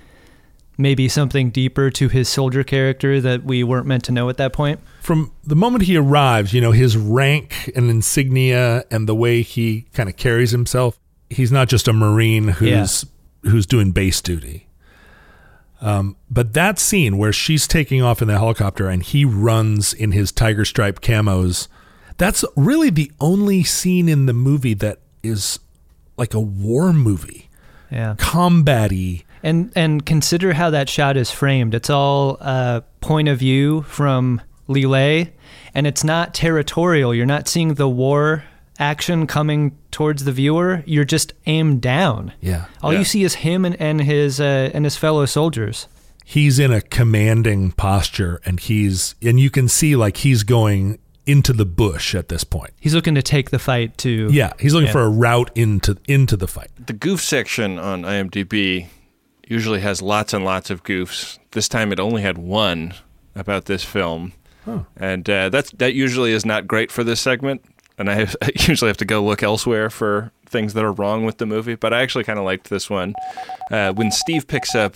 maybe 0.78 1.08
something 1.08 1.50
deeper 1.50 1.90
to 1.90 2.08
his 2.08 2.28
soldier 2.28 2.62
character 2.62 3.20
that 3.20 3.42
we 3.42 3.64
weren't 3.64 3.86
meant 3.86 4.04
to 4.04 4.12
know 4.12 4.28
at 4.28 4.36
that 4.36 4.52
point. 4.52 4.80
From 5.02 5.32
the 5.42 5.56
moment 5.56 5.84
he 5.84 5.96
arrives, 5.96 6.54
you 6.54 6.60
know, 6.60 6.70
his 6.70 6.96
rank 6.96 7.70
and 7.74 7.90
insignia 7.90 8.84
and 8.90 9.08
the 9.08 9.14
way 9.14 9.42
he 9.42 9.86
kind 9.92 10.08
of 10.08 10.16
carries 10.16 10.52
himself, 10.52 10.98
he's 11.28 11.50
not 11.50 11.68
just 11.68 11.88
a 11.88 11.92
Marine 11.92 12.48
who's 12.48 13.04
who's 13.42 13.66
doing 13.66 13.90
base 13.92 14.20
duty. 14.20 14.68
Um, 15.80 16.16
but 16.28 16.54
that 16.54 16.78
scene 16.78 17.18
where 17.18 17.32
she's 17.32 17.68
taking 17.68 18.02
off 18.02 18.20
in 18.20 18.28
the 18.28 18.38
helicopter 18.38 18.88
and 18.88 19.02
he 19.02 19.24
runs 19.24 19.92
in 19.92 20.10
his 20.10 20.32
tiger 20.32 20.64
stripe 20.64 21.00
camos, 21.00 21.68
that's 22.16 22.44
really 22.56 22.90
the 22.90 23.12
only 23.20 23.62
scene 23.62 24.08
in 24.08 24.26
the 24.26 24.32
movie 24.32 24.74
that 24.74 24.98
is 25.22 25.60
like 26.18 26.34
a 26.34 26.40
war 26.40 26.92
movie, 26.92 27.48
Yeah. 27.90 28.14
combat-y. 28.18 29.24
And 29.42 29.70
and 29.76 30.04
consider 30.04 30.52
how 30.54 30.70
that 30.70 30.88
shot 30.88 31.16
is 31.16 31.30
framed. 31.30 31.72
It's 31.74 31.88
all 31.90 32.38
uh, 32.40 32.80
point 33.00 33.28
of 33.28 33.38
view 33.38 33.82
from 33.82 34.40
Le 34.66 34.86
Ly, 34.88 35.30
and 35.74 35.86
it's 35.86 36.02
not 36.02 36.34
territorial. 36.34 37.14
You're 37.14 37.24
not 37.24 37.46
seeing 37.46 37.74
the 37.74 37.88
war 37.88 38.42
action 38.80 39.26
coming 39.28 39.76
towards 39.92 40.24
the 40.24 40.32
viewer. 40.32 40.82
You're 40.86 41.04
just 41.04 41.32
aimed 41.46 41.80
down. 41.80 42.32
Yeah. 42.40 42.64
All 42.82 42.92
Yeah. 42.92 42.98
you 43.00 43.04
see 43.04 43.22
is 43.22 43.34
him 43.36 43.64
and, 43.64 43.80
and 43.80 44.00
his 44.00 44.40
uh, 44.40 44.70
and 44.74 44.84
his 44.84 44.96
fellow 44.96 45.24
soldiers. 45.26 45.86
he's 46.24 46.58
in 46.58 46.70
a 46.72 46.80
commanding 46.82 47.72
posture 47.72 48.38
and 48.44 48.60
he's 48.60 49.14
and 49.22 49.38
you 49.40 49.50
can 49.50 49.66
see 49.68 49.96
like 49.96 50.18
he's 50.18 50.42
going 50.42 50.98
into 51.28 51.52
the 51.52 51.64
bush 51.66 52.14
at 52.14 52.28
this 52.28 52.42
point. 52.42 52.72
He's 52.80 52.94
looking 52.94 53.14
to 53.14 53.22
take 53.22 53.50
the 53.50 53.58
fight 53.58 53.96
to. 53.98 54.28
Yeah, 54.32 54.52
he's 54.58 54.72
looking 54.74 54.86
Yeah. 54.86 54.92
for 54.92 55.02
a 55.02 55.08
route 55.10 55.50
into 55.54 55.96
into 56.08 56.36
the 56.36 56.48
fight. 56.48 56.70
the 56.84 56.92
goof 56.92 57.20
section 57.22 57.78
on 57.78 58.02
IMDb 58.02 58.86
usually 59.46 59.80
has 59.80 60.02
lots 60.02 60.32
and 60.34 60.44
lots 60.44 60.70
of 60.70 60.82
goofs. 60.84 61.38
This 61.52 61.68
time 61.68 61.92
it 61.92 62.00
only 62.00 62.22
had 62.22 62.38
one 62.38 62.94
about 63.34 63.66
this 63.66 63.84
film, 63.84 64.32
and 64.96 65.28
uh, 65.30 65.48
that's 65.48 65.70
that 65.72 65.94
usually 65.94 66.32
is 66.32 66.44
not 66.44 66.66
great 66.66 66.90
for 66.90 67.04
this 67.04 67.20
segment. 67.20 67.62
And 67.98 68.08
I, 68.08 68.14
have, 68.14 68.36
I 68.42 68.50
usually 68.54 68.88
have 68.88 68.96
to 68.98 69.04
go 69.04 69.24
look 69.24 69.42
elsewhere 69.42 69.90
for 69.90 70.30
things 70.46 70.74
that 70.74 70.84
are 70.84 70.92
wrong 70.92 71.24
with 71.24 71.38
the 71.38 71.46
movie. 71.46 71.74
But 71.74 71.92
I 71.92 72.00
actually 72.02 72.24
kind 72.24 72.38
of 72.38 72.44
liked 72.44 72.70
this 72.70 72.88
one. 72.88 73.14
Uh, 73.72 73.92
when 73.92 74.10
Steve 74.12 74.46
picks 74.46 74.74
up 74.74 74.94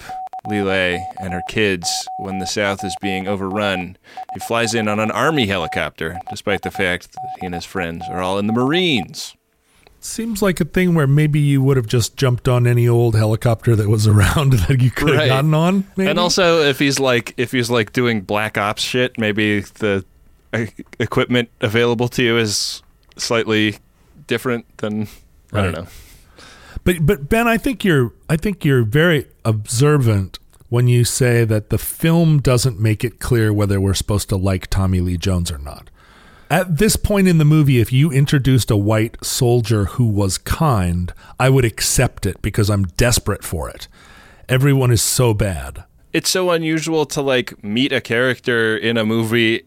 Le 0.48 0.62
Ly 0.62 1.04
and 1.20 1.32
her 1.32 1.42
kids 1.48 1.88
when 2.18 2.38
the 2.38 2.46
South 2.46 2.84
is 2.84 2.94
being 3.00 3.28
overrun, 3.28 3.96
he 4.34 4.40
flies 4.40 4.74
in 4.74 4.88
on 4.88 4.98
an 4.98 5.10
army 5.10 5.46
helicopter, 5.46 6.18
despite 6.30 6.62
the 6.62 6.70
fact 6.70 7.12
that 7.12 7.22
he 7.40 7.46
and 7.46 7.54
his 7.54 7.64
friends 7.64 8.04
are 8.10 8.20
all 8.20 8.38
in 8.38 8.46
the 8.48 8.52
Marines. 8.52 9.34
Seems 10.00 10.42
like 10.42 10.60
a 10.60 10.64
thing 10.64 10.94
where 10.94 11.06
maybe 11.06 11.38
you 11.38 11.62
would 11.62 11.76
have 11.76 11.86
just 11.86 12.16
jumped 12.16 12.48
on 12.48 12.66
any 12.66 12.88
old 12.88 13.14
helicopter 13.14 13.76
that 13.76 13.88
was 13.88 14.06
around 14.08 14.54
that 14.54 14.82
you 14.82 14.90
could 14.90 15.10
have 15.10 15.18
Right. 15.18 15.28
gotten 15.28 15.54
on. 15.54 15.86
Maybe? 15.96 16.10
And 16.10 16.18
also, 16.18 16.60
if 16.62 16.80
he's 16.80 16.98
like 16.98 17.34
if 17.36 17.52
he's 17.52 17.70
like 17.70 17.92
doing 17.92 18.22
black 18.22 18.58
ops 18.58 18.82
shit, 18.82 19.16
maybe 19.16 19.60
the 19.60 20.04
equipment 20.98 21.50
available 21.60 22.08
to 22.08 22.22
you 22.22 22.36
is 22.36 22.82
slightly 23.16 23.76
different 24.26 24.66
than 24.78 25.06
I 25.52 25.62
don't 25.62 25.72
know. 25.72 25.86
But 26.84 27.06
but 27.06 27.28
Ben, 27.28 27.46
I 27.46 27.58
think 27.58 27.84
you're 27.84 28.12
I 28.28 28.36
think 28.36 28.64
you're 28.64 28.84
very 28.84 29.26
observant 29.44 30.38
when 30.68 30.88
you 30.88 31.04
say 31.04 31.44
that 31.44 31.70
the 31.70 31.78
film 31.78 32.40
doesn't 32.40 32.80
make 32.80 33.04
it 33.04 33.20
clear 33.20 33.52
whether 33.52 33.80
we're 33.80 33.94
supposed 33.94 34.28
to 34.30 34.36
like 34.36 34.68
Tommy 34.68 35.00
Lee 35.00 35.18
Jones 35.18 35.50
or 35.50 35.58
not. 35.58 35.90
At 36.50 36.78
this 36.78 36.96
point 36.96 37.28
in 37.28 37.38
the 37.38 37.44
movie, 37.44 37.80
if 37.80 37.92
you 37.92 38.10
introduced 38.10 38.70
a 38.70 38.76
white 38.76 39.16
soldier 39.24 39.86
who 39.86 40.06
was 40.06 40.36
kind, 40.38 41.12
I 41.38 41.48
would 41.48 41.64
accept 41.64 42.26
it 42.26 42.42
because 42.42 42.68
I'm 42.68 42.84
desperate 42.84 43.44
for 43.44 43.70
it. 43.70 43.88
Everyone 44.48 44.90
is 44.90 45.00
so 45.00 45.32
bad. 45.32 45.84
It's 46.12 46.28
so 46.28 46.50
unusual 46.50 47.06
to 47.06 47.22
like 47.22 47.62
meet 47.64 47.92
a 47.92 48.02
character 48.02 48.76
in 48.76 48.98
a 48.98 49.04
movie 49.04 49.62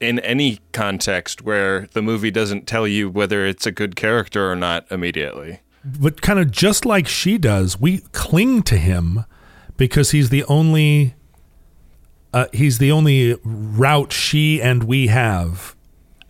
in 0.00 0.18
any 0.20 0.58
context 0.72 1.42
where 1.42 1.86
the 1.92 2.02
movie 2.02 2.30
doesn't 2.30 2.66
tell 2.66 2.86
you 2.86 3.10
whether 3.10 3.46
it's 3.46 3.66
a 3.66 3.72
good 3.72 3.96
character 3.96 4.50
or 4.50 4.56
not 4.56 4.90
immediately. 4.90 5.60
But 5.84 6.22
kind 6.22 6.38
of 6.38 6.50
just 6.50 6.84
like 6.84 7.08
she 7.08 7.38
does, 7.38 7.80
we 7.80 7.98
cling 8.12 8.62
to 8.64 8.76
him 8.76 9.24
because 9.76 10.12
he's 10.12 10.30
the 10.30 10.44
only 10.44 11.14
uh, 12.32 12.46
he's 12.52 12.78
the 12.78 12.90
only 12.92 13.36
route 13.44 14.12
she 14.12 14.62
and 14.62 14.84
we 14.84 15.08
have 15.08 15.74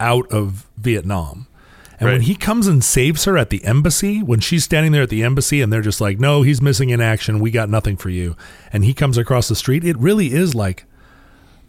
out 0.01 0.31
of 0.33 0.67
Vietnam. 0.77 1.47
And 2.01 2.11
when 2.11 2.23
he 2.23 2.35
comes 2.35 2.67
and 2.67 2.83
saves 2.83 3.27
her 3.27 3.39
at 3.39 3.51
the 3.51 3.63
embassy, 3.65 4.25
when 4.25 4.41
she's 4.41 4.65
standing 4.65 4.91
there 4.91 5.05
at 5.05 5.09
the 5.09 5.23
embassy 5.23 5.61
and 5.63 5.73
they're 5.73 5.81
just 5.81 6.01
like, 6.01 6.19
"No, 6.19 6.43
he's 6.43 6.61
missing 6.61 6.91
in 6.91 7.01
action. 7.01 7.39
We 7.39 7.53
got 7.53 7.69
nothing 7.69 7.97
for 7.97 8.11
you." 8.11 8.37
And 8.73 8.85
he 8.85 8.93
comes 8.93 9.17
across 9.17 9.47
the 9.47 9.55
street, 9.55 9.85
it 9.85 9.97
really 9.99 10.33
is 10.33 10.53
like 10.53 10.85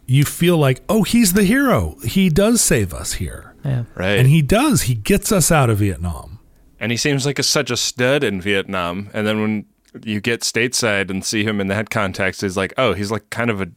you 0.08 0.26
feel 0.26 0.58
like, 0.58 0.82
"Oh, 0.90 1.04
he's 1.04 1.34
the 1.34 1.44
hero. 1.44 1.98
He 2.04 2.30
does 2.30 2.62
save 2.62 2.96
us 2.96 3.14
here." 3.14 3.54
Yeah. 3.64 3.84
Right. 3.94 4.18
And 4.18 4.28
he 4.28 4.42
does. 4.42 4.84
He 4.84 4.96
gets 4.96 5.32
us 5.32 5.52
out 5.52 5.70
of 5.70 5.78
Vietnam. 5.78 6.40
And 6.84 6.92
he 6.92 6.98
seems 6.98 7.26
like 7.26 7.40
a, 7.40 7.44
such 7.44 7.72
a 7.72 7.78
stud 7.78 8.26
in 8.26 8.42
Vietnam. 8.42 9.10
And 9.14 9.26
then 9.26 9.40
when 9.40 9.66
you 10.04 10.20
get 10.20 10.42
stateside 10.42 11.10
and 11.10 11.24
see 11.24 11.46
him 11.46 11.62
in 11.62 11.68
that 11.68 11.90
context, 11.90 12.42
he's 12.42 12.58
like, 12.58 12.74
oh, 12.78 12.92
he's 12.92 13.10
like 13.10 13.30
kind 13.30 13.50
of 13.50 13.62
a 13.62 13.72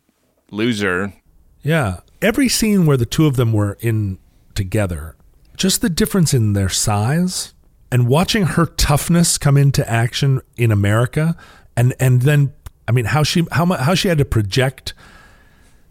loser. 0.50 1.12
Yeah. 1.62 2.00
Every 2.20 2.48
scene 2.48 2.84
where 2.84 2.96
the 2.96 3.06
two 3.06 3.26
of 3.26 3.36
them 3.36 3.52
were 3.52 3.78
in 3.78 4.18
together, 4.56 5.14
just 5.56 5.82
the 5.82 5.88
difference 5.88 6.34
in 6.34 6.54
their 6.54 6.68
size 6.68 7.54
and 7.92 8.08
watching 8.08 8.42
her 8.42 8.66
toughness 8.66 9.38
come 9.38 9.56
into 9.56 9.88
action 9.88 10.40
in 10.56 10.72
America 10.72 11.36
and 11.76 11.94
and 12.00 12.22
then 12.22 12.54
I 12.88 12.92
mean 12.92 13.04
how 13.04 13.22
she 13.22 13.46
how 13.52 13.66
mu- 13.66 13.76
how 13.76 13.94
she 13.94 14.08
had 14.08 14.18
to 14.18 14.24
project 14.24 14.94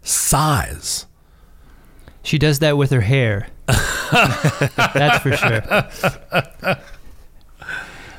size. 0.02 1.06
She 2.22 2.36
does 2.36 2.58
that 2.58 2.76
with 2.76 2.90
her 2.90 3.00
hair. 3.00 3.46
That's 3.66 5.22
for 5.22 5.34
sure. 5.34 6.78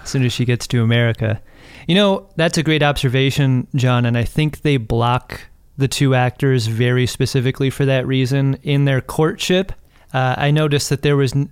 As 0.08 0.12
soon 0.12 0.24
as 0.24 0.32
she 0.32 0.46
gets 0.46 0.68
to 0.68 0.82
America. 0.82 1.42
You 1.86 1.96
know, 1.96 2.30
that's 2.38 2.58
a 2.58 2.64
great 2.64 2.82
observation, 2.82 3.68
John, 3.76 4.06
and 4.06 4.18
I 4.18 4.24
think 4.24 4.62
they 4.62 4.78
block 4.78 5.42
the 5.78 5.90
two 5.90 6.16
actors 6.16 6.68
very 6.68 7.06
specifically 7.06 7.70
for 7.70 7.84
that 7.84 8.08
reason. 8.08 8.58
In 8.64 8.86
their 8.86 9.02
courtship, 9.02 9.74
uh, 10.14 10.36
I 10.38 10.50
noticed 10.50 10.90
that 10.92 11.02
there 11.02 11.18
was 11.18 11.34
n- 11.34 11.52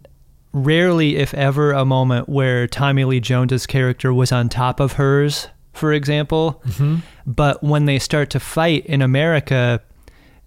rarely, 0.54 1.18
if 1.18 1.34
ever, 1.34 1.74
a 1.74 1.84
moment 1.84 2.30
where 2.30 2.66
Tommy 2.66 3.04
Lee 3.04 3.20
Jones's 3.20 3.66
character 3.66 4.14
was 4.14 4.32
on 4.32 4.48
top 4.48 4.80
of 4.80 4.94
hers, 4.94 5.50
for 5.74 5.92
example. 5.92 6.64
But 7.28 7.62
when 7.62 7.84
they 7.84 8.00
start 8.00 8.30
to 8.30 8.40
fight 8.40 8.86
in 8.86 9.02
America, 9.02 9.82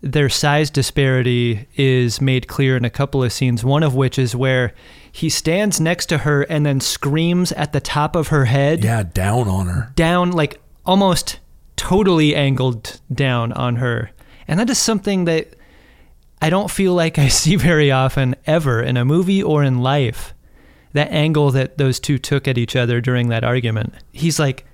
their 0.00 0.30
size 0.30 0.70
disparity 0.70 1.66
is 1.76 2.22
made 2.22 2.48
clear 2.48 2.74
in 2.74 2.86
a 2.86 2.90
couple 2.90 3.22
of 3.22 3.34
scenes, 3.34 3.66
one 3.66 3.82
of 3.82 3.94
which 3.94 4.18
is 4.18 4.34
where 4.34 4.72
he 5.19 5.29
stands 5.29 5.81
next 5.81 6.07
to 6.07 6.19
her 6.19 6.43
and 6.43 6.64
then 6.64 6.81
screams 6.81 7.51
at 7.53 7.73
the 7.73 7.81
top 7.81 8.14
of 8.14 8.29
her 8.29 8.45
head 8.45 8.85
Yeah, 8.85 9.03
down 9.03 9.49
on 9.49 9.66
her. 9.66 9.93
down, 9.97 10.31
like 10.31 10.61
almost 10.87 11.41
totally 11.77 12.35
angled 12.37 13.01
down 13.12 13.53
on 13.53 13.77
her. 13.77 14.11
And 14.47 14.61
that 14.61 14.71
is 14.71 14.79
something 14.79 15.25
that 15.25 15.55
I 16.41 16.51
don't 16.51 16.71
feel 16.71 16.95
like 16.95 17.19
I 17.19 17.29
see 17.41 17.57
very 17.57 17.91
often 17.91 18.37
ever 18.47 18.81
in 18.81 18.97
a 18.97 19.05
movie 19.05 19.43
or 19.43 19.64
in 19.64 19.79
life. 19.79 20.35
That 20.93 21.11
angle 21.11 21.51
that 21.51 21.79
those 21.79 21.99
two 22.01 22.19
took 22.19 22.47
at 22.49 22.57
each 22.57 22.77
other 22.77 23.01
during 23.01 23.29
that 23.29 23.43
argument. 23.45 23.95
He's 24.12 24.39
like 24.39 24.64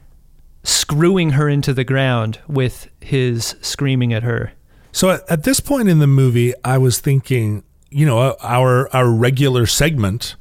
screwing 0.62 1.30
her 1.30 1.48
into 1.48 1.72
the 1.74 1.84
ground 1.84 2.38
with 2.48 2.88
his 3.00 3.56
screaming 3.60 4.12
at 4.12 4.22
her. 4.22 4.52
So 4.92 5.10
at, 5.10 5.30
at 5.30 5.42
this 5.44 5.60
point 5.60 5.88
in 5.88 5.98
the 5.98 6.06
movie, 6.06 6.52
I 6.62 6.78
was 6.78 7.00
thinking, 7.00 7.64
you 7.94 8.06
know, 8.06 8.36
our 8.40 8.94
our 8.94 9.08
regular 9.10 9.66
segment 9.66 10.36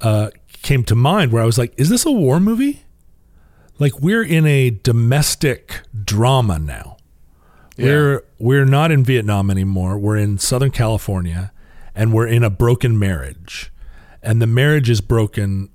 uh, 0.00 0.30
came 0.62 0.84
to 0.84 0.94
mind 0.94 1.32
where 1.32 1.42
I 1.42 1.46
was 1.46 1.58
like, 1.58 1.74
is 1.76 1.88
this 1.88 2.06
a 2.06 2.10
war 2.10 2.40
movie? 2.40 2.82
like 3.82 3.98
we're 3.98 4.22
in 4.22 4.46
a 4.46 4.70
domestic 4.70 5.80
drama 6.04 6.58
now. 6.58 6.96
Yeah. 7.76 7.86
We're 7.86 8.24
we're 8.38 8.64
not 8.64 8.92
in 8.92 9.04
Vietnam 9.04 9.50
anymore. 9.50 9.98
We're 9.98 10.16
in 10.16 10.38
Southern 10.38 10.70
California 10.70 11.52
and 11.92 12.12
we're 12.12 12.28
in 12.28 12.44
a 12.44 12.50
broken 12.50 12.96
marriage. 12.96 13.72
And 14.22 14.40
the 14.40 14.46
marriage 14.46 14.88
is 14.88 15.00
broken 15.00 15.68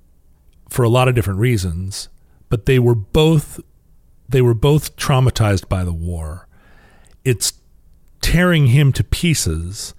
for 0.69 0.83
a 0.83 0.89
lot 0.89 1.09
of 1.09 1.15
different 1.15 1.39
reasons, 1.39 2.07
but 2.47 2.65
they 2.65 2.79
were 2.79 2.95
both 2.95 3.59
they 4.29 4.41
were 4.41 4.53
both 4.53 4.95
traumatized 4.95 5.67
by 5.67 5.83
the 5.83 5.93
war. 5.93 6.47
It's 7.25 7.53
tearing 8.21 8.67
him 8.67 8.93
to 8.93 9.03
pieces 9.03 9.93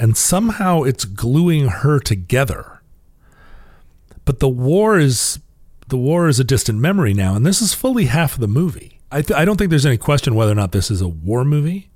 and 0.00 0.16
somehow 0.16 0.82
it's 0.82 1.04
gluing 1.04 1.68
her 1.68 2.00
together. 2.00 2.80
But 4.24 4.40
the 4.40 4.48
war 4.48 4.98
is 4.98 5.38
the 5.88 5.98
war 5.98 6.28
is 6.28 6.40
a 6.40 6.44
distant 6.44 6.78
memory 6.78 7.12
now, 7.12 7.34
and 7.36 7.44
this 7.44 7.60
is 7.60 7.74
fully 7.74 8.06
half 8.06 8.34
of 8.34 8.40
the 8.40 8.48
movie. 8.48 9.00
I, 9.12 9.22
th- 9.22 9.38
I 9.38 9.44
don't 9.44 9.56
think 9.56 9.70
there's 9.70 9.86
any 9.86 9.98
question 9.98 10.34
whether 10.34 10.52
or 10.52 10.56
not 10.56 10.72
this 10.72 10.90
is 10.90 11.00
a 11.00 11.08
war 11.08 11.44
movie, 11.44 11.90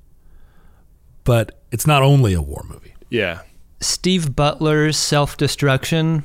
but 1.22 1.62
it's 1.70 1.86
not 1.86 2.02
only 2.02 2.34
a 2.34 2.42
war 2.42 2.64
movie. 2.68 2.94
Yeah. 3.08 3.42
Steve 3.80 4.34
Butler's 4.34 4.96
self 4.96 5.36
destruction 5.36 6.24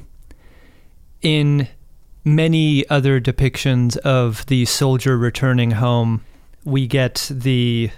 in 1.22 1.68
many 2.26 2.90
other 2.90 3.22
depictions 3.22 3.98
of 3.98 4.46
the 4.48 4.66
soldier 4.66 5.18
returning 5.18 5.72
home, 5.72 6.26
we 6.66 6.88
get 6.88 7.28
the 7.32 7.92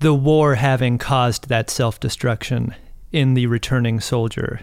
the 0.00 0.14
war 0.14 0.54
having 0.54 0.98
caused 0.98 1.48
that 1.48 1.70
self 1.70 1.98
destruction 2.00 2.74
in 3.12 3.34
the 3.34 3.46
returning 3.46 4.00
soldier. 4.00 4.60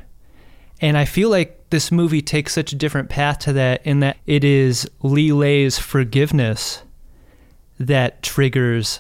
And 0.82 0.98
I 0.98 1.06
feel 1.06 1.30
like 1.30 1.70
this 1.70 1.92
movie 1.92 2.22
takes 2.22 2.54
such 2.54 2.74
a 2.74 2.76
different 2.76 3.10
path 3.10 3.40
to 3.40 3.54
that 3.54 3.86
in 3.86 4.00
that 4.02 4.18
it 4.26 4.44
is 4.44 4.90
Le 5.02 5.34
Ly's 5.34 5.80
forgiveness 5.80 6.84
that 7.80 8.22
triggers 8.22 9.00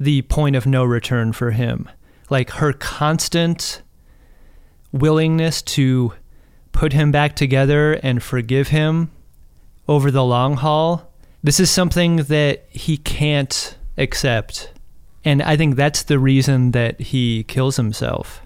the 0.00 0.22
point 0.22 0.56
of 0.56 0.66
no 0.66 0.84
return 0.84 1.32
for 1.32 1.50
him. 1.50 1.88
Like 2.30 2.50
her 2.50 2.72
constant 2.72 3.82
willingness 4.92 5.62
to 5.62 6.12
put 6.72 6.92
him 6.92 7.10
back 7.12 7.36
together 7.36 7.94
and 7.94 8.22
forgive 8.22 8.68
him 8.68 9.10
over 9.86 10.10
the 10.10 10.24
long 10.24 10.56
haul. 10.56 11.12
This 11.42 11.60
is 11.60 11.70
something 11.70 12.16
that 12.16 12.66
he 12.70 12.96
can't 12.96 13.76
accept. 13.96 14.72
And 15.24 15.42
I 15.42 15.56
think 15.56 15.76
that's 15.76 16.02
the 16.02 16.18
reason 16.18 16.70
that 16.72 17.00
he 17.00 17.44
kills 17.44 17.76
himself 17.76 18.40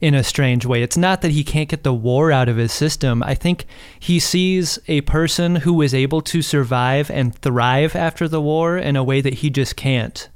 in 0.00 0.14
a 0.14 0.24
strange 0.24 0.66
way. 0.66 0.82
It's 0.82 0.96
not 0.96 1.22
that 1.22 1.30
he 1.30 1.42
can't 1.44 1.68
get 1.68 1.82
the 1.82 1.94
war 1.94 2.30
out 2.30 2.48
of 2.48 2.56
his 2.56 2.72
system. 2.72 3.22
I 3.22 3.34
think 3.34 3.64
he 3.98 4.18
sees 4.18 4.78
a 4.86 5.00
person 5.02 5.56
who 5.56 5.72
was 5.72 5.94
able 5.94 6.20
to 6.22 6.42
survive 6.42 7.10
and 7.10 7.34
thrive 7.34 7.96
after 7.96 8.28
the 8.28 8.40
war 8.40 8.76
in 8.76 8.96
a 8.96 9.04
way 9.04 9.20
that 9.20 9.34
he 9.34 9.50
just 9.50 9.76
can't. 9.76 10.28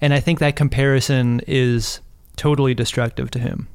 And 0.00 0.14
I 0.14 0.20
think 0.20 0.38
that 0.38 0.56
comparison 0.56 1.40
is 1.46 2.00
totally 2.36 2.72
destructive 2.72 3.30
to 3.32 3.38
him. 3.38 3.68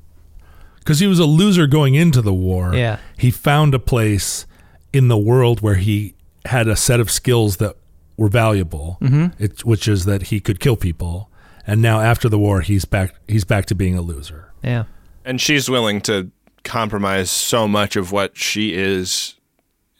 Because 0.80 0.99
he 0.99 1.07
was 1.07 1.20
a 1.20 1.26
loser 1.26 1.67
going 1.67 1.95
into 1.95 2.22
the 2.22 2.34
war. 2.34 2.74
Yeah. 2.74 2.97
He 3.17 3.30
found 3.30 3.76
a 3.76 3.80
place 3.80 4.45
in 4.91 5.09
the 5.09 5.17
world 5.17 5.61
where 5.61 5.76
he 5.76 6.15
had 6.45 6.67
a 6.67 6.76
set 6.76 6.99
of 6.99 7.11
skills 7.11 7.57
that 7.57 7.76
were 8.20 8.28
valuable, 8.28 8.97
it, 9.39 9.63
which 9.63 9.88
is 9.88 10.03
that 10.03 10.24
he 10.24 10.41
could 10.41 10.59
kill 10.59 10.76
people. 10.76 11.30
And 11.65 11.82
now 11.82 12.01
after 12.01 12.28
the 12.28 12.38
war, 12.38 12.61
he's 12.61 12.84
back. 12.84 13.15
He's 13.28 13.45
back 13.45 13.65
to 13.67 13.76
being 13.76 13.95
a 13.95 14.01
loser. 14.01 14.51
Yeah. 14.61 14.84
And 15.24 15.39
she's 15.39 15.70
willing 15.70 16.01
to 16.01 16.30
compromise 16.63 17.32
so 17.32 17.67
much 17.67 17.95
of 17.95 18.11
what 18.11 18.38
she 18.38 18.74
is 18.74 19.36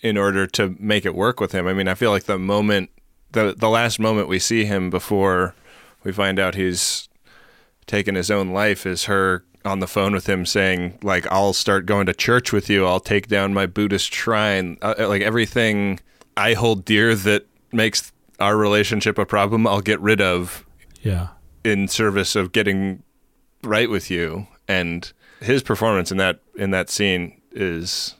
in 0.02 0.18
order 0.18 0.46
to 0.48 0.76
make 0.80 1.06
it 1.06 1.16
work 1.16 1.40
with 1.40 1.54
him. 1.54 1.66
I 1.66 1.74
mean, 1.74 1.88
I 1.88 1.96
feel 1.96 2.12
like 2.12 2.26
the 2.26 2.38
moment 2.38 2.90
the 3.32 3.56
the 3.58 3.70
last 3.70 4.00
moment 4.00 4.28
we 4.28 4.40
see 4.40 4.66
him 4.66 4.90
before 4.90 5.56
we 6.04 6.12
find 6.12 6.40
out 6.40 6.56
he's 6.56 7.08
taken 7.88 8.16
his 8.16 8.30
own 8.30 8.50
life 8.50 8.86
is 8.86 9.06
her 9.06 9.46
on 9.64 9.80
the 9.80 9.88
phone 9.88 10.14
with 10.14 10.28
him 10.28 10.46
saying 10.46 10.98
like 11.04 11.26
I'll 11.32 11.54
start 11.54 11.86
going 11.86 12.06
to 12.08 12.14
church 12.14 12.52
with 12.52 12.70
you. 12.70 12.86
I'll 12.86 13.00
take 13.00 13.28
down 13.28 13.54
my 13.54 13.66
Buddhist 13.66 14.14
shrine. 14.14 14.78
Uh, 14.82 14.96
like 14.98 15.22
everything 15.22 16.00
I 16.36 16.54
hold 16.54 16.86
dear 16.86 17.16
that 17.16 17.46
makes 17.72 18.12
our 18.40 18.56
relationship 18.58 19.18
a 19.18 19.26
problem, 19.26 19.68
I'll 19.68 19.82
get 19.82 20.00
rid 20.00 20.22
of 20.22 20.66
Yeah. 21.02 21.28
in 21.64 21.88
service 21.88 22.36
of 22.36 22.52
getting 22.52 23.04
right 23.64 23.90
with 23.90 24.10
you 24.10 24.48
and 24.68 25.12
his 25.42 25.62
performance 25.64 26.12
in 26.12 26.18
that 26.18 26.40
in 26.56 26.72
that 26.72 26.90
scene 26.90 27.42
is 27.52 28.16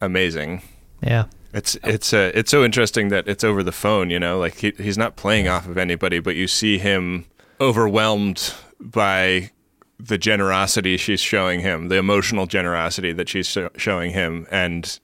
amazing 0.00 0.62
Yeah. 1.02 1.24
it's 1.52 1.76
it's 1.84 2.12
uh, 2.14 2.30
it's 2.34 2.50
so 2.50 2.64
interesting 2.64 3.08
that 3.08 3.28
it's 3.28 3.44
over 3.44 3.62
the 3.62 3.72
phone 3.72 4.08
you 4.10 4.18
know 4.18 4.38
like 4.38 4.54
he, 4.56 4.72
he's 4.78 4.96
not 4.96 5.16
playing 5.16 5.48
off 5.48 5.66
of 5.68 5.76
anybody 5.76 6.20
but 6.20 6.36
you 6.36 6.46
see 6.48 6.78
him 6.78 7.26
overwhelmed 7.60 8.54
by 8.80 9.50
the 9.98 10.16
generosity 10.16 10.96
she's 10.96 11.20
showing 11.20 11.60
him 11.60 11.88
the 11.88 11.96
emotional 11.96 12.46
generosity 12.46 13.12
that 13.12 13.28
she's 13.28 13.46
sho- 13.48 13.70
showing 13.76 14.12
him 14.12 14.46
and 14.50 15.00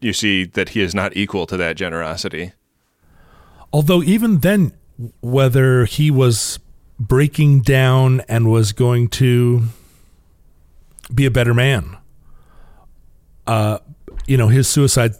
you 0.00 0.12
see 0.12 0.44
that 0.44 0.70
he 0.70 0.80
is 0.82 0.94
not 0.94 1.16
equal 1.16 1.46
to 1.46 1.56
that 1.56 1.76
generosity 1.76 2.52
Although 3.72 4.02
even 4.02 4.38
then, 4.38 4.72
whether 5.20 5.84
he 5.84 6.10
was 6.10 6.58
breaking 6.98 7.60
down 7.60 8.22
and 8.28 8.50
was 8.50 8.72
going 8.72 9.08
to 9.08 9.64
be 11.14 11.26
a 11.26 11.30
better 11.30 11.52
man, 11.54 11.96
uh, 13.46 13.78
you 14.26 14.36
know, 14.36 14.48
his 14.48 14.68
suicide 14.68 15.14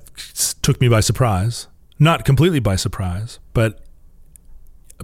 took 0.62 0.80
me 0.80 0.88
by 0.88 1.00
surprise. 1.00 1.68
Not 1.98 2.24
completely 2.24 2.60
by 2.60 2.76
surprise, 2.76 3.38
but 3.54 3.80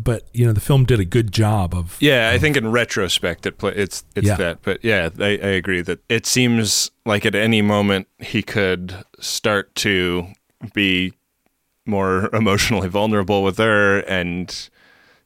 but 0.03 0.27
you 0.33 0.47
know, 0.47 0.53
the 0.53 0.61
film 0.61 0.85
did 0.85 1.01
a 1.01 1.05
good 1.05 1.33
job 1.33 1.75
of 1.75 1.97
Yeah, 2.01 2.31
I 2.33 2.39
think 2.39 2.57
in 2.57 2.71
retrospect, 2.71 3.47
it 3.47 3.59
play, 3.59 3.73
it's 3.75 4.05
it's 4.15 4.27
Yeah. 4.27 4.37
that. 4.37 4.59
But 4.63 4.83
yeah, 4.83 5.11
I, 5.19 5.25
I 5.25 5.53
agree 5.61 5.83
that 5.83 6.01
it 6.09 6.27
seems 6.27 6.91
like 7.05 7.27
at 7.27 7.35
any 7.35 7.63
moment 7.63 8.09
he 8.19 8.43
could 8.43 9.05
start 9.21 9.75
to 9.77 10.29
be 10.75 11.13
more 11.87 12.29
emotionally 12.33 12.89
vulnerable 12.89 13.43
with 13.43 13.59
her 13.59 14.01
and 14.01 14.69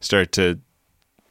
start 0.01 0.33
to, 0.33 0.59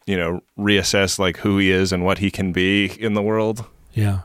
you 0.05 0.17
know, 0.17 0.41
reassess 0.57 1.19
like 1.19 1.37
who 1.37 1.57
he 1.57 1.71
is 1.71 1.91
and 1.91 2.03
what 2.03 2.19
he 2.19 2.31
can 2.31 2.51
be 2.51 2.85
in 2.99 3.13
the 3.13 3.21
world. 3.21 3.65
Yeah. 3.93 4.21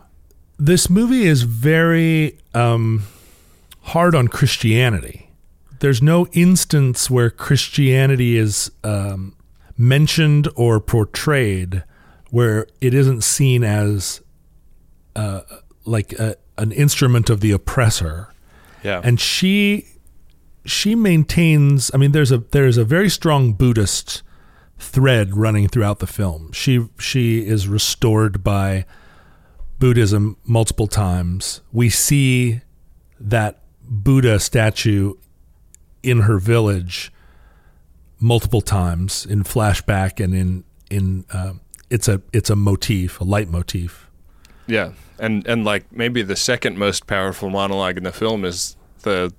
This 0.58 0.90
movie 0.90 1.26
is 1.26 1.42
very 1.42 2.38
um, 2.54 3.04
hard 3.82 4.14
on 4.14 4.28
Christianity. 4.28 5.30
There's 5.78 6.02
no 6.02 6.26
instance 6.32 7.08
where 7.10 7.30
Christianity 7.30 8.36
is 8.36 8.70
um, 8.84 9.34
mentioned 9.78 10.48
or 10.56 10.78
portrayed 10.78 11.82
where 12.30 12.66
it 12.80 12.94
isn't 12.94 13.22
seen 13.22 13.64
as 13.64 14.20
uh, 15.16 15.40
like 15.84 16.12
a, 16.12 16.36
an 16.58 16.72
instrument 16.72 17.30
of 17.30 17.40
the 17.40 17.52
oppressor. 17.52 18.32
Yeah, 18.84 19.00
And 19.02 19.20
she 19.20 19.86
she 20.64 20.94
maintains. 20.94 21.90
I 21.94 21.96
mean, 21.96 22.12
there's 22.12 22.32
a 22.32 22.38
there's 22.38 22.76
a 22.76 22.84
very 22.84 23.08
strong 23.08 23.52
Buddhist 23.52 24.22
thread 24.78 25.36
running 25.36 25.68
throughout 25.68 25.98
the 25.98 26.06
film. 26.06 26.52
She 26.52 26.88
she 26.98 27.46
is 27.46 27.68
restored 27.68 28.42
by 28.42 28.84
Buddhism 29.78 30.36
multiple 30.44 30.86
times. 30.86 31.60
We 31.72 31.88
see 31.90 32.60
that 33.18 33.60
Buddha 33.82 34.38
statue 34.40 35.14
in 36.02 36.20
her 36.22 36.38
village 36.38 37.12
multiple 38.18 38.60
times 38.60 39.26
in 39.26 39.42
flashback 39.42 40.22
and 40.22 40.34
in 40.34 40.64
in 40.90 41.24
uh, 41.32 41.54
it's 41.88 42.08
a 42.08 42.22
it's 42.32 42.50
a 42.50 42.56
motif, 42.56 43.20
a 43.20 43.24
leitmotif. 43.24 44.06
yeah, 44.66 44.92
and 45.18 45.46
and 45.46 45.64
like 45.64 45.90
maybe 45.92 46.22
the 46.22 46.36
second 46.36 46.78
most 46.78 47.06
powerful 47.06 47.50
monologue 47.50 47.96
in 47.96 48.04
the 48.04 48.12
film 48.12 48.44
is 48.44 48.76
the 49.02 49.32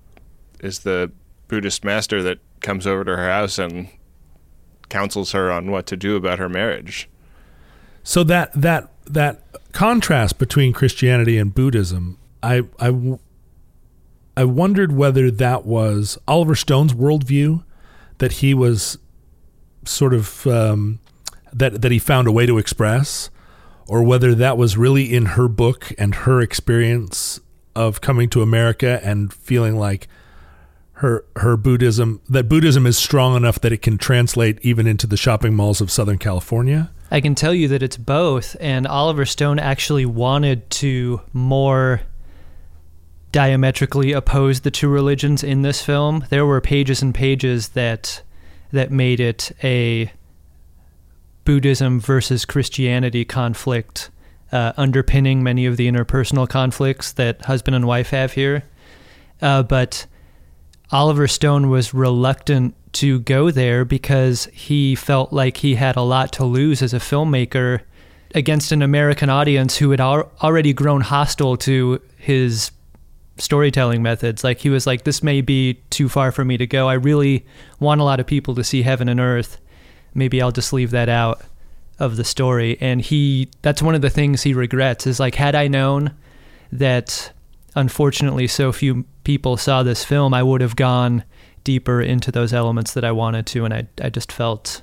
is 0.61 0.79
the 0.79 1.11
Buddhist 1.47 1.83
master 1.83 2.23
that 2.23 2.39
comes 2.61 2.87
over 2.87 3.03
to 3.03 3.17
her 3.17 3.27
house 3.27 3.59
and 3.59 3.89
counsels 4.89 5.31
her 5.31 5.51
on 5.51 5.71
what 5.71 5.85
to 5.87 5.97
do 5.97 6.15
about 6.15 6.39
her 6.39 6.49
marriage. 6.49 7.09
So 8.03 8.23
that 8.23 8.51
that 8.53 8.91
that 9.05 9.43
contrast 9.71 10.37
between 10.37 10.73
Christianity 10.73 11.37
and 11.37 11.53
Buddhism, 11.53 12.17
I 12.41 12.63
I 12.79 13.17
I 14.37 14.43
wondered 14.45 14.91
whether 14.91 15.29
that 15.29 15.65
was 15.65 16.17
Oliver 16.27 16.55
Stone's 16.55 16.93
worldview, 16.93 17.63
that 18.19 18.33
he 18.33 18.53
was 18.53 18.97
sort 19.85 20.13
of 20.13 20.47
um, 20.47 20.99
that 21.53 21.81
that 21.81 21.91
he 21.91 21.99
found 21.99 22.27
a 22.27 22.31
way 22.31 22.45
to 22.45 22.57
express, 22.57 23.29
or 23.87 24.03
whether 24.03 24.33
that 24.35 24.57
was 24.57 24.77
really 24.77 25.13
in 25.13 25.27
her 25.27 25.47
book 25.47 25.91
and 25.97 26.15
her 26.15 26.41
experience 26.41 27.39
of 27.75 28.01
coming 28.01 28.29
to 28.29 28.41
America 28.41 28.99
and 29.03 29.33
feeling 29.33 29.77
like 29.77 30.07
her 31.01 31.25
her 31.37 31.57
Buddhism 31.57 32.21
that 32.29 32.47
Buddhism 32.47 32.85
is 32.85 32.95
strong 32.95 33.35
enough 33.35 33.59
that 33.61 33.73
it 33.73 33.81
can 33.81 33.97
translate 33.97 34.59
even 34.61 34.85
into 34.85 35.07
the 35.07 35.17
shopping 35.17 35.55
malls 35.55 35.81
of 35.81 35.89
Southern 35.89 36.19
California. 36.19 36.91
I 37.09 37.21
can 37.21 37.33
tell 37.33 37.53
you 37.53 37.67
that 37.69 37.83
it's 37.83 37.97
both, 37.97 38.55
and 38.59 38.85
Oliver 38.87 39.25
Stone 39.25 39.57
actually 39.59 40.05
wanted 40.05 40.69
to 40.69 41.21
more 41.33 42.01
diametrically 43.31 44.11
oppose 44.11 44.61
the 44.61 44.69
two 44.69 44.87
religions 44.87 45.43
in 45.43 45.63
this 45.63 45.81
film. 45.81 46.25
There 46.29 46.45
were 46.45 46.61
pages 46.61 47.01
and 47.01 47.15
pages 47.15 47.69
that 47.69 48.21
that 48.71 48.91
made 48.91 49.19
it 49.19 49.51
a 49.63 50.11
Buddhism 51.45 51.99
versus 51.99 52.45
Christianity 52.45 53.25
conflict, 53.25 54.11
uh, 54.51 54.73
underpinning 54.77 55.41
many 55.41 55.65
of 55.65 55.77
the 55.77 55.91
interpersonal 55.91 56.47
conflicts 56.47 57.11
that 57.13 57.45
husband 57.45 57.75
and 57.75 57.87
wife 57.87 58.11
have 58.11 58.33
here. 58.33 58.65
Uh, 59.41 59.63
but 59.63 60.05
Oliver 60.91 61.27
Stone 61.27 61.69
was 61.69 61.93
reluctant 61.93 62.75
to 62.93 63.21
go 63.21 63.49
there 63.51 63.85
because 63.85 64.45
he 64.47 64.95
felt 64.95 65.31
like 65.31 65.57
he 65.57 65.75
had 65.75 65.95
a 65.95 66.01
lot 66.01 66.33
to 66.33 66.43
lose 66.43 66.81
as 66.81 66.93
a 66.93 66.99
filmmaker 66.99 67.81
against 68.35 68.71
an 68.71 68.81
American 68.81 69.29
audience 69.29 69.77
who 69.77 69.91
had 69.91 70.01
al- 70.01 70.31
already 70.43 70.73
grown 70.73 71.01
hostile 71.01 71.55
to 71.57 72.01
his 72.17 72.71
storytelling 73.37 74.03
methods. 74.03 74.43
Like 74.43 74.59
he 74.59 74.69
was 74.69 74.85
like, 74.85 75.03
this 75.03 75.23
may 75.23 75.41
be 75.41 75.75
too 75.89 76.09
far 76.09 76.31
for 76.31 76.43
me 76.43 76.57
to 76.57 76.67
go. 76.67 76.89
I 76.89 76.93
really 76.93 77.45
want 77.79 78.01
a 78.01 78.03
lot 78.03 78.19
of 78.19 78.27
people 78.27 78.53
to 78.55 78.63
see 78.63 78.81
heaven 78.81 79.07
and 79.07 79.19
earth. 79.19 79.59
Maybe 80.13 80.41
I'll 80.41 80.51
just 80.51 80.73
leave 80.73 80.91
that 80.91 81.07
out 81.07 81.41
of 81.99 82.17
the 82.17 82.23
story. 82.25 82.77
And 82.81 83.01
he, 83.01 83.49
that's 83.61 83.81
one 83.81 83.95
of 83.95 84.01
the 84.01 84.09
things 84.09 84.43
he 84.43 84.53
regrets 84.53 85.07
is 85.07 85.19
like, 85.19 85.35
had 85.35 85.55
I 85.55 85.67
known 85.67 86.13
that 86.71 87.31
unfortunately 87.75 88.47
so 88.47 88.71
few 88.71 89.05
people 89.23 89.57
saw 89.57 89.83
this 89.83 90.03
film, 90.03 90.33
I 90.33 90.43
would 90.43 90.61
have 90.61 90.75
gone 90.75 91.23
deeper 91.63 92.01
into 92.01 92.31
those 92.31 92.53
elements 92.53 92.93
that 92.93 93.03
I 93.03 93.11
wanted 93.11 93.45
to. 93.47 93.65
And 93.65 93.73
I, 93.73 93.87
I 94.01 94.09
just 94.09 94.31
felt, 94.31 94.81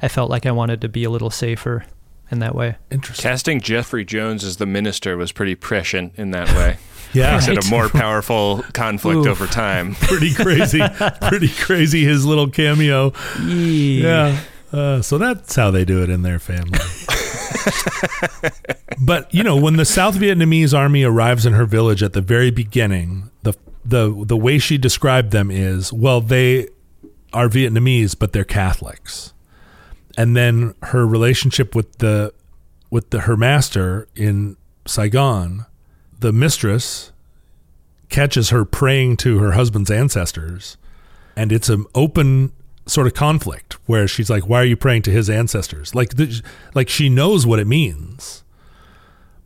I 0.00 0.08
felt 0.08 0.30
like 0.30 0.46
I 0.46 0.52
wanted 0.52 0.80
to 0.82 0.88
be 0.88 1.04
a 1.04 1.10
little 1.10 1.30
safer 1.30 1.84
in 2.30 2.38
that 2.40 2.54
way. 2.54 2.76
Interesting. 2.90 3.22
Casting 3.22 3.60
Jeffrey 3.60 4.04
Jones 4.04 4.44
as 4.44 4.56
the 4.56 4.66
minister 4.66 5.16
was 5.16 5.32
pretty 5.32 5.54
prescient 5.54 6.14
in 6.16 6.30
that 6.32 6.48
way. 6.48 6.78
Yeah. 7.14 7.32
Makes 7.32 7.48
it 7.48 7.66
a 7.66 7.70
more 7.70 7.90
powerful 7.90 8.62
conflict 8.72 9.18
Oof. 9.18 9.26
over 9.26 9.46
time. 9.46 9.94
pretty 10.00 10.32
crazy. 10.32 10.80
pretty 11.20 11.48
crazy. 11.50 12.04
His 12.04 12.24
little 12.24 12.48
cameo. 12.48 13.12
Yeah. 13.38 14.40
Uh, 14.72 15.02
so 15.02 15.18
that's 15.18 15.54
how 15.54 15.70
they 15.70 15.84
do 15.84 16.02
it 16.02 16.08
in 16.08 16.22
their 16.22 16.38
family. 16.38 16.78
but 18.98 19.32
you 19.34 19.42
know, 19.42 19.56
when 19.56 19.76
the 19.76 19.84
South 19.84 20.16
Vietnamese 20.16 20.76
army 20.76 21.04
arrives 21.04 21.44
in 21.44 21.52
her 21.52 21.66
village 21.66 22.02
at 22.02 22.14
the 22.14 22.22
very 22.22 22.50
beginning, 22.50 23.30
the 23.84 24.24
the 24.26 24.36
way 24.36 24.58
she 24.58 24.78
described 24.78 25.32
them 25.32 25.50
is, 25.50 25.92
well, 25.92 26.20
they 26.20 26.68
are 27.32 27.48
Vietnamese, 27.48 28.18
but 28.18 28.32
they're 28.32 28.44
Catholics. 28.44 29.32
And 30.16 30.36
then 30.36 30.74
her 30.82 31.06
relationship 31.06 31.74
with 31.74 31.98
the 31.98 32.32
with 32.90 33.10
the 33.10 33.20
her 33.20 33.36
master 33.36 34.08
in 34.14 34.56
Saigon, 34.86 35.66
the 36.18 36.32
mistress 36.32 37.12
catches 38.08 38.50
her 38.50 38.64
praying 38.64 39.16
to 39.16 39.38
her 39.38 39.52
husband's 39.52 39.90
ancestors 39.90 40.76
and 41.36 41.52
it's 41.52 41.68
an 41.68 41.86
open 41.94 42.52
sort 42.86 43.06
of 43.06 43.14
conflict 43.14 43.74
where 43.86 44.06
she's 44.06 44.28
like 44.28 44.48
why 44.48 44.60
are 44.60 44.64
you 44.64 44.76
praying 44.76 45.02
to 45.02 45.10
his 45.10 45.30
ancestors 45.30 45.94
like 45.94 46.16
the, 46.16 46.42
like 46.74 46.88
she 46.88 47.08
knows 47.08 47.46
what 47.46 47.58
it 47.58 47.66
means 47.66 48.42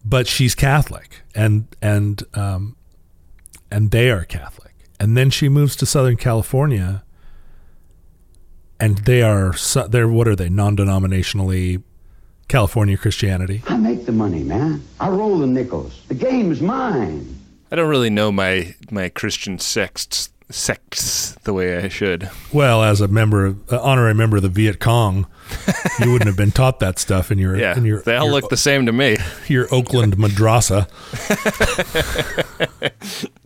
but 0.05 0.27
she's 0.27 0.55
catholic 0.55 1.23
and 1.35 1.67
and 1.81 2.23
um 2.35 2.76
and 3.71 3.91
they 3.91 4.11
are 4.11 4.25
catholic 4.25 4.75
and 5.01 5.17
then 5.17 5.31
she 5.31 5.49
moves 5.49 5.77
to 5.77 5.87
southern 5.87 6.17
california 6.17 7.03
and 8.79 8.99
they 8.99 9.23
are 9.23 9.53
so- 9.55 9.87
they're 9.89 10.09
what 10.09 10.29
are 10.29 10.37
they 10.37 10.49
non-denominationally 10.49 11.83
california 12.49 12.97
christianity 12.97 13.63
I 13.67 13.77
make 13.77 14.07
the 14.07 14.13
money, 14.13 14.43
man. 14.43 14.83
I 15.01 15.09
roll 15.09 15.39
the 15.39 15.47
nickels. 15.47 16.03
The 16.09 16.15
game's 16.15 16.61
mine. 16.61 17.41
I 17.73 17.77
don't 17.77 17.89
really 17.89 18.11
know 18.11 18.31
my 18.31 18.75
my 18.91 19.09
Christian 19.09 19.59
sects 19.59 20.31
sects 20.49 21.33
the 21.43 21.53
way 21.53 21.77
I 21.77 21.89
should. 21.89 22.31
Well, 22.53 22.85
as 22.85 23.01
a 23.01 23.09
member, 23.09 23.47
of, 23.47 23.73
uh, 23.73 23.81
honorary 23.83 24.15
member 24.15 24.37
of 24.37 24.45
the 24.45 24.49
Viet 24.49 24.79
Cong, 24.79 25.27
you 25.99 26.13
wouldn't 26.13 26.29
have 26.29 26.37
been 26.37 26.53
taught 26.53 26.79
that 26.79 27.01
stuff 27.01 27.33
in 27.33 27.39
your 27.39 27.57
Yeah, 27.61 27.77
in 27.77 27.85
your 27.85 28.03
they 28.03 28.15
all 28.15 28.27
your, 28.27 28.35
look 28.35 28.49
the 28.51 28.57
same 28.57 28.87
to 28.87 28.93
me. 28.93 29.17
your 29.49 29.67
Oakland 29.75 30.17
madrasa. 30.17 30.87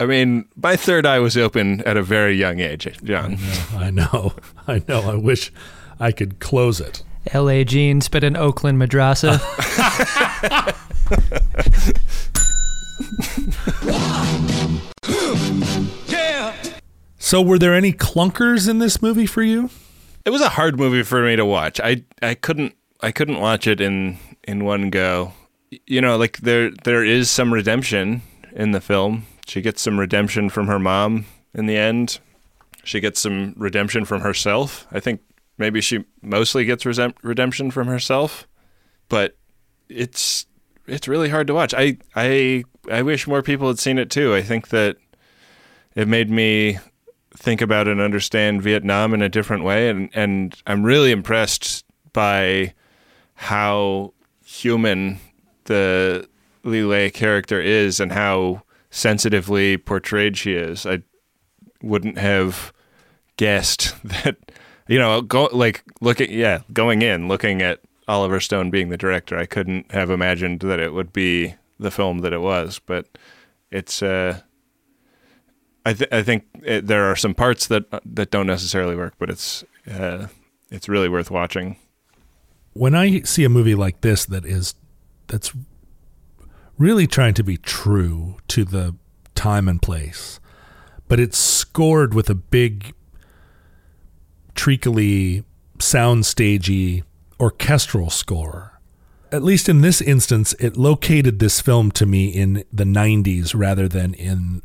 I 0.00 0.06
mean, 0.06 0.46
my 0.56 0.76
third 0.76 1.06
eye 1.06 1.18
was 1.18 1.36
open 1.36 1.80
at 1.82 1.96
a 1.96 2.02
very 2.02 2.36
young 2.36 2.60
age, 2.60 2.88
John. 3.02 3.36
I 3.74 3.90
know, 3.90 4.32
I 4.66 4.82
know. 4.86 5.00
I 5.02 5.14
wish 5.16 5.52
I 5.98 6.12
could 6.12 6.38
close 6.38 6.80
it. 6.80 7.02
L.A. 7.32 7.64
jeans, 7.64 8.08
but 8.08 8.22
in 8.24 8.36
Oakland 8.36 8.80
madrasa. 8.80 9.38
Yeah. 16.06 16.54
So, 17.20 17.42
were 17.42 17.58
there 17.58 17.74
any 17.74 17.92
clunkers 17.92 18.68
in 18.70 18.78
this 18.78 19.02
movie 19.02 19.26
for 19.26 19.42
you? 19.42 19.68
It 20.24 20.30
was 20.30 20.40
a 20.40 20.48
hard 20.50 20.78
movie 20.78 21.02
for 21.02 21.22
me 21.22 21.36
to 21.36 21.44
watch. 21.44 21.78
I 21.78 22.04
I 22.22 22.34
couldn't 22.34 22.74
I 23.02 23.10
couldn't 23.12 23.38
watch 23.40 23.66
it 23.66 23.82
in 23.82 24.18
in 24.44 24.64
one 24.64 24.88
go. 24.88 25.32
You 25.86 26.00
know, 26.00 26.16
like 26.16 26.38
there 26.38 26.70
there 26.84 27.04
is 27.04 27.30
some 27.30 27.52
redemption 27.52 28.22
in 28.54 28.70
the 28.70 28.80
film. 28.80 29.26
She 29.48 29.62
gets 29.62 29.80
some 29.80 29.98
redemption 29.98 30.50
from 30.50 30.66
her 30.66 30.78
mom 30.78 31.24
in 31.54 31.66
the 31.66 31.76
end. 31.76 32.20
She 32.84 33.00
gets 33.00 33.18
some 33.20 33.54
redemption 33.56 34.04
from 34.04 34.20
herself. 34.20 34.86
I 34.92 35.00
think 35.00 35.22
maybe 35.56 35.80
she 35.80 36.04
mostly 36.20 36.66
gets 36.66 36.84
resem- 36.84 37.14
redemption 37.22 37.70
from 37.70 37.86
herself, 37.86 38.46
but 39.08 39.36
it's 39.88 40.46
it's 40.86 41.08
really 41.08 41.30
hard 41.30 41.46
to 41.46 41.54
watch. 41.54 41.72
I 41.74 41.96
I 42.14 42.64
I 42.90 43.00
wish 43.00 43.26
more 43.26 43.42
people 43.42 43.68
had 43.68 43.78
seen 43.78 43.98
it 43.98 44.10
too. 44.10 44.34
I 44.34 44.42
think 44.42 44.68
that 44.68 44.96
it 45.94 46.08
made 46.08 46.30
me 46.30 46.78
think 47.34 47.62
about 47.62 47.88
and 47.88 48.00
understand 48.02 48.62
Vietnam 48.62 49.14
in 49.14 49.22
a 49.22 49.28
different 49.30 49.64
way 49.64 49.88
and 49.88 50.10
and 50.12 50.54
I'm 50.66 50.82
really 50.82 51.10
impressed 51.10 51.84
by 52.12 52.74
how 53.34 54.12
human 54.44 55.20
the 55.64 56.28
Le 56.64 56.84
Ly 56.84 57.08
character 57.10 57.60
is 57.60 58.00
and 58.00 58.12
how 58.12 58.62
sensitively 58.98 59.76
portrayed 59.76 60.36
she 60.36 60.54
is. 60.54 60.84
I 60.84 61.02
wouldn't 61.82 62.18
have 62.18 62.72
guessed 63.36 63.94
that 64.04 64.36
you 64.88 64.98
know 64.98 65.22
go 65.22 65.48
like 65.52 65.84
look 66.00 66.20
at 66.20 66.30
yeah 66.30 66.62
going 66.72 67.02
in 67.02 67.28
looking 67.28 67.62
at 67.62 67.80
Oliver 68.08 68.40
Stone 68.40 68.70
being 68.70 68.88
the 68.88 68.96
director 68.96 69.38
I 69.38 69.46
couldn't 69.46 69.92
have 69.92 70.10
imagined 70.10 70.60
that 70.60 70.80
it 70.80 70.92
would 70.92 71.12
be 71.12 71.54
the 71.78 71.92
film 71.92 72.18
that 72.18 72.32
it 72.32 72.40
was 72.40 72.80
but 72.80 73.06
it's 73.70 74.02
uh 74.02 74.40
I, 75.86 75.94
th- 75.94 76.12
I 76.12 76.22
think 76.22 76.44
it, 76.64 76.86
there 76.86 77.04
are 77.04 77.16
some 77.16 77.34
parts 77.34 77.66
that 77.68 77.84
that 78.04 78.30
don't 78.30 78.46
necessarily 78.46 78.94
work, 78.94 79.14
but 79.18 79.30
it's 79.30 79.64
uh, 79.90 80.26
it's 80.70 80.86
really 80.86 81.08
worth 81.08 81.30
watching. 81.30 81.76
When 82.74 82.94
I 82.94 83.22
see 83.22 83.42
a 83.44 83.48
movie 83.48 83.74
like 83.74 84.02
this 84.02 84.26
that 84.26 84.44
is 84.44 84.74
that's 85.28 85.52
really 86.78 87.06
trying 87.06 87.34
to 87.34 87.44
be 87.44 87.56
true 87.56 88.36
to 88.48 88.64
the 88.64 88.94
time 89.34 89.68
and 89.68 89.82
place, 89.82 90.40
but 91.08 91.20
it's 91.20 91.38
scored 91.38 92.14
with 92.14 92.30
a 92.30 92.34
big 92.34 92.94
treacly, 94.54 95.44
soundstagey, 95.78 97.02
orchestral 97.40 98.10
score. 98.10 98.80
At 99.30 99.42
least 99.42 99.68
in 99.68 99.82
this 99.82 100.00
instance, 100.00 100.54
it 100.54 100.76
located 100.76 101.38
this 101.38 101.60
film 101.60 101.90
to 101.92 102.06
me 102.06 102.28
in 102.28 102.64
the 102.72 102.84
90s 102.84 103.52
rather 103.54 103.86
than 103.86 104.14
in 104.14 104.62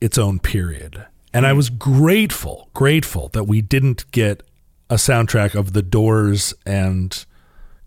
its 0.00 0.16
own 0.16 0.38
period. 0.38 1.06
And 1.34 1.46
I 1.46 1.52
was 1.52 1.68
grateful, 1.68 2.70
grateful 2.72 3.28
that 3.34 3.44
we 3.44 3.60
didn't 3.60 4.10
get 4.10 4.42
a 4.88 4.94
soundtrack 4.94 5.54
of 5.54 5.74
The 5.74 5.82
Doors 5.82 6.54
and 6.64 7.24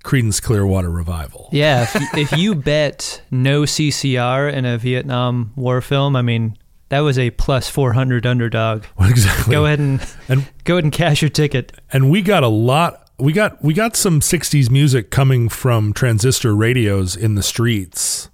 Creedence 0.04 0.42
Clearwater 0.42 0.90
Revival. 0.90 1.50
Yeah, 1.52 1.84
if, 1.84 1.96
you- 1.96 2.22
if 2.22 2.32
you 2.38 2.56
bet 2.56 3.22
no 3.32 3.64
CCR 3.64 4.52
in 4.52 4.66
a 4.66 4.78
Vietnam 4.78 5.52
War 5.56 5.82
film, 5.82 6.16
I 6.16 6.22
mean, 6.22 6.58
that 6.90 7.00
was 7.02 7.18
a 7.20 7.30
plus 7.32 7.70
400 7.70 8.26
underdog. 8.26 8.84
Exactly. 9.00 9.52
Go 9.54 9.66
ahead 9.66 9.80
and 9.80 10.06
And 10.28 10.48
go 10.64 10.76
ahead 10.76 10.84
and 10.86 10.94
cash 10.94 11.22
your 11.22 11.30
ticket. 11.30 11.72
and 11.94 12.10
we 12.10 12.22
got 12.22 12.44
a 12.44 12.48
lot 12.48 13.10
we 13.20 13.32
got 13.34 13.64
we 13.64 13.74
got 13.76 13.96
some 13.96 14.20
60s 14.20 14.70
music 14.72 15.12
coming 15.12 15.48
from 15.48 15.94
transistor 15.94 16.56
radios 16.56 17.16
in 17.16 17.36
the 17.36 17.44
streets 17.44 18.30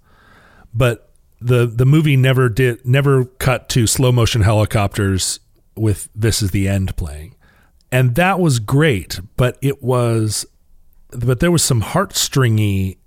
but 0.73 1.11
the 1.41 1.65
the 1.67 1.85
movie 1.85 2.15
never 2.15 2.47
did 2.47 2.85
never 2.85 3.25
cut 3.25 3.67
to 3.69 3.85
slow 3.85 4.11
motion 4.13 4.43
helicopters 4.43 5.41
with 5.75 6.07
this 6.15 6.41
is 6.41 6.51
the 6.51 6.67
end 6.69 6.95
playing 6.95 7.35
and 7.91 8.15
that 8.15 8.39
was 8.39 8.59
great 8.59 9.19
but 9.35 9.57
it 9.61 9.83
was 9.83 10.45
but 11.11 11.39
there 11.39 11.51
was 11.51 11.63
some 11.63 11.81
heartstringy 11.81 12.97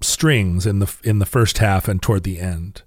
strings 0.00 0.66
in 0.66 0.78
the 0.78 0.96
in 1.04 1.18
the 1.18 1.26
first 1.26 1.58
half 1.58 1.88
and 1.88 2.02
toward 2.02 2.22
the 2.22 2.38
end 2.38 2.82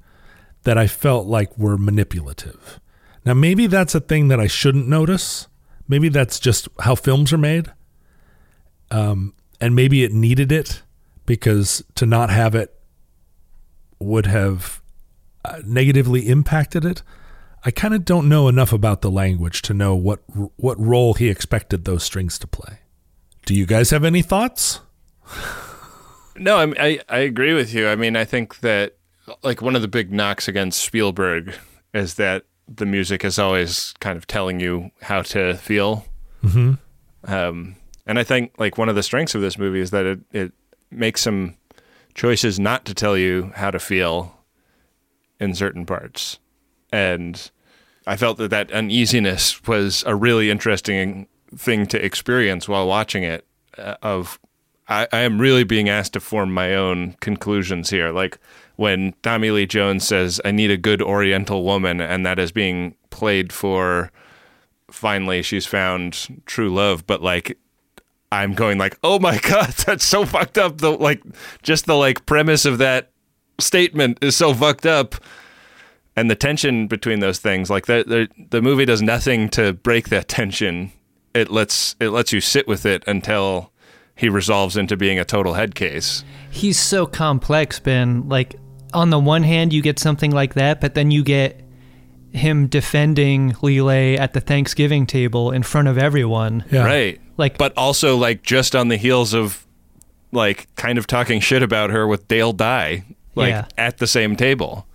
that 0.64 0.78
I 0.78 0.88
felt 0.88 1.28
like 1.28 1.58
were 1.58 1.78
manipulative. 1.78 2.80
Now 3.26 3.34
maybe 3.34 3.68
that's 3.68 3.96
a 3.96 4.00
thing 4.00 4.28
that 4.30 4.40
I 4.40 4.48
shouldn't 4.48 4.88
notice. 4.88 5.48
Maybe 5.88 6.10
that's 6.10 6.40
just 6.40 6.68
how 6.80 6.96
films 6.96 7.34
are 7.34 7.38
made. 7.38 7.72
Um, 8.92 9.34
and 9.60 9.76
maybe 9.76 10.04
it 10.04 10.12
needed 10.12 10.52
it 10.52 10.82
because 11.26 11.84
to 11.96 12.06
not 12.06 12.30
have 12.30 12.56
it 12.56 12.74
would 14.00 14.26
have 14.26 14.82
uh, 15.46 15.62
negatively 15.66 16.28
impacted 16.28 16.86
it. 16.86 17.02
I 17.66 17.72
kind 17.72 17.94
of 17.94 18.04
don't 18.04 18.28
know 18.28 18.48
enough 18.50 18.74
about 18.74 19.02
the 19.02 19.12
language 19.12 19.62
to 19.64 19.74
know 19.74 19.96
what 19.96 20.22
what 20.58 20.80
role 20.80 21.14
he 21.14 21.30
expected 21.30 21.86
those 21.86 22.04
strings 22.04 22.38
to 22.40 22.48
play. 22.48 22.80
Do 23.46 23.54
you 23.54 23.66
guys 23.66 23.90
have 23.90 24.04
any 24.04 24.22
thoughts? 24.22 24.80
No, 26.36 26.58
I, 26.58 26.74
I 26.80 27.00
I 27.10 27.18
agree 27.20 27.54
with 27.54 27.74
you. 27.74 27.88
I 27.88 27.96
mean, 27.96 28.16
I 28.16 28.26
think 28.26 28.60
that 28.62 28.98
like 29.44 29.62
one 29.62 29.76
of 29.76 29.82
the 29.82 29.88
big 29.88 30.12
knocks 30.12 30.48
against 30.48 30.82
Spielberg 30.82 31.54
is 31.94 32.16
that 32.16 32.46
the 32.68 32.86
music 32.86 33.24
is 33.24 33.38
always 33.38 33.94
kind 34.00 34.18
of 34.18 34.28
telling 34.28 34.60
you 34.60 34.92
how 35.02 35.22
to 35.22 35.56
feel. 35.56 36.06
Mm-hmm. 36.44 36.74
Um, 37.32 37.76
and 38.06 38.20
I 38.20 38.24
think 38.24 38.54
like 38.58 38.78
one 38.78 38.90
of 38.90 38.96
the 38.96 39.04
strengths 39.04 39.36
of 39.36 39.42
this 39.42 39.58
movie 39.58 39.80
is 39.80 39.92
that 39.92 40.06
it, 40.06 40.20
it 40.32 40.52
makes 40.92 41.22
some 41.22 41.56
choices 42.14 42.60
not 42.60 42.86
to 42.86 42.94
tell 42.94 43.18
you 43.18 43.52
how 43.56 43.72
to 43.72 43.80
feel 43.80 44.38
in 45.40 45.56
certain 45.56 45.86
parts. 45.86 46.40
And 46.92 47.52
I 48.06 48.18
felt 48.18 48.38
that 48.38 48.50
that 48.50 48.72
uneasiness 48.72 49.66
was 49.68 50.04
a 50.06 50.16
really 50.16 50.50
interesting 50.50 51.28
thing 51.56 51.86
to 51.88 52.04
experience 52.04 52.68
while 52.68 52.88
watching 52.88 53.24
it 53.24 53.46
uh, 53.78 53.96
of 54.02 54.40
I, 54.88 55.08
I 55.12 55.20
am 55.20 55.40
really 55.40 55.64
being 55.64 55.90
asked 55.90 56.14
to 56.14 56.20
form 56.20 56.54
my 56.54 56.76
own 56.76 57.14
conclusions 57.22 57.90
here. 57.90 58.12
Like 58.12 58.38
when 58.76 59.14
Tommy 59.22 59.52
Lee 59.52 59.66
Jones 59.66 60.06
says, 60.06 60.42
I 60.44 60.52
need 60.52 60.72
a 60.72 60.78
good 60.78 61.02
Oriental 61.02 61.64
woman, 61.64 62.02
and 62.02 62.26
that 62.26 62.40
is 62.40 62.52
being 62.52 62.96
played 63.10 63.54
for 63.54 64.12
finally 64.92 65.42
she's 65.42 65.66
found 65.66 66.42
true 66.46 66.74
love, 66.74 67.08
but 67.08 67.22
like 67.22 67.58
I'm 68.32 68.54
going 68.54 68.78
like, 68.78 68.98
oh 69.04 69.20
my 69.20 69.38
god, 69.50 69.70
that's 69.70 70.06
so 70.06 70.26
fucked 70.26 70.58
up. 70.58 70.80
The 70.80 70.92
like 70.92 71.22
just 71.62 71.86
the 71.86 71.96
like 71.96 72.26
premise 72.26 72.66
of 72.66 72.78
that 72.80 73.12
statement 73.60 74.20
is 74.22 74.36
so 74.36 74.54
fucked 74.54 74.86
up. 74.86 75.16
And 76.16 76.30
the 76.30 76.36
tension 76.36 76.86
between 76.86 77.22
those 77.22 77.40
things, 77.40 77.70
like 77.70 77.88
the 77.88 78.04
the, 78.06 78.46
the 78.50 78.62
movie 78.62 78.86
does 78.86 79.02
nothing 79.02 79.50
to 79.50 79.74
break 79.74 80.10
that 80.10 80.28
tension. 80.28 80.92
It 81.34 81.50
lets 81.52 81.96
it 82.00 82.10
lets 82.10 82.32
you 82.32 82.42
sit 82.42 82.68
with 82.68 82.86
it 82.86 83.04
until 83.08 83.72
he 84.16 84.30
resolves 84.30 84.78
into 84.78 84.96
being 84.96 85.18
a 85.20 85.26
total 85.26 85.54
head 85.54 85.74
case. 85.76 86.24
He's 86.52 86.80
so 86.80 87.06
complex, 87.06 87.80
Ben. 87.80 88.30
Like 88.30 88.56
on 88.94 89.10
the 89.10 89.20
one 89.20 89.44
hand, 89.44 89.74
you 89.74 89.82
get 89.82 89.98
something 90.00 90.32
like 90.32 90.54
that, 90.54 90.80
but 90.80 90.94
then 90.94 91.10
you 91.10 91.24
get 91.24 91.60
him 92.32 92.68
defending 92.68 93.56
Le 93.62 93.82
Ly 93.84 94.14
at 94.14 94.34
the 94.34 94.42
Thanksgiving 94.42 95.06
table 95.08 95.52
in 95.52 95.64
front 95.64 95.88
of 95.88 95.98
everyone. 95.98 96.64
Yeah. 96.72 96.86
Right. 96.86 97.20
Like, 97.38 97.58
but 97.58 97.74
also 97.76 98.16
like 98.18 98.44
just 98.44 98.76
on 98.76 98.88
the 98.90 98.98
heels 98.98 99.34
of 99.34 99.66
like 100.32 100.68
kind 100.76 100.98
of 101.00 101.08
talking 101.08 101.40
shit 101.40 101.64
about 101.64 101.90
her 101.90 102.08
with 102.08 102.28
Dale 102.28 102.54
Dye, 102.54 103.06
like 103.36 103.50
Yeah. 103.50 103.66
at 103.78 103.98
the 103.98 104.08
same 104.08 104.36
table. 104.36 104.86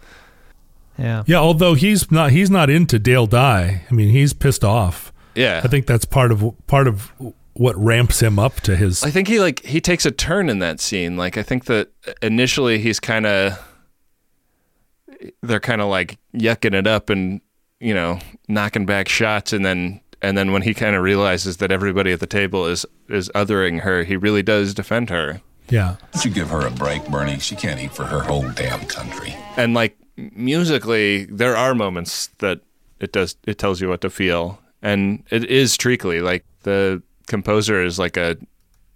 yeah. 0.96 1.22
Yeah, 1.26 1.38
although 1.38 1.74
he's 1.74 2.10
not 2.10 2.30
he's 2.30 2.50
not 2.50 2.70
into 2.70 2.98
Dale 3.00 3.26
Dye. 3.26 3.82
I 3.90 3.94
mean, 3.94 4.10
he's 4.10 4.32
pissed 4.32 4.64
off. 4.64 5.12
Yeah. 5.38 5.60
I 5.64 5.68
think 5.68 5.86
that's 5.86 6.04
part 6.04 6.32
of 6.32 6.44
part 6.66 6.88
of 6.88 7.12
what 7.54 7.76
ramps 7.76 8.20
him 8.20 8.38
up 8.38 8.60
to 8.60 8.76
his 8.76 9.02
I 9.02 9.10
think 9.10 9.28
he 9.28 9.40
like 9.40 9.64
he 9.64 9.80
takes 9.80 10.04
a 10.04 10.10
turn 10.10 10.48
in 10.48 10.58
that 10.58 10.80
scene. 10.80 11.16
Like 11.16 11.36
I 11.38 11.42
think 11.42 11.66
that 11.66 11.90
initially 12.22 12.78
he's 12.78 13.00
kind 13.00 13.26
of 13.26 13.58
they're 15.42 15.60
kind 15.60 15.80
of 15.80 15.88
like 15.88 16.18
yucking 16.34 16.74
it 16.74 16.86
up 16.86 17.10
and 17.10 17.40
you 17.80 17.94
know 17.94 18.18
knocking 18.48 18.86
back 18.86 19.08
shots, 19.08 19.52
and 19.52 19.64
then 19.64 20.00
and 20.22 20.36
then 20.36 20.52
when 20.52 20.62
he 20.62 20.74
kind 20.74 20.96
of 20.96 21.02
realizes 21.02 21.58
that 21.58 21.70
everybody 21.72 22.12
at 22.12 22.20
the 22.20 22.26
table 22.26 22.66
is 22.66 22.86
is 23.08 23.28
othering 23.34 23.80
her, 23.80 24.04
he 24.04 24.16
really 24.16 24.42
does 24.42 24.74
defend 24.74 25.10
her. 25.10 25.40
yeah. 25.68 25.96
Don't 26.12 26.24
you 26.24 26.30
give 26.30 26.50
her 26.50 26.66
a 26.66 26.70
break, 26.70 27.06
Bernie? 27.08 27.38
She 27.38 27.56
can't 27.56 27.80
eat 27.80 27.92
for 27.92 28.04
her 28.04 28.20
whole 28.20 28.48
damn 28.50 28.84
country. 28.86 29.34
And 29.56 29.74
like 29.74 29.96
musically, 30.16 31.24
there 31.24 31.56
are 31.56 31.74
moments 31.74 32.28
that 32.38 32.60
it 33.00 33.12
does 33.12 33.36
it 33.46 33.58
tells 33.58 33.80
you 33.80 33.88
what 33.88 34.00
to 34.02 34.10
feel, 34.10 34.60
and 34.82 35.24
it 35.30 35.44
is 35.44 35.76
treacly. 35.76 36.20
Like 36.20 36.44
the 36.62 37.02
composer 37.26 37.82
is 37.82 37.98
like 37.98 38.16
a 38.16 38.36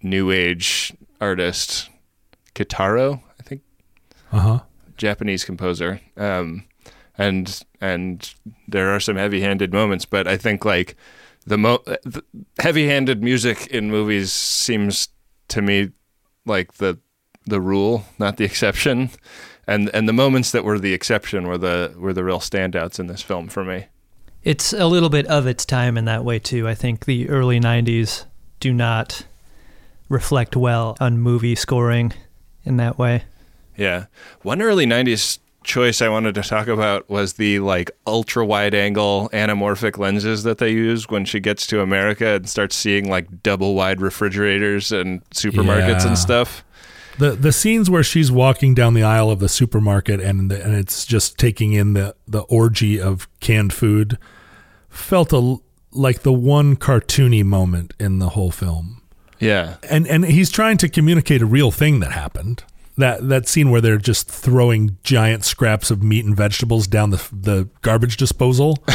new 0.01 0.31
age 0.31 0.93
artist, 1.21 1.89
Kitaro, 2.55 3.21
I 3.39 3.43
think. 3.43 3.61
Uh-huh. 4.31 4.59
Japanese 4.97 5.43
composer. 5.45 5.99
Um, 6.17 6.65
and 7.17 7.61
and 7.79 8.33
there 8.67 8.89
are 8.89 8.99
some 8.99 9.17
heavy-handed 9.17 9.71
moments, 9.71 10.05
but 10.05 10.27
I 10.27 10.37
think 10.37 10.65
like 10.65 10.95
the 11.45 11.57
mo- 11.57 11.83
the 12.03 12.23
heavy-handed 12.59 13.21
music 13.23 13.67
in 13.67 13.91
movies 13.91 14.31
seems 14.31 15.09
to 15.49 15.61
me 15.61 15.91
like 16.45 16.73
the 16.75 16.99
the 17.45 17.61
rule, 17.61 18.05
not 18.19 18.37
the 18.37 18.45
exception. 18.45 19.09
And 19.67 19.89
and 19.93 20.09
the 20.09 20.13
moments 20.13 20.51
that 20.51 20.63
were 20.63 20.79
the 20.79 20.93
exception 20.93 21.47
were 21.47 21.57
the 21.57 21.93
were 21.97 22.13
the 22.13 22.23
real 22.23 22.39
standouts 22.39 22.99
in 22.99 23.07
this 23.07 23.21
film 23.21 23.47
for 23.47 23.63
me. 23.63 23.85
It's 24.43 24.73
a 24.73 24.85
little 24.87 25.09
bit 25.09 25.25
of 25.27 25.47
its 25.47 25.65
time 25.65 25.97
in 25.97 26.05
that 26.05 26.25
way 26.25 26.39
too. 26.39 26.67
I 26.67 26.75
think 26.75 27.05
the 27.05 27.29
early 27.29 27.59
'90s 27.59 28.25
do 28.59 28.73
not 28.73 29.25
reflect 30.09 30.55
well 30.55 30.97
on 30.99 31.17
movie 31.17 31.55
scoring 31.55 32.13
in 32.65 32.77
that 32.77 32.97
way. 32.97 33.23
Yeah. 33.77 34.05
One 34.41 34.61
early 34.61 34.85
90s 34.85 35.39
choice 35.63 36.01
I 36.01 36.09
wanted 36.09 36.35
to 36.35 36.41
talk 36.43 36.67
about 36.67 37.09
was 37.09 37.33
the 37.33 37.59
like 37.59 37.89
ultra 38.05 38.45
wide 38.45 38.75
angle 38.75 39.29
anamorphic 39.33 39.97
lenses 39.97 40.43
that 40.43 40.57
they 40.57 40.71
use 40.71 41.09
when 41.09 41.23
she 41.25 41.39
gets 41.39 41.65
to 41.67 41.79
America 41.81 42.27
and 42.35 42.49
starts 42.49 42.75
seeing 42.75 43.09
like 43.09 43.41
double 43.43 43.73
wide 43.73 44.01
refrigerators 44.01 44.91
and 44.91 45.23
supermarkets 45.29 46.01
Yeah. 46.03 46.07
and 46.09 46.17
stuff. 46.17 46.65
The 47.17 47.31
the 47.31 47.51
scenes 47.51 47.89
where 47.89 48.03
she's 48.03 48.31
walking 48.31 48.73
down 48.73 48.93
the 48.93 49.03
aisle 49.03 49.29
of 49.29 49.39
the 49.39 49.49
supermarket 49.49 50.19
and 50.19 50.49
the, 50.49 50.63
and 50.63 50.73
it's 50.73 51.05
just 51.05 51.37
taking 51.37 51.73
in 51.73 51.93
the 51.93 52.15
the 52.27 52.41
orgy 52.41 52.99
of 52.99 53.27
canned 53.39 53.73
food 53.73 54.17
felt 54.89 55.33
a, 55.33 55.57
like 55.91 56.21
the 56.21 56.33
one 56.33 56.75
cartoony 56.75 57.43
moment 57.43 57.93
in 57.99 58.19
the 58.19 58.29
whole 58.29 58.51
film. 58.51 59.01
Yeah. 59.39 59.75
And 59.89 60.07
and 60.07 60.25
he's 60.25 60.49
trying 60.49 60.77
to 60.77 60.89
communicate 60.89 61.41
a 61.41 61.45
real 61.45 61.71
thing 61.71 61.99
that 61.99 62.11
happened. 62.11 62.63
That 62.97 63.27
that 63.27 63.47
scene 63.47 63.71
where 63.71 63.81
they're 63.81 63.97
just 63.97 64.29
throwing 64.29 64.97
giant 65.03 65.43
scraps 65.43 65.89
of 65.89 66.03
meat 66.03 66.25
and 66.25 66.35
vegetables 66.35 66.87
down 66.87 67.09
the 67.09 67.27
the 67.31 67.67
garbage 67.81 68.17
disposal, 68.17 68.83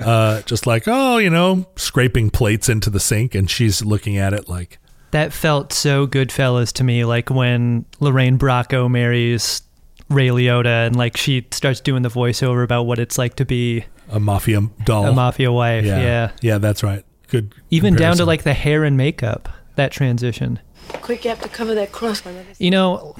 uh, 0.00 0.42
just 0.42 0.66
like 0.66 0.84
oh 0.88 1.18
you 1.18 1.30
know 1.30 1.66
scraping 1.76 2.30
plates 2.30 2.68
into 2.68 2.90
the 2.90 2.98
sink, 2.98 3.36
and 3.36 3.48
she's 3.48 3.84
looking 3.84 4.16
at 4.16 4.32
it 4.32 4.48
like 4.48 4.78
That 5.12 5.32
felt 5.32 5.72
so 5.72 6.06
Goodfellas 6.06 6.72
to 6.74 6.84
me, 6.84 7.04
like 7.04 7.30
when 7.30 7.84
Lorraine 7.98 8.38
Bracco 8.38 8.88
marries 8.90 9.62
Ray 10.08 10.28
Liotta 10.28 10.86
and 10.86 10.96
like 10.96 11.16
she 11.16 11.46
starts 11.50 11.80
doing 11.80 12.02
the 12.02 12.08
voiceover 12.08 12.62
about 12.64 12.84
what 12.84 12.98
it's 12.98 13.18
like 13.18 13.36
to 13.36 13.44
be 13.44 13.84
a 14.08 14.20
mafia 14.20 14.62
doll, 14.84 15.06
a 15.06 15.12
mafia 15.12 15.50
wife. 15.52 15.84
Yeah, 15.84 16.00
Yeah. 16.00 16.30
yeah, 16.42 16.58
that's 16.58 16.82
right. 16.82 17.04
Good. 17.28 17.54
Even 17.70 17.94
down 17.94 18.16
to 18.16 18.24
like 18.24 18.42
the 18.42 18.54
hair 18.54 18.84
and 18.84 18.96
makeup, 18.96 19.48
that 19.76 19.92
transition. 19.92 20.58
Quick, 21.02 21.24
you 21.24 21.30
have 21.30 21.40
to 21.42 21.48
cover 21.48 21.74
that 21.76 21.92
cross. 21.92 22.22
You 22.58 22.70
know, 22.72 23.14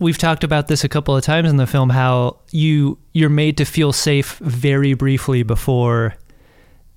we've 0.00 0.18
talked 0.18 0.42
about 0.42 0.66
this 0.66 0.82
a 0.82 0.88
couple 0.88 1.16
of 1.16 1.22
times 1.22 1.48
in 1.48 1.56
the 1.58 1.66
film 1.66 1.90
how 1.90 2.38
you 2.50 2.98
you're 3.12 3.30
made 3.30 3.56
to 3.58 3.64
feel 3.64 3.92
safe 3.92 4.38
very 4.38 4.94
briefly 4.94 5.42
before 5.44 6.14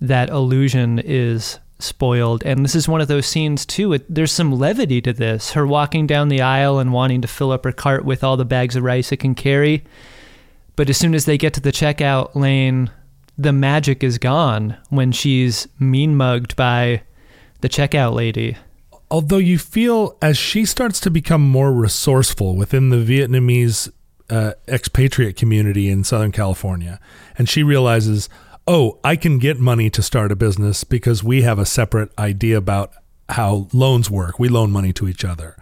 that 0.02 0.30
illusion 0.30 1.00
is 1.00 1.60
spoiled. 1.80 2.44
And 2.44 2.64
this 2.64 2.76
is 2.76 2.88
one 2.88 3.02
of 3.02 3.08
those 3.08 3.26
scenes 3.26 3.66
too. 3.66 3.94
It, 3.94 4.06
there's 4.14 4.32
some 4.32 4.52
levity 4.52 5.02
to 5.02 5.14
this. 5.14 5.52
Her 5.52 5.68
walking 5.68 6.08
down 6.08 6.30
the 6.30 6.42
aisle 6.42 6.80
and 6.80 6.94
wanting 6.94 7.22
to 7.22 7.28
fill 7.28 7.52
up 7.52 7.66
her 7.66 7.72
cart 7.72 8.06
with 8.06 8.24
all 8.24 8.38
the 8.38 8.46
bags 8.46 8.76
of 8.76 8.84
rice 8.84 9.12
it 9.12 9.18
can 9.18 9.36
carry. 9.36 9.84
But 10.76 10.90
as 10.90 10.98
soon 10.98 11.16
as 11.16 11.26
they 11.26 11.38
get 11.38 11.54
to 11.54 11.62
the 11.62 11.72
checkout 11.72 12.36
lane 12.36 12.92
the 13.38 13.54
magic 13.54 14.04
is 14.04 14.18
gone 14.18 14.78
when 14.90 15.12
she's 15.12 15.68
mean 15.80 16.16
mugged 16.16 16.56
by 16.56 17.04
the 17.62 17.70
checkout 17.70 18.14
lady. 18.14 18.58
Although 19.12 19.38
you 19.38 19.58
feel 19.58 20.18
as 20.22 20.38
she 20.38 20.66
starts 20.66 21.00
to 21.02 21.12
become 21.12 21.42
more 21.42 21.72
resourceful 21.72 22.56
within 22.56 22.90
the 22.90 22.98
Vietnamese 22.98 23.92
uh, 24.30 24.54
expatriate 24.68 25.36
community 25.36 25.90
in 25.90 26.04
Southern 26.04 26.32
California, 26.32 27.00
and 27.38 27.48
she 27.48 27.62
realizes, 27.62 28.30
oh, 28.68 29.00
I 29.04 29.16
can 29.16 29.40
get 29.40 29.60
money 29.60 29.90
to 29.92 30.02
start 30.02 30.32
a 30.32 30.36
business 30.36 30.84
because 30.84 31.24
we 31.24 31.44
have 31.44 31.60
a 31.60 31.66
separate 31.66 32.12
idea 32.18 32.58
about 32.58 32.94
how 33.30 33.68
loans 33.74 34.10
work. 34.10 34.40
We 34.40 34.50
loan 34.50 34.72
money 34.72 34.94
to 34.94 35.08
each 35.08 35.26
other, 35.26 35.58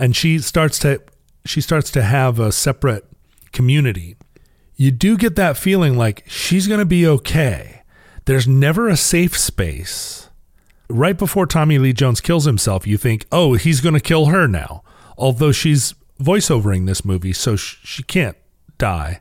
and 0.00 0.14
she 0.14 0.38
starts 0.38 0.78
to 0.80 1.02
she 1.44 1.60
starts 1.60 1.90
to 1.92 2.02
have 2.02 2.38
a 2.38 2.52
separate 2.52 3.04
community. 3.52 4.16
You 4.76 4.90
do 4.90 5.16
get 5.16 5.36
that 5.36 5.56
feeling 5.56 5.96
like 5.96 6.24
she's 6.26 6.68
going 6.68 6.80
to 6.80 6.84
be 6.84 7.06
okay. 7.06 7.82
There's 8.26 8.48
never 8.48 8.88
a 8.88 8.96
safe 8.96 9.38
space 9.38 10.26
right 10.88 11.16
before 11.16 11.46
Tommy 11.46 11.78
Lee 11.78 11.92
Jones 11.92 12.20
kills 12.20 12.44
himself, 12.44 12.86
you 12.86 12.96
think, 12.96 13.26
oh, 13.32 13.54
he's 13.54 13.80
going 13.80 13.94
to 13.94 14.00
kill 14.00 14.26
her 14.26 14.46
now. 14.46 14.82
Although 15.18 15.52
she's 15.52 15.94
voiceovering 16.20 16.86
this 16.86 17.04
movie, 17.04 17.32
so 17.32 17.56
sh- 17.56 17.78
she 17.84 18.02
can't 18.02 18.36
die. 18.78 19.20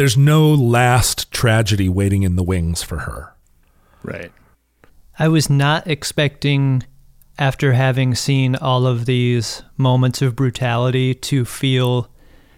There's 0.00 0.16
no 0.16 0.48
last 0.48 1.30
tragedy 1.30 1.86
waiting 1.86 2.22
in 2.22 2.34
the 2.34 2.42
wings 2.42 2.82
for 2.82 3.00
her. 3.00 3.34
Right. 4.02 4.32
I 5.18 5.28
was 5.28 5.50
not 5.50 5.86
expecting, 5.86 6.84
after 7.38 7.74
having 7.74 8.14
seen 8.14 8.56
all 8.56 8.86
of 8.86 9.04
these 9.04 9.62
moments 9.76 10.22
of 10.22 10.34
brutality, 10.34 11.12
to 11.16 11.44
feel 11.44 12.08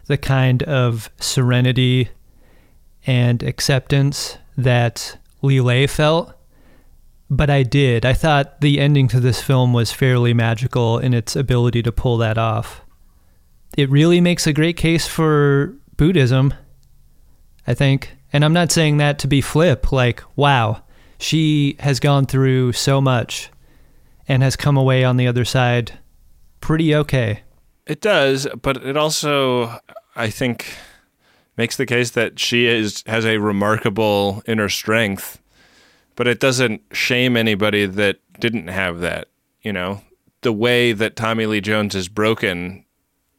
the 0.07 0.16
kind 0.16 0.62
of 0.62 1.11
serenity 1.18 2.11
and 3.09 3.43
acceptance 3.43 4.38
that 4.57 5.18
Le 5.43 5.61
Ly 5.61 5.88
felt, 5.88 6.32
but 7.28 7.51
I 7.51 7.64
did. 7.64 8.07
I 8.07 8.12
thought 8.12 8.61
the 8.61 8.78
ending 8.78 9.09
to 9.09 9.18
this 9.18 9.43
film 9.43 9.72
was 9.72 9.90
fairly 9.90 10.32
magical 10.32 11.01
in 11.01 11.12
its 11.12 11.34
ability 11.34 11.82
to 11.82 11.90
pull 11.90 12.18
that 12.18 12.38
off. 12.38 12.82
It 13.76 13.90
really 13.90 14.20
makes 14.20 14.47
a 14.47 14.53
great 14.53 14.76
case 14.76 15.09
for 15.09 15.74
Buddhism, 15.97 16.55
I 17.66 17.74
think. 17.74 18.16
And 18.32 18.44
I'm 18.44 18.52
not 18.52 18.72
saying 18.72 18.96
that 18.96 19.18
to 19.20 19.28
be 19.28 19.40
flip, 19.40 19.92
like, 19.92 20.22
wow, 20.36 20.82
she 21.18 21.76
has 21.80 22.00
gone 22.00 22.26
through 22.26 22.72
so 22.72 23.00
much 23.00 23.50
and 24.26 24.42
has 24.42 24.56
come 24.56 24.76
away 24.76 25.04
on 25.04 25.16
the 25.16 25.26
other 25.26 25.44
side 25.44 25.98
pretty 26.62 26.94
okay. 26.94 27.40
It 27.86 28.00
does, 28.00 28.46
but 28.62 28.78
it 28.78 28.96
also, 28.96 29.78
I 30.16 30.30
think, 30.30 30.74
makes 31.58 31.76
the 31.76 31.84
case 31.84 32.10
that 32.12 32.38
she 32.38 32.66
is 32.66 33.04
has 33.06 33.26
a 33.26 33.36
remarkable 33.36 34.42
inner 34.46 34.70
strength, 34.70 35.42
but 36.16 36.26
it 36.26 36.40
doesn't 36.40 36.80
shame 36.92 37.36
anybody 37.36 37.84
that 37.84 38.18
didn't 38.40 38.68
have 38.68 39.00
that. 39.00 39.28
You 39.60 39.74
know, 39.74 40.00
the 40.40 40.52
way 40.52 40.92
that 40.92 41.16
Tommy 41.16 41.44
Lee 41.44 41.60
Jones 41.60 41.94
is 41.94 42.08
broken, 42.08 42.84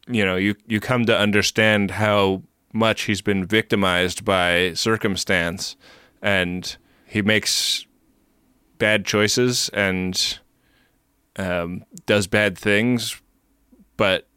you 0.07 0.24
know, 0.24 0.36
you 0.36 0.55
you 0.67 0.80
come 0.80 1.05
to 1.05 1.17
understand 1.17 1.91
how 1.91 2.43
much 2.74 3.03
he's 3.03 3.21
been 3.21 3.45
victimized 3.45 4.26
by 4.26 4.74
circumstance, 4.74 5.76
and 6.21 6.76
he 7.05 7.21
makes 7.21 7.86
bad 8.80 9.05
choices 9.05 9.69
and 9.69 10.39
um, 11.38 11.86
does 12.05 12.28
bad 12.28 12.57
things, 12.57 13.21
but 13.95 14.28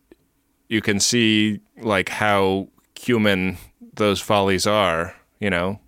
you 0.69 0.81
can 0.81 1.01
see 1.01 1.61
like 1.79 2.09
how 2.09 2.69
human 2.99 3.57
those 3.95 4.21
follies 4.21 4.67
are, 4.67 5.15
you 5.41 5.51
know. 5.51 5.81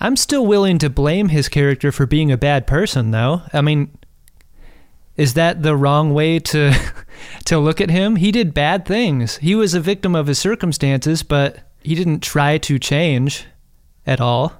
I'm 0.00 0.16
still 0.16 0.46
willing 0.46 0.78
to 0.78 0.90
blame 0.90 1.28
his 1.30 1.48
character 1.48 1.90
for 1.90 2.06
being 2.06 2.30
a 2.30 2.36
bad 2.36 2.66
person 2.66 3.10
though. 3.10 3.42
I 3.52 3.60
mean, 3.60 3.96
is 5.16 5.34
that 5.34 5.62
the 5.62 5.76
wrong 5.76 6.14
way 6.14 6.38
to 6.38 6.72
to 7.46 7.58
look 7.58 7.80
at 7.80 7.90
him? 7.90 8.16
He 8.16 8.32
did 8.32 8.54
bad 8.54 8.86
things. 8.86 9.36
He 9.38 9.54
was 9.54 9.74
a 9.74 9.80
victim 9.80 10.14
of 10.14 10.26
his 10.26 10.38
circumstances, 10.38 11.22
but 11.22 11.60
he 11.82 11.94
didn't 11.94 12.20
try 12.20 12.58
to 12.58 12.78
change 12.78 13.46
at 14.06 14.20
all. 14.20 14.52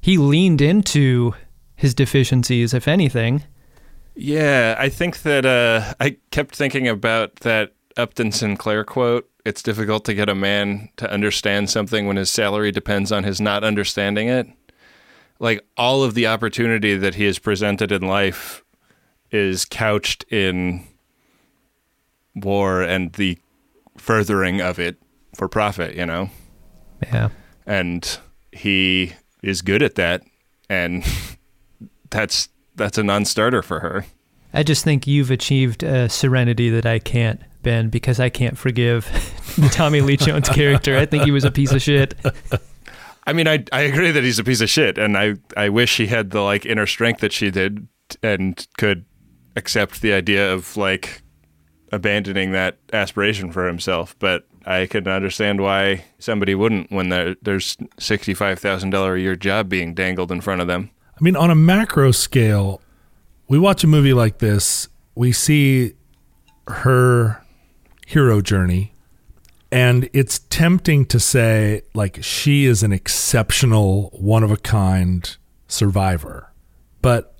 He 0.00 0.16
leaned 0.16 0.60
into 0.60 1.34
his 1.76 1.94
deficiencies, 1.94 2.74
if 2.74 2.88
anything. 2.88 3.44
Yeah, 4.14 4.76
I 4.78 4.88
think 4.88 5.22
that 5.22 5.46
uh, 5.46 5.94
I 6.00 6.16
kept 6.30 6.54
thinking 6.54 6.88
about 6.88 7.36
that 7.36 7.72
Upton 7.96 8.32
Sinclair 8.32 8.84
quote. 8.84 9.28
It's 9.44 9.62
difficult 9.62 10.04
to 10.04 10.14
get 10.14 10.28
a 10.28 10.34
man 10.34 10.90
to 10.96 11.10
understand 11.10 11.70
something 11.70 12.06
when 12.06 12.16
his 12.16 12.30
salary 12.30 12.72
depends 12.72 13.10
on 13.12 13.24
his 13.24 13.40
not 13.40 13.64
understanding 13.64 14.28
it. 14.28 14.46
Like 15.38 15.64
all 15.78 16.02
of 16.02 16.12
the 16.14 16.26
opportunity 16.26 16.96
that 16.96 17.14
he 17.14 17.24
has 17.24 17.38
presented 17.38 17.92
in 17.92 18.02
life 18.02 18.62
is 19.30 19.64
couched 19.64 20.24
in 20.24 20.86
war 22.34 22.82
and 22.82 23.12
the 23.14 23.38
furthering 23.96 24.60
of 24.60 24.78
it 24.78 24.96
for 25.34 25.48
profit, 25.48 25.94
you 25.94 26.06
know? 26.06 26.30
Yeah. 27.02 27.30
And 27.66 28.18
he 28.52 29.14
is 29.42 29.62
good 29.62 29.82
at 29.82 29.94
that 29.94 30.22
and 30.68 31.04
that's 32.10 32.48
that's 32.76 32.96
a 32.96 33.02
non-starter 33.02 33.62
for 33.62 33.80
her. 33.80 34.06
I 34.52 34.62
just 34.62 34.84
think 34.84 35.06
you've 35.06 35.30
achieved 35.30 35.82
a 35.82 36.08
serenity 36.08 36.70
that 36.70 36.86
I 36.86 36.98
can't, 36.98 37.40
Ben, 37.62 37.88
because 37.88 38.18
I 38.18 38.30
can't 38.30 38.58
forgive 38.58 39.04
the 39.58 39.68
Tommy 39.68 40.00
Lee 40.00 40.16
Jones 40.16 40.48
character. 40.50 40.96
I 40.96 41.06
think 41.06 41.24
he 41.24 41.30
was 41.30 41.44
a 41.44 41.50
piece 41.50 41.72
of 41.72 41.82
shit. 41.82 42.14
I 43.26 43.32
mean, 43.32 43.46
I 43.46 43.64
I 43.72 43.82
agree 43.82 44.10
that 44.10 44.24
he's 44.24 44.38
a 44.38 44.44
piece 44.44 44.60
of 44.60 44.70
shit, 44.70 44.96
and 44.98 45.16
I 45.16 45.34
I 45.56 45.68
wish 45.68 45.98
he 45.98 46.06
had 46.06 46.30
the 46.30 46.40
like 46.40 46.64
inner 46.64 46.86
strength 46.86 47.20
that 47.20 47.32
she 47.32 47.50
did 47.50 47.86
and 48.22 48.66
could 48.78 49.04
accept 49.56 50.00
the 50.00 50.12
idea 50.12 50.52
of 50.52 50.76
like 50.76 51.22
abandoning 51.92 52.52
that 52.52 52.78
aspiration 52.92 53.52
for 53.52 53.66
himself. 53.66 54.16
But 54.18 54.46
I 54.66 54.86
can 54.86 55.08
understand 55.08 55.60
why 55.60 56.04
somebody 56.18 56.54
wouldn't 56.54 56.90
when 56.90 57.08
there, 57.08 57.36
there's 57.42 57.76
sixty 57.98 58.34
five 58.34 58.58
thousand 58.58 58.90
dollar 58.90 59.14
a 59.16 59.20
year 59.20 59.36
job 59.36 59.68
being 59.68 59.94
dangled 59.94 60.30
in 60.30 60.40
front 60.40 60.60
of 60.60 60.66
them. 60.66 60.90
I 61.14 61.22
mean, 61.22 61.36
on 61.36 61.50
a 61.50 61.54
macro 61.54 62.12
scale, 62.12 62.80
we 63.48 63.58
watch 63.58 63.84
a 63.84 63.86
movie 63.86 64.12
like 64.12 64.38
this, 64.38 64.88
we 65.14 65.32
see 65.32 65.94
her 66.66 67.44
hero 68.06 68.40
journey, 68.40 68.94
and 69.70 70.08
it's 70.12 70.38
tempting 70.50 71.04
to 71.06 71.20
say, 71.20 71.82
like, 71.94 72.22
she 72.22 72.64
is 72.64 72.82
an 72.82 72.92
exceptional, 72.92 74.10
one 74.14 74.42
of 74.42 74.50
a 74.50 74.56
kind 74.56 75.36
survivor. 75.68 76.52
But 77.02 77.34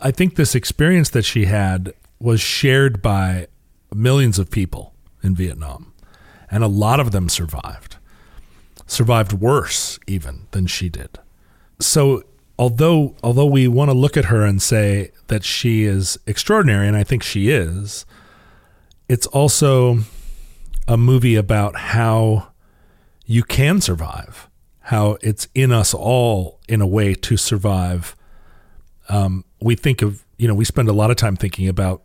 I 0.00 0.10
think 0.10 0.36
this 0.36 0.54
experience 0.54 1.08
that 1.10 1.24
she 1.24 1.46
had 1.46 1.94
was 2.22 2.40
shared 2.40 3.02
by 3.02 3.48
millions 3.94 4.38
of 4.38 4.50
people 4.50 4.94
in 5.22 5.34
Vietnam, 5.34 5.92
and 6.50 6.62
a 6.62 6.68
lot 6.68 7.00
of 7.00 7.12
them 7.12 7.28
survived, 7.28 7.96
survived 8.86 9.32
worse 9.32 9.98
even 10.06 10.46
than 10.52 10.66
she 10.66 10.88
did. 10.88 11.18
So 11.80 12.22
although 12.58 13.16
although 13.22 13.46
we 13.46 13.66
want 13.68 13.90
to 13.90 13.96
look 13.96 14.16
at 14.16 14.26
her 14.26 14.44
and 14.44 14.62
say 14.62 15.10
that 15.26 15.44
she 15.44 15.84
is 15.84 16.18
extraordinary, 16.26 16.86
and 16.86 16.96
I 16.96 17.04
think 17.04 17.22
she 17.22 17.50
is, 17.50 18.06
it's 19.08 19.26
also 19.26 19.98
a 20.88 20.96
movie 20.96 21.36
about 21.36 21.76
how 21.76 22.48
you 23.26 23.42
can 23.42 23.80
survive, 23.80 24.48
how 24.80 25.16
it's 25.22 25.48
in 25.54 25.72
us 25.72 25.94
all 25.94 26.60
in 26.68 26.80
a 26.80 26.86
way 26.86 27.14
to 27.14 27.36
survive. 27.36 28.16
Um, 29.08 29.44
we 29.60 29.74
think 29.74 30.02
of 30.02 30.24
you 30.38 30.48
know 30.48 30.54
we 30.54 30.64
spend 30.64 30.88
a 30.88 30.92
lot 30.92 31.10
of 31.10 31.16
time 31.16 31.36
thinking 31.36 31.68
about 31.68 32.02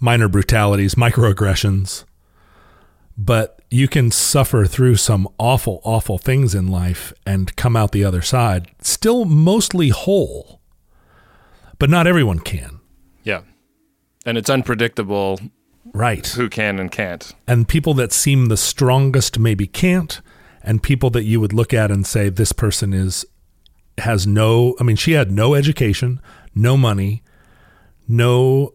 minor 0.00 0.28
brutalities, 0.28 0.94
microaggressions, 0.94 2.04
but 3.16 3.60
you 3.70 3.88
can 3.88 4.10
suffer 4.10 4.64
through 4.64 4.96
some 4.96 5.28
awful, 5.38 5.80
awful 5.84 6.18
things 6.18 6.54
in 6.54 6.68
life 6.68 7.12
and 7.26 7.54
come 7.56 7.76
out 7.76 7.92
the 7.92 8.04
other 8.04 8.22
side 8.22 8.70
still 8.80 9.24
mostly 9.24 9.88
whole. 9.88 10.60
But 11.78 11.90
not 11.90 12.06
everyone 12.06 12.40
can. 12.40 12.80
Yeah. 13.24 13.42
And 14.24 14.38
it's 14.38 14.50
unpredictable. 14.50 15.38
Right. 15.92 16.26
Who 16.28 16.48
can 16.48 16.78
and 16.78 16.90
can't. 16.90 17.32
And 17.46 17.68
people 17.68 17.94
that 17.94 18.12
seem 18.12 18.46
the 18.46 18.56
strongest 18.56 19.38
maybe 19.38 19.66
can't. 19.66 20.20
And 20.62 20.82
people 20.82 21.10
that 21.10 21.24
you 21.24 21.40
would 21.40 21.52
look 21.52 21.72
at 21.72 21.90
and 21.90 22.06
say, 22.06 22.28
this 22.28 22.52
person 22.52 22.92
is, 22.92 23.24
has 23.98 24.26
no, 24.26 24.74
I 24.80 24.82
mean, 24.82 24.96
she 24.96 25.12
had 25.12 25.30
no 25.30 25.54
education, 25.54 26.20
no 26.54 26.76
money, 26.76 27.22
no 28.06 28.74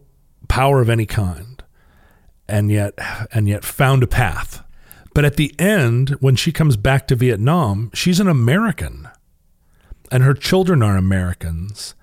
power 0.54 0.80
of 0.80 0.88
any 0.88 1.06
kind. 1.06 1.62
And 2.46 2.70
yet, 2.70 2.94
and 3.32 3.48
yet 3.48 3.64
found 3.64 4.02
a 4.02 4.06
path 4.06 4.64
but 5.14 5.24
at 5.24 5.36
the 5.36 5.54
end, 5.60 6.10
when 6.20 6.34
she 6.34 6.50
comes 6.50 6.76
back 6.76 7.06
to 7.06 7.14
Vietnam, 7.14 7.90
she's 7.94 8.18
an 8.18 8.28
American 8.28 9.08
and 10.10 10.24
her 10.24 10.34
children 10.34 10.82
are 10.82 10.96
Americans 10.96 11.94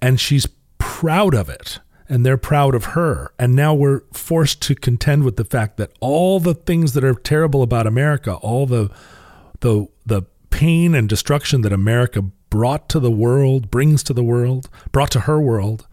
and 0.00 0.20
she's 0.20 0.46
proud 0.76 1.34
of 1.34 1.48
it 1.48 1.80
and 2.10 2.24
they're 2.24 2.36
proud 2.36 2.74
of 2.74 2.84
her. 2.84 3.32
And 3.38 3.56
now 3.56 3.72
we're 3.74 4.02
forced 4.12 4.60
to 4.62 4.74
contend 4.74 5.24
with 5.24 5.36
the 5.36 5.44
fact 5.44 5.78
that 5.78 5.92
all 6.00 6.40
the 6.40 6.54
things 6.54 6.92
that 6.92 7.04
are 7.04 7.14
terrible 7.14 7.62
about 7.62 7.86
America, 7.86 8.34
all 8.34 8.66
the 8.66 8.90
the 9.60 9.88
the 10.06 10.22
pain 10.50 10.94
and 10.94 11.08
destruction 11.08 11.62
that 11.62 11.72
America 11.72 12.22
brought 12.50 12.88
to 12.90 13.00
the 13.00 13.10
world, 13.10 13.70
brings 13.70 14.02
to 14.04 14.12
the 14.12 14.22
world, 14.22 14.68
brought 14.92 15.10
to 15.10 15.20
her 15.20 15.40
world, 15.40 15.86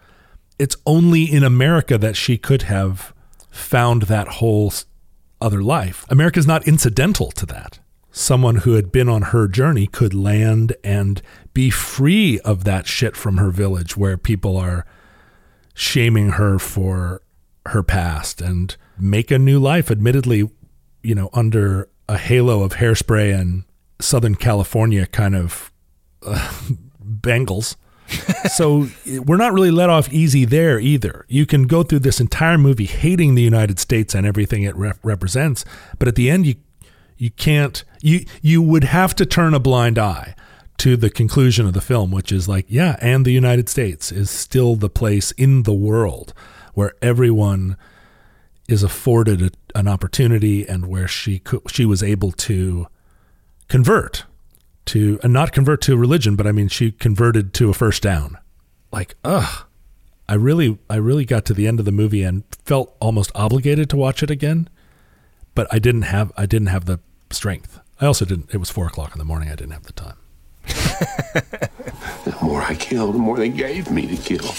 it's 0.57 0.75
only 0.85 1.23
in 1.23 1.43
America 1.43 1.97
that 1.97 2.15
she 2.15 2.37
could 2.37 2.63
have 2.63 3.13
found 3.49 4.03
that 4.03 4.27
whole 4.27 4.71
other 5.41 5.61
life. 5.61 6.05
America's 6.09 6.47
not 6.47 6.67
incidental 6.67 7.31
to 7.31 7.45
that. 7.45 7.79
Someone 8.11 8.57
who 8.57 8.73
had 8.73 8.91
been 8.91 9.09
on 9.09 9.23
her 9.23 9.47
journey 9.47 9.87
could 9.87 10.13
land 10.13 10.75
and 10.83 11.21
be 11.53 11.69
free 11.69 12.39
of 12.39 12.63
that 12.63 12.87
shit 12.87 13.17
from 13.17 13.37
her 13.37 13.51
village 13.51 13.97
where 13.97 14.17
people 14.17 14.55
are 14.57 14.85
shaming 15.73 16.31
her 16.31 16.57
for 16.57 17.21
her 17.67 17.83
past 17.83 18.41
and 18.41 18.77
make 18.97 19.31
a 19.31 19.39
new 19.39 19.59
life, 19.59 19.91
admittedly, 19.91 20.49
you 21.03 21.15
know, 21.15 21.29
under 21.33 21.89
a 22.07 22.17
halo 22.17 22.63
of 22.63 22.75
hairspray 22.75 23.37
and 23.37 23.65
Southern 23.99 24.35
California 24.35 25.05
kind 25.05 25.35
of 25.35 25.71
uh, 26.25 26.53
bangles 26.99 27.75
so 28.51 28.87
we're 29.25 29.37
not 29.37 29.53
really 29.53 29.71
let 29.71 29.89
off 29.89 30.11
easy 30.11 30.45
there 30.45 30.79
either. 30.79 31.25
You 31.27 31.45
can 31.45 31.63
go 31.63 31.83
through 31.83 31.99
this 31.99 32.19
entire 32.19 32.57
movie 32.57 32.85
hating 32.85 33.35
the 33.35 33.41
United 33.41 33.79
States 33.79 34.13
and 34.13 34.25
everything 34.25 34.63
it 34.63 34.75
rep- 34.75 34.99
represents, 35.03 35.65
but 35.97 36.07
at 36.07 36.15
the 36.15 36.29
end 36.29 36.45
you 36.45 36.55
you 37.17 37.31
can't 37.31 37.83
you 38.01 38.25
you 38.41 38.61
would 38.61 38.83
have 38.83 39.15
to 39.15 39.25
turn 39.25 39.53
a 39.53 39.59
blind 39.59 39.97
eye 39.97 40.35
to 40.77 40.97
the 40.97 41.09
conclusion 41.09 41.65
of 41.65 41.73
the 41.73 41.81
film, 41.81 42.11
which 42.11 42.31
is 42.31 42.47
like, 42.47 42.65
yeah, 42.67 42.97
and 43.01 43.25
the 43.25 43.31
United 43.31 43.69
States 43.69 44.11
is 44.11 44.29
still 44.29 44.75
the 44.75 44.89
place 44.89 45.31
in 45.31 45.63
the 45.63 45.73
world 45.73 46.33
where 46.73 46.93
everyone 47.01 47.77
is 48.67 48.83
afforded 48.83 49.41
a, 49.41 49.51
an 49.73 49.87
opportunity 49.87 50.67
and 50.67 50.87
where 50.87 51.07
she 51.07 51.41
she 51.67 51.85
was 51.85 52.03
able 52.03 52.31
to 52.31 52.87
convert 53.67 54.25
to 54.85 55.19
and 55.23 55.33
not 55.33 55.51
convert 55.51 55.81
to 55.81 55.97
religion, 55.97 56.35
but 56.35 56.45
I 56.47 56.51
mean 56.51 56.67
she 56.67 56.91
converted 56.91 57.53
to 57.55 57.69
a 57.69 57.73
first 57.73 58.01
down. 58.03 58.37
Like, 58.91 59.15
ugh. 59.23 59.65
I 60.27 60.33
really 60.33 60.77
I 60.89 60.95
really 60.95 61.25
got 61.25 61.45
to 61.45 61.53
the 61.53 61.67
end 61.67 61.79
of 61.79 61.85
the 61.85 61.91
movie 61.91 62.23
and 62.23 62.43
felt 62.63 62.95
almost 62.99 63.31
obligated 63.35 63.89
to 63.91 63.97
watch 63.97 64.23
it 64.23 64.31
again. 64.31 64.69
But 65.53 65.67
I 65.71 65.79
didn't 65.79 66.03
have 66.03 66.31
I 66.35 66.45
didn't 66.45 66.67
have 66.67 66.85
the 66.85 66.99
strength. 67.29 67.79
I 68.01 68.05
also 68.05 68.25
didn't 68.25 68.49
it 68.53 68.57
was 68.57 68.69
four 68.69 68.87
o'clock 68.87 69.11
in 69.13 69.19
the 69.19 69.25
morning, 69.25 69.49
I 69.49 69.55
didn't 69.55 69.73
have 69.73 69.83
the 69.83 69.93
time. 69.93 70.17
The 72.25 72.35
more 72.41 72.61
I 72.63 72.73
kill, 72.73 73.11
the 73.11 73.19
more 73.19 73.37
they 73.37 73.49
gave 73.49 73.91
me 73.91 74.07
to 74.07 74.15
kill. 74.21 74.51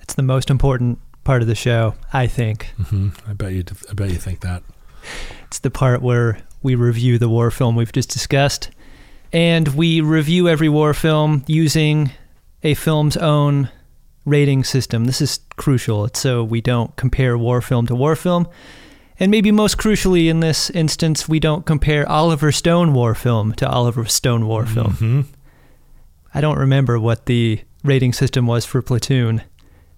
It's 0.00 0.14
the 0.14 0.22
most 0.24 0.50
important 0.50 0.98
part 1.22 1.40
of 1.40 1.46
the 1.46 1.54
show, 1.54 1.94
I 2.12 2.26
think. 2.26 2.66
hmm 2.88 3.10
I 3.28 3.32
bet 3.32 3.52
you 3.52 3.62
I 3.88 3.92
bet 3.94 4.10
you 4.10 4.16
think 4.16 4.40
that. 4.40 4.64
It's 5.46 5.60
the 5.60 5.70
part 5.70 6.02
where 6.02 6.38
we 6.62 6.74
review 6.74 7.18
the 7.18 7.28
war 7.28 7.50
film 7.52 7.76
we've 7.76 7.92
just 7.92 8.10
discussed. 8.10 8.70
And 9.32 9.68
we 9.68 10.00
review 10.00 10.48
every 10.48 10.68
war 10.68 10.92
film 10.94 11.44
using 11.46 12.10
a 12.62 12.74
film's 12.74 13.16
own 13.16 13.70
rating 14.24 14.62
system. 14.62 15.06
This 15.06 15.20
is 15.20 15.40
crucial. 15.56 16.04
It's 16.04 16.20
so 16.20 16.44
we 16.44 16.60
don't 16.60 16.94
compare 16.96 17.36
war 17.38 17.60
film 17.60 17.86
to 17.86 17.94
war 17.94 18.14
film. 18.14 18.46
And 19.18 19.30
maybe 19.30 19.50
most 19.52 19.78
crucially 19.78 20.28
in 20.28 20.40
this 20.40 20.68
instance, 20.70 21.28
we 21.28 21.38
don't 21.40 21.64
compare 21.64 22.08
Oliver 22.08 22.52
Stone 22.52 22.92
war 22.92 23.14
film 23.14 23.52
to 23.54 23.68
Oliver 23.68 24.04
Stone 24.06 24.46
war 24.46 24.66
film. 24.66 24.92
hmm 24.94 25.20
I 26.34 26.40
don't 26.40 26.58
remember 26.58 26.98
what 26.98 27.26
the 27.26 27.60
rating 27.84 28.14
system 28.14 28.46
was 28.46 28.64
for 28.64 28.80
Platoon, 28.80 29.42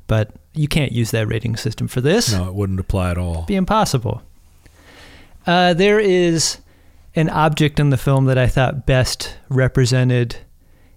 but 0.09 0.33
you 0.53 0.67
can't 0.67 0.91
use 0.91 1.13
that 1.13 1.29
rating 1.29 1.55
system 1.55 1.87
for 1.87 2.01
this. 2.01 2.33
No, 2.33 2.49
it 2.49 2.55
wouldn't 2.55 2.81
apply 2.81 3.13
at 3.13 3.19
all. 3.19 3.35
It'd 3.35 3.47
be 3.47 3.55
impossible. 3.55 4.21
Uh, 5.47 5.75
there 5.75 6.01
is 6.01 6.59
an 7.15 7.31
object 7.31 7.79
in 7.79 7.91
the 7.91 7.97
film 7.97 8.25
that 8.27 8.39
I 8.39 8.47
thought 8.47 8.87
best 8.87 9.37
represented 9.49 10.37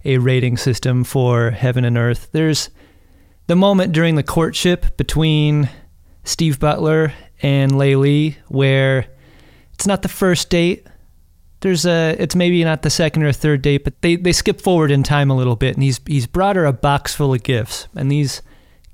a 0.03 0.17
rating 0.17 0.57
system 0.57 1.03
for 1.03 1.51
Heaven 1.51 1.85
and 1.85 1.97
Earth. 1.97 2.29
There's 2.31 2.69
the 3.47 3.55
moment 3.55 3.93
during 3.93 4.15
the 4.15 4.23
courtship 4.23 4.97
between 4.97 5.69
Steve 6.23 6.59
Butler 6.59 7.13
and 7.41 7.77
Le 7.77 7.95
Ly 7.95 8.37
where 8.47 9.05
it's 9.73 9.87
not 9.87 10.01
the 10.01 10.09
first 10.09 10.49
date. 10.49 10.87
There's 11.59 11.85
a 11.85 12.15
it's 12.19 12.35
maybe 12.35 12.63
not 12.63 12.81
the 12.81 12.89
second 12.89 13.23
or 13.23 13.31
third 13.31 13.61
date, 13.61 13.83
but 13.83 14.01
they, 14.01 14.15
they 14.15 14.31
skip 14.31 14.61
forward 14.61 14.91
in 14.91 15.03
time 15.03 15.29
a 15.29 15.35
little 15.35 15.55
bit 15.55 15.75
and 15.75 15.83
he's 15.83 15.99
he's 16.05 16.27
brought 16.27 16.55
her 16.55 16.65
a 16.65 16.73
box 16.73 17.13
full 17.15 17.33
of 17.33 17.43
gifts. 17.43 17.87
And 17.95 18.11
these 18.11 18.41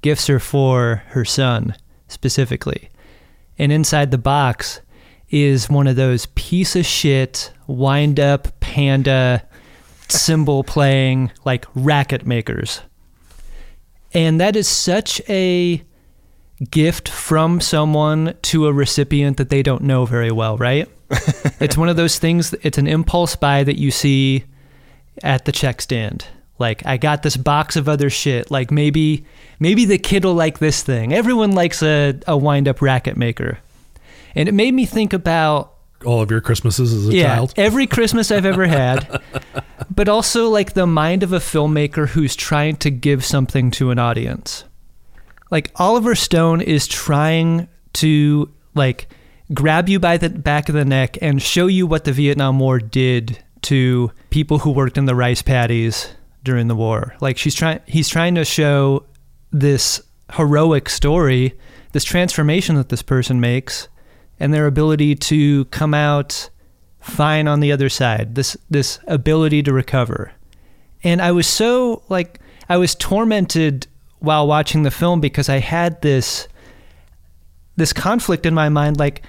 gifts 0.01 0.30
are 0.30 0.39
for 0.39 1.03
her 1.09 1.26
son 1.26 1.76
specifically. 2.07 2.89
And 3.57 3.71
inside 3.71 4.11
the 4.11 4.17
box 4.17 4.82
is 5.34 5.67
one 5.67 5.88
of 5.88 5.95
those 5.95 6.27
piece 6.27 6.75
of 6.75 6.86
shit, 6.86 7.51
wind 7.65 8.19
up 8.19 8.59
panda 8.59 9.43
cymbal 10.07 10.63
playing 10.63 11.31
like 11.43 11.65
racket 11.73 12.23
makers. 12.23 12.81
And 14.13 14.39
that 14.39 14.55
is 14.55 14.67
such 14.67 15.21
a 15.27 15.84
gift 16.69 17.09
from 17.09 17.59
someone 17.59 18.36
to 18.43 18.67
a 18.67 18.73
recipient 18.73 19.38
that 19.38 19.49
they 19.49 19.63
don't 19.63 19.81
know 19.81 20.05
very 20.05 20.31
well, 20.31 20.55
right? 20.55 20.88
it's 21.59 21.75
one 21.75 21.89
of 21.89 21.97
those 21.97 22.19
things, 22.19 22.53
it's 22.61 22.77
an 22.77 22.86
impulse 22.86 23.36
buy 23.36 23.63
that 23.63 23.79
you 23.79 23.89
see 23.89 24.43
at 25.23 25.45
the 25.45 25.51
check 25.51 25.81
stand. 25.81 26.27
Like 26.59 26.86
I 26.86 26.97
got 26.97 27.23
this 27.23 27.38
box 27.38 27.75
of 27.75 27.89
other 27.89 28.11
shit. 28.11 28.51
Like 28.51 28.69
maybe 28.69 29.25
maybe 29.59 29.86
the 29.86 29.97
kid 29.97 30.25
will 30.25 30.36
like 30.36 30.59
this 30.59 30.84
thing. 30.84 31.11
Everyone 31.11 31.53
likes 31.53 31.81
a, 31.81 32.19
a 32.27 32.38
wind 32.38 32.67
up 32.67 32.84
racket 32.84 33.17
maker. 33.17 33.57
And 34.36 34.49
it 34.49 34.53
made 34.53 34.73
me 34.73 34.86
think 34.86 35.13
about 35.13 35.75
All 36.05 36.21
of 36.21 36.31
your 36.31 36.41
Christmases 36.41 36.93
as 36.93 37.07
a 37.07 37.13
yeah, 37.13 37.36
child. 37.36 37.53
every 37.55 37.88
Christmas 37.88 38.31
I've 38.31 38.45
ever 38.45 38.65
had, 38.65 39.21
but 39.89 40.09
also 40.09 40.49
like 40.49 40.73
the 40.73 40.88
mind 40.88 41.23
of 41.23 41.34
a 41.34 41.39
filmmaker 41.39 42.07
who's 42.07 42.36
trying 42.36 42.77
to 42.77 42.89
give 42.89 43.23
something 43.23 43.71
to 43.71 43.91
an 43.91 43.99
audience. 43.99 44.65
Like 45.51 45.71
Oliver 45.75 46.15
Stone 46.15 46.61
is 46.61 46.88
trying 46.88 47.67
to 47.93 48.51
like 48.73 49.07
grab 49.53 49.88
you 49.88 49.99
by 49.99 50.17
the 50.17 50.29
back 50.29 50.67
of 50.67 50.75
the 50.75 50.86
neck 50.86 51.17
and 51.21 51.41
show 51.41 51.67
you 51.67 51.86
what 51.86 52.05
the 52.05 52.11
Vietnam 52.11 52.59
War 52.59 52.79
did 52.79 53.38
to 53.63 54.11
people 54.29 54.59
who 54.59 54.71
worked 54.71 54.97
in 54.97 55.05
the 55.05 55.15
rice 55.15 55.41
paddies 55.41 56.09
during 56.43 56.67
the 56.67 56.75
war. 56.75 57.15
Like 57.21 57.38
she's 57.38 57.55
trying 57.55 57.79
he's 57.86 58.09
trying 58.09 58.36
to 58.36 58.45
show 58.45 59.05
this 59.51 60.01
heroic 60.34 60.89
story, 60.89 61.57
this 61.91 62.03
transformation 62.03 62.75
that 62.75 62.89
this 62.89 63.03
person 63.03 63.39
makes 63.39 63.88
and 64.44 64.54
their 64.54 64.68
ability 64.68 65.16
to 65.16 65.64
come 65.66 65.94
out 65.94 66.50
fine 67.00 67.48
on 67.48 67.62
the 67.62 67.72
other 67.72 67.88
side. 67.88 68.36
This 68.36 68.58
this 68.70 69.00
ability 69.08 69.64
to 69.64 69.72
recover. 69.72 70.34
And 71.02 71.22
I 71.22 71.32
was 71.32 71.48
so 71.48 72.04
like 72.10 72.41
I 72.68 72.76
was 72.76 72.94
tormented 72.94 73.88
while 74.20 74.46
watching 74.46 74.84
the 74.84 74.91
film 74.91 75.22
because 75.22 75.48
I 75.48 75.60
had 75.60 76.02
this 76.02 76.50
this 77.78 77.94
conflict 77.94 78.46
in 78.46 78.54
my 78.54 78.68
mind 78.68 79.00
like 79.00 79.24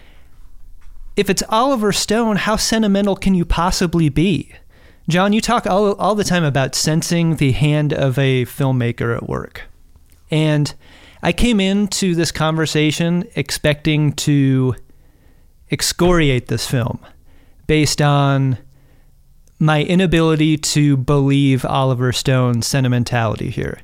if 1.15 1.31
it's 1.31 1.45
Oliver 1.49 1.93
Stone, 1.93 2.35
how 2.35 2.57
sentimental 2.57 3.15
can 3.15 3.37
you 3.37 3.45
possibly 3.45 4.09
be? 4.09 4.51
John, 5.09 5.33
you 5.33 5.41
talk 5.41 5.65
all, 5.65 5.93
all 5.93 6.17
the 6.17 6.25
time 6.25 6.43
about 6.43 6.75
sensing 6.75 7.37
the 7.37 7.53
hand 7.53 7.93
of 7.93 8.19
a 8.19 8.47
filmmaker 8.47 9.17
at 9.17 9.29
work. 9.29 9.62
And 10.29 10.75
I 11.23 11.31
came 11.31 11.61
into 11.61 12.17
this 12.17 12.33
conversation 12.33 13.29
expecting 13.37 14.12
to 14.15 14.75
excoriate 15.71 16.49
this 16.49 16.67
film 16.67 16.99
based 17.67 18.03
on 18.03 18.59
my 19.59 19.83
inability 19.83 20.57
to 20.59 20.97
believe 20.97 21.65
Oliver 21.65 22.12
Stone's 22.12 22.67
sentimentality 22.67 23.51
here. 23.51 23.81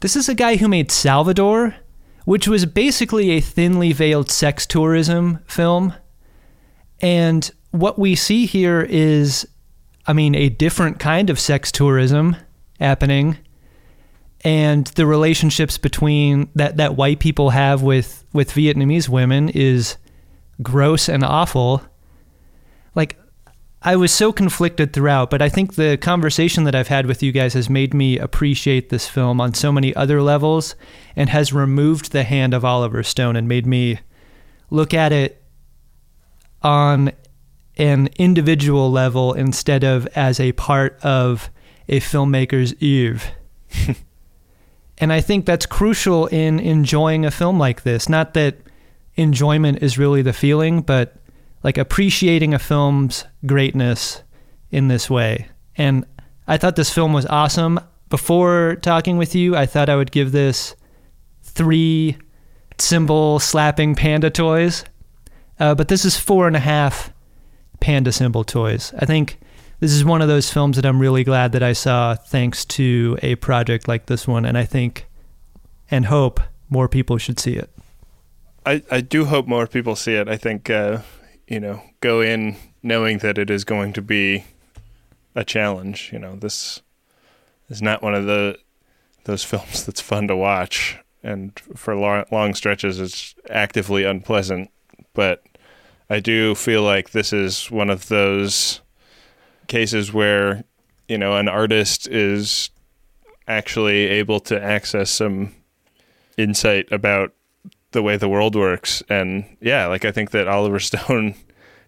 This 0.00 0.16
is 0.16 0.28
a 0.28 0.34
guy 0.34 0.56
who 0.56 0.68
made 0.68 0.92
Salvador, 0.92 1.74
which 2.24 2.46
was 2.46 2.66
basically 2.66 3.30
a 3.30 3.40
thinly 3.40 3.92
veiled 3.92 4.30
sex 4.30 4.66
tourism 4.66 5.38
film. 5.46 5.94
And 7.00 7.50
what 7.70 7.98
we 7.98 8.14
see 8.14 8.46
here 8.46 8.82
is, 8.82 9.48
I 10.06 10.12
mean, 10.12 10.34
a 10.34 10.48
different 10.48 10.98
kind 10.98 11.30
of 11.30 11.40
sex 11.40 11.72
tourism 11.72 12.36
happening. 12.78 13.38
And 14.42 14.86
the 14.88 15.06
relationships 15.06 15.78
between 15.78 16.50
that, 16.54 16.76
that 16.76 16.96
white 16.96 17.20
people 17.20 17.50
have 17.50 17.82
with, 17.82 18.24
with 18.32 18.52
Vietnamese 18.52 19.08
women 19.08 19.48
is 19.48 19.96
gross 20.62 21.08
and 21.08 21.24
awful. 21.24 21.82
Like, 22.94 23.18
I 23.82 23.94
was 23.96 24.12
so 24.12 24.32
conflicted 24.32 24.92
throughout, 24.92 25.30
but 25.30 25.40
I 25.40 25.48
think 25.48 25.74
the 25.74 25.96
conversation 25.96 26.64
that 26.64 26.74
I've 26.74 26.88
had 26.88 27.06
with 27.06 27.22
you 27.22 27.30
guys 27.30 27.54
has 27.54 27.70
made 27.70 27.94
me 27.94 28.18
appreciate 28.18 28.88
this 28.88 29.08
film 29.08 29.40
on 29.40 29.54
so 29.54 29.70
many 29.70 29.94
other 29.94 30.22
levels 30.22 30.74
and 31.14 31.30
has 31.30 31.52
removed 31.52 32.10
the 32.10 32.24
hand 32.24 32.52
of 32.52 32.64
Oliver 32.64 33.02
Stone 33.02 33.36
and 33.36 33.46
made 33.46 33.66
me 33.66 34.00
look 34.70 34.92
at 34.92 35.12
it 35.12 35.42
on 36.62 37.12
an 37.76 38.08
individual 38.16 38.90
level 38.90 39.34
instead 39.34 39.84
of 39.84 40.06
as 40.16 40.40
a 40.40 40.52
part 40.52 40.98
of 41.04 41.50
a 41.88 42.00
filmmaker's 42.00 42.74
Eve. 42.82 43.30
and 44.98 45.12
I 45.12 45.20
think 45.20 45.46
that's 45.46 45.66
crucial 45.66 46.26
in 46.26 46.58
enjoying 46.58 47.24
a 47.24 47.30
film 47.30 47.58
like 47.58 47.82
this. 47.82 48.08
Not 48.08 48.34
that 48.34 48.56
enjoyment 49.16 49.82
is 49.82 49.98
really 49.98 50.22
the 50.22 50.32
feeling, 50.32 50.82
but 50.82 51.16
like 51.62 51.78
appreciating 51.78 52.54
a 52.54 52.58
film's 52.58 53.24
greatness 53.44 54.22
in 54.70 54.88
this 54.88 55.08
way. 55.10 55.48
And 55.76 56.06
I 56.46 56.56
thought 56.56 56.76
this 56.76 56.92
film 56.92 57.12
was 57.12 57.26
awesome. 57.26 57.80
Before 58.08 58.76
talking 58.82 59.18
with 59.18 59.34
you, 59.34 59.56
I 59.56 59.66
thought 59.66 59.88
I 59.88 59.96
would 59.96 60.12
give 60.12 60.32
this 60.32 60.76
three 61.42 62.16
symbol 62.78 63.38
slapping 63.38 63.94
panda 63.94 64.30
toys. 64.30 64.84
Uh, 65.58 65.74
but 65.74 65.88
this 65.88 66.04
is 66.04 66.16
four 66.18 66.46
and 66.46 66.56
a 66.56 66.60
half 66.60 67.12
panda 67.80 68.12
symbol 68.12 68.44
toys. 68.44 68.92
I 68.98 69.06
think 69.06 69.38
this 69.80 69.92
is 69.92 70.04
one 70.04 70.22
of 70.22 70.28
those 70.28 70.50
films 70.50 70.76
that 70.76 70.86
I'm 70.86 71.00
really 71.00 71.24
glad 71.24 71.52
that 71.52 71.62
I 71.62 71.72
saw 71.72 72.14
thanks 72.14 72.64
to 72.66 73.18
a 73.22 73.34
project 73.36 73.88
like 73.88 74.06
this 74.06 74.28
one. 74.28 74.44
And 74.44 74.56
I 74.56 74.64
think 74.64 75.06
and 75.90 76.06
hope 76.06 76.40
more 76.68 76.88
people 76.88 77.18
should 77.18 77.38
see 77.40 77.54
it. 77.54 77.70
I, 78.66 78.82
I 78.90 79.00
do 79.00 79.26
hope 79.26 79.46
more 79.46 79.68
people 79.68 79.94
see 79.94 80.14
it. 80.14 80.28
I 80.28 80.36
think, 80.36 80.68
uh, 80.68 80.98
you 81.46 81.60
know, 81.60 81.82
go 82.00 82.20
in 82.20 82.56
knowing 82.82 83.18
that 83.18 83.38
it 83.38 83.48
is 83.48 83.62
going 83.62 83.92
to 83.92 84.02
be 84.02 84.44
a 85.36 85.44
challenge. 85.44 86.10
You 86.12 86.18
know, 86.18 86.34
this 86.34 86.82
is 87.68 87.80
not 87.80 88.02
one 88.02 88.14
of 88.14 88.26
the 88.26 88.58
those 89.24 89.44
films 89.50 89.86
that's 89.86 90.00
fun 90.00 90.26
to 90.28 90.36
watch, 90.36 90.98
and 91.22 91.58
for 91.76 91.94
long, 91.94 92.24
long 92.32 92.54
stretches, 92.54 92.98
it's 92.98 93.36
actively 93.48 94.02
unpleasant. 94.02 94.70
But 95.14 95.44
I 96.10 96.18
do 96.18 96.56
feel 96.56 96.82
like 96.82 97.10
this 97.10 97.32
is 97.32 97.70
one 97.70 97.88
of 97.88 98.08
those 98.08 98.80
cases 99.68 100.12
where, 100.12 100.64
you 101.08 101.18
know, 101.18 101.36
an 101.36 101.48
artist 101.48 102.08
is 102.08 102.70
actually 103.46 104.06
able 104.06 104.40
to 104.40 104.60
access 104.60 105.10
some 105.10 105.54
insight 106.36 106.90
about 106.90 107.32
the 107.96 108.02
way 108.02 108.18
the 108.18 108.28
world 108.28 108.54
works. 108.54 109.02
And 109.08 109.56
yeah, 109.58 109.86
like 109.86 110.04
I 110.04 110.12
think 110.12 110.30
that 110.30 110.46
Oliver 110.46 110.78
Stone, 110.90 111.34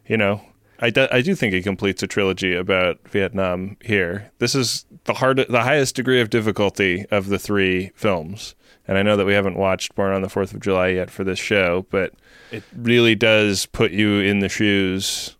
you 0.06 0.16
know, 0.16 0.40
I 0.80 0.90
do, 0.90 1.06
I 1.12 1.20
do 1.20 1.34
think 1.34 1.52
he 1.52 1.62
completes 1.62 2.02
a 2.02 2.06
trilogy 2.06 2.54
about 2.54 3.06
Vietnam 3.08 3.76
here. 3.82 4.32
This 4.38 4.54
is 4.54 4.86
the 5.04 5.14
hard, 5.14 5.44
the 5.48 5.62
highest 5.62 5.96
degree 5.96 6.20
of 6.20 6.30
difficulty 6.30 7.04
of 7.10 7.28
the 7.28 7.38
three 7.38 7.90
films. 7.94 8.54
And 8.86 8.96
I 8.96 9.02
know 9.02 9.16
that 9.16 9.26
we 9.26 9.34
haven't 9.34 9.58
watched 9.58 9.94
Born 9.94 10.14
on 10.14 10.22
the 10.22 10.30
Fourth 10.30 10.54
of 10.54 10.60
July 10.60 10.88
yet 10.88 11.10
for 11.10 11.24
this 11.24 11.38
show, 11.38 11.84
but 11.90 12.14
it 12.50 12.64
really 12.74 13.14
does 13.14 13.66
put 13.66 13.90
you 13.90 14.20
in 14.20 14.38
the 14.38 14.48
shoes. 14.48 15.36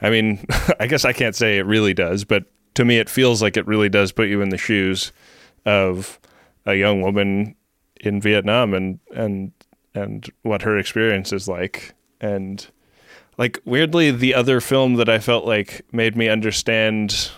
I 0.00 0.10
mean, 0.10 0.46
I 0.80 0.86
guess 0.86 1.04
I 1.04 1.12
can't 1.12 1.34
say 1.34 1.58
it 1.58 1.66
really 1.66 1.92
does, 1.92 2.24
but 2.24 2.44
to 2.74 2.84
me, 2.84 2.98
it 2.98 3.08
feels 3.08 3.42
like 3.42 3.56
it 3.56 3.66
really 3.66 3.88
does 3.88 4.12
put 4.12 4.28
you 4.28 4.42
in 4.42 4.50
the 4.50 4.58
shoes 4.58 5.12
of 5.66 6.20
a 6.66 6.76
young 6.76 7.02
woman 7.02 7.56
in 8.00 8.20
Vietnam 8.20 8.74
and 8.74 9.00
and 9.12 9.50
and 9.98 10.30
what 10.42 10.62
her 10.62 10.78
experience 10.78 11.32
is 11.32 11.48
like. 11.48 11.94
And 12.20 12.66
like 13.36 13.60
weirdly, 13.64 14.10
the 14.10 14.34
other 14.34 14.60
film 14.60 14.94
that 14.94 15.08
I 15.08 15.18
felt 15.18 15.44
like 15.44 15.82
made 15.92 16.16
me 16.16 16.28
understand 16.28 17.30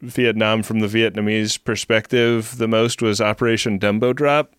Vietnam 0.00 0.62
from 0.62 0.80
the 0.80 0.86
Vietnamese 0.86 1.62
perspective 1.62 2.58
the 2.58 2.68
most 2.68 3.02
was 3.02 3.20
Operation 3.20 3.78
Dumbo 3.78 4.14
Drop. 4.14 4.52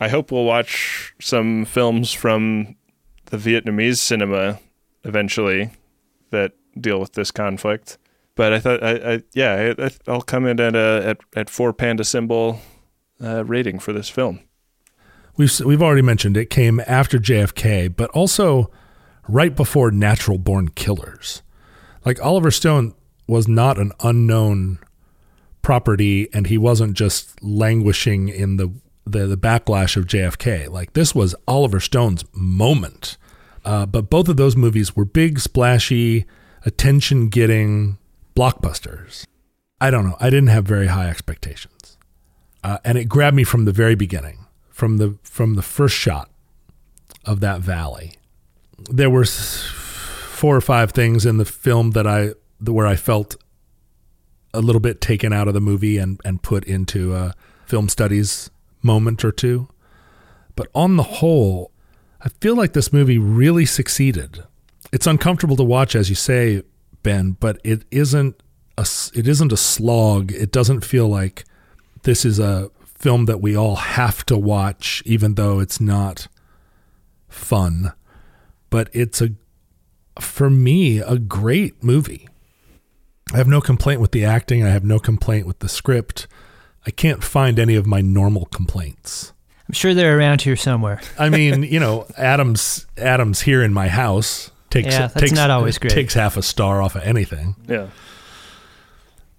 I 0.00 0.08
hope 0.08 0.32
we'll 0.32 0.44
watch 0.44 1.14
some 1.20 1.64
films 1.64 2.12
from 2.12 2.76
the 3.26 3.36
Vietnamese 3.36 3.98
cinema 3.98 4.58
eventually 5.04 5.70
that 6.30 6.52
deal 6.80 7.00
with 7.00 7.12
this 7.12 7.30
conflict. 7.30 7.98
But 8.34 8.52
I 8.52 8.60
thought, 8.60 8.82
I, 8.82 9.14
I 9.14 9.22
yeah, 9.34 9.74
I, 9.78 9.90
I'll 10.06 10.22
come 10.22 10.46
in 10.46 10.60
at 10.60 10.74
a 10.74 11.02
at, 11.04 11.18
at 11.34 11.50
four 11.50 11.72
panda 11.72 12.04
symbol 12.04 12.60
uh, 13.22 13.44
rating 13.44 13.78
for 13.78 13.92
this 13.92 14.08
film. 14.08 14.40
We've 15.40 15.60
we've 15.60 15.82
already 15.82 16.02
mentioned 16.02 16.36
it 16.36 16.50
came 16.50 16.82
after 16.86 17.18
JFK, 17.18 17.96
but 17.96 18.10
also 18.10 18.70
right 19.26 19.56
before 19.56 19.90
Natural 19.90 20.36
Born 20.36 20.68
Killers. 20.68 21.40
Like 22.04 22.22
Oliver 22.22 22.50
Stone 22.50 22.92
was 23.26 23.48
not 23.48 23.78
an 23.78 23.92
unknown 24.00 24.80
property, 25.62 26.28
and 26.34 26.48
he 26.48 26.58
wasn't 26.58 26.92
just 26.92 27.42
languishing 27.42 28.28
in 28.28 28.58
the 28.58 28.70
the, 29.06 29.26
the 29.26 29.38
backlash 29.38 29.96
of 29.96 30.04
JFK. 30.04 30.68
Like 30.68 30.92
this 30.92 31.14
was 31.14 31.34
Oliver 31.48 31.80
Stone's 31.80 32.22
moment. 32.34 33.16
Uh, 33.64 33.86
but 33.86 34.10
both 34.10 34.28
of 34.28 34.36
those 34.36 34.56
movies 34.56 34.94
were 34.94 35.06
big, 35.06 35.40
splashy, 35.40 36.26
attention 36.66 37.30
getting 37.30 37.96
blockbusters. 38.36 39.24
I 39.80 39.90
don't 39.90 40.06
know. 40.06 40.18
I 40.20 40.28
didn't 40.28 40.48
have 40.48 40.66
very 40.66 40.88
high 40.88 41.08
expectations. 41.08 41.96
Uh, 42.62 42.76
and 42.84 42.98
it 42.98 43.06
grabbed 43.06 43.36
me 43.36 43.44
from 43.44 43.64
the 43.64 43.72
very 43.72 43.94
beginning, 43.94 44.39
from 44.80 44.96
the 44.96 45.18
from 45.22 45.56
the 45.56 45.62
first 45.62 45.94
shot 45.94 46.30
of 47.26 47.40
that 47.40 47.60
valley. 47.60 48.14
There 48.88 49.10
were 49.10 49.26
four 49.26 50.56
or 50.56 50.62
five 50.62 50.92
things 50.92 51.26
in 51.26 51.36
the 51.36 51.44
film 51.44 51.90
that 51.90 52.06
I 52.06 52.30
where 52.64 52.86
I 52.86 52.96
felt 52.96 53.36
a 54.54 54.62
little 54.62 54.80
bit 54.80 55.02
taken 55.02 55.34
out 55.34 55.48
of 55.48 55.54
the 55.54 55.60
movie 55.60 55.98
and 55.98 56.18
and 56.24 56.42
put 56.42 56.64
into 56.64 57.14
a 57.14 57.34
film 57.66 57.90
studies 57.90 58.48
moment 58.80 59.22
or 59.22 59.32
two. 59.32 59.68
But 60.56 60.68
on 60.74 60.96
the 60.96 61.20
whole, 61.20 61.72
I 62.22 62.30
feel 62.40 62.56
like 62.56 62.72
this 62.72 62.90
movie 62.90 63.18
really 63.18 63.66
succeeded. 63.66 64.44
It's 64.92 65.06
uncomfortable 65.06 65.56
to 65.56 65.62
watch, 65.62 65.94
as 65.94 66.08
you 66.08 66.16
say, 66.16 66.62
Ben, 67.02 67.36
but 67.38 67.60
it 67.62 67.84
isn't 67.90 68.42
a 68.78 68.86
it 69.14 69.28
isn't 69.28 69.52
a 69.52 69.58
slog. 69.58 70.32
It 70.32 70.50
doesn't 70.50 70.86
feel 70.86 71.06
like 71.06 71.44
this 72.04 72.24
is 72.24 72.38
a 72.38 72.70
film 73.00 73.24
that 73.24 73.40
we 73.40 73.56
all 73.56 73.76
have 73.76 74.24
to 74.26 74.36
watch, 74.36 75.02
even 75.06 75.34
though 75.34 75.58
it's 75.58 75.80
not 75.80 76.28
fun. 77.28 77.92
But 78.68 78.88
it's 78.92 79.20
a 79.20 79.30
for 80.20 80.50
me 80.50 80.98
a 80.98 81.18
great 81.18 81.82
movie. 81.82 82.28
I 83.32 83.38
have 83.38 83.48
no 83.48 83.60
complaint 83.60 84.00
with 84.00 84.12
the 84.12 84.24
acting. 84.24 84.64
I 84.64 84.68
have 84.68 84.84
no 84.84 84.98
complaint 84.98 85.46
with 85.46 85.60
the 85.60 85.68
script. 85.68 86.26
I 86.86 86.90
can't 86.90 87.24
find 87.24 87.58
any 87.58 87.74
of 87.74 87.86
my 87.86 88.00
normal 88.00 88.46
complaints. 88.46 89.32
I'm 89.68 89.74
sure 89.74 89.94
they're 89.94 90.18
around 90.18 90.42
here 90.42 90.56
somewhere. 90.56 91.00
I 91.18 91.28
mean, 91.28 91.62
you 91.70 91.80
know, 91.80 92.06
Adams 92.16 92.86
Adams 92.98 93.40
here 93.40 93.62
in 93.62 93.72
my 93.72 93.88
house 93.88 94.50
takes 94.68 94.88
Yeah, 94.88 95.06
that's 95.06 95.20
takes, 95.20 95.32
not 95.32 95.50
always 95.50 95.78
great. 95.78 95.92
Takes 95.92 96.14
half 96.14 96.36
a 96.36 96.42
star 96.42 96.82
off 96.82 96.96
of 96.96 97.02
anything. 97.02 97.56
Yeah. 97.66 97.88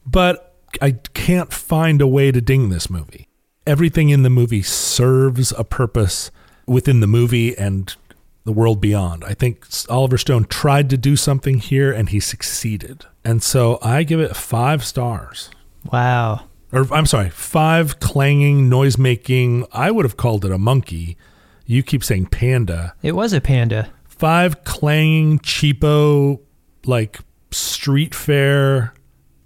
But 0.05 0.55
I 0.81 0.91
can't 1.13 1.53
find 1.53 2.01
a 2.01 2.07
way 2.07 2.31
to 2.31 2.41
ding 2.41 2.69
this 2.69 2.89
movie. 2.89 3.27
Everything 3.67 4.09
in 4.09 4.23
the 4.23 4.29
movie 4.29 4.63
serves 4.63 5.53
a 5.57 5.63
purpose 5.63 6.31
within 6.65 6.99
the 6.99 7.07
movie 7.07 7.57
and 7.57 7.95
the 8.43 8.51
world 8.51 8.81
beyond. 8.81 9.23
I 9.23 9.33
think 9.33 9.67
Oliver 9.89 10.17
Stone 10.17 10.45
tried 10.45 10.89
to 10.89 10.97
do 10.97 11.15
something 11.15 11.59
here 11.59 11.91
and 11.91 12.09
he 12.09 12.19
succeeded. 12.19 13.05
And 13.23 13.43
so 13.43 13.77
I 13.83 14.03
give 14.03 14.19
it 14.19 14.35
5 14.35 14.83
stars. 14.83 15.49
Wow. 15.91 16.45
Or 16.71 16.91
I'm 16.91 17.05
sorry, 17.05 17.29
5 17.29 17.99
clanging 17.99 18.67
noise 18.67 18.97
making. 18.97 19.65
I 19.71 19.91
would 19.91 20.05
have 20.05 20.17
called 20.17 20.43
it 20.45 20.51
a 20.51 20.57
monkey. 20.57 21.17
You 21.65 21.83
keep 21.83 22.03
saying 22.03 22.27
panda. 22.27 22.95
It 23.01 23.13
was 23.13 23.31
a 23.31 23.41
panda. 23.41 23.91
Five 24.03 24.63
clanging 24.63 25.39
cheapo 25.39 26.39
like 26.85 27.19
street 27.51 28.13
fair 28.13 28.93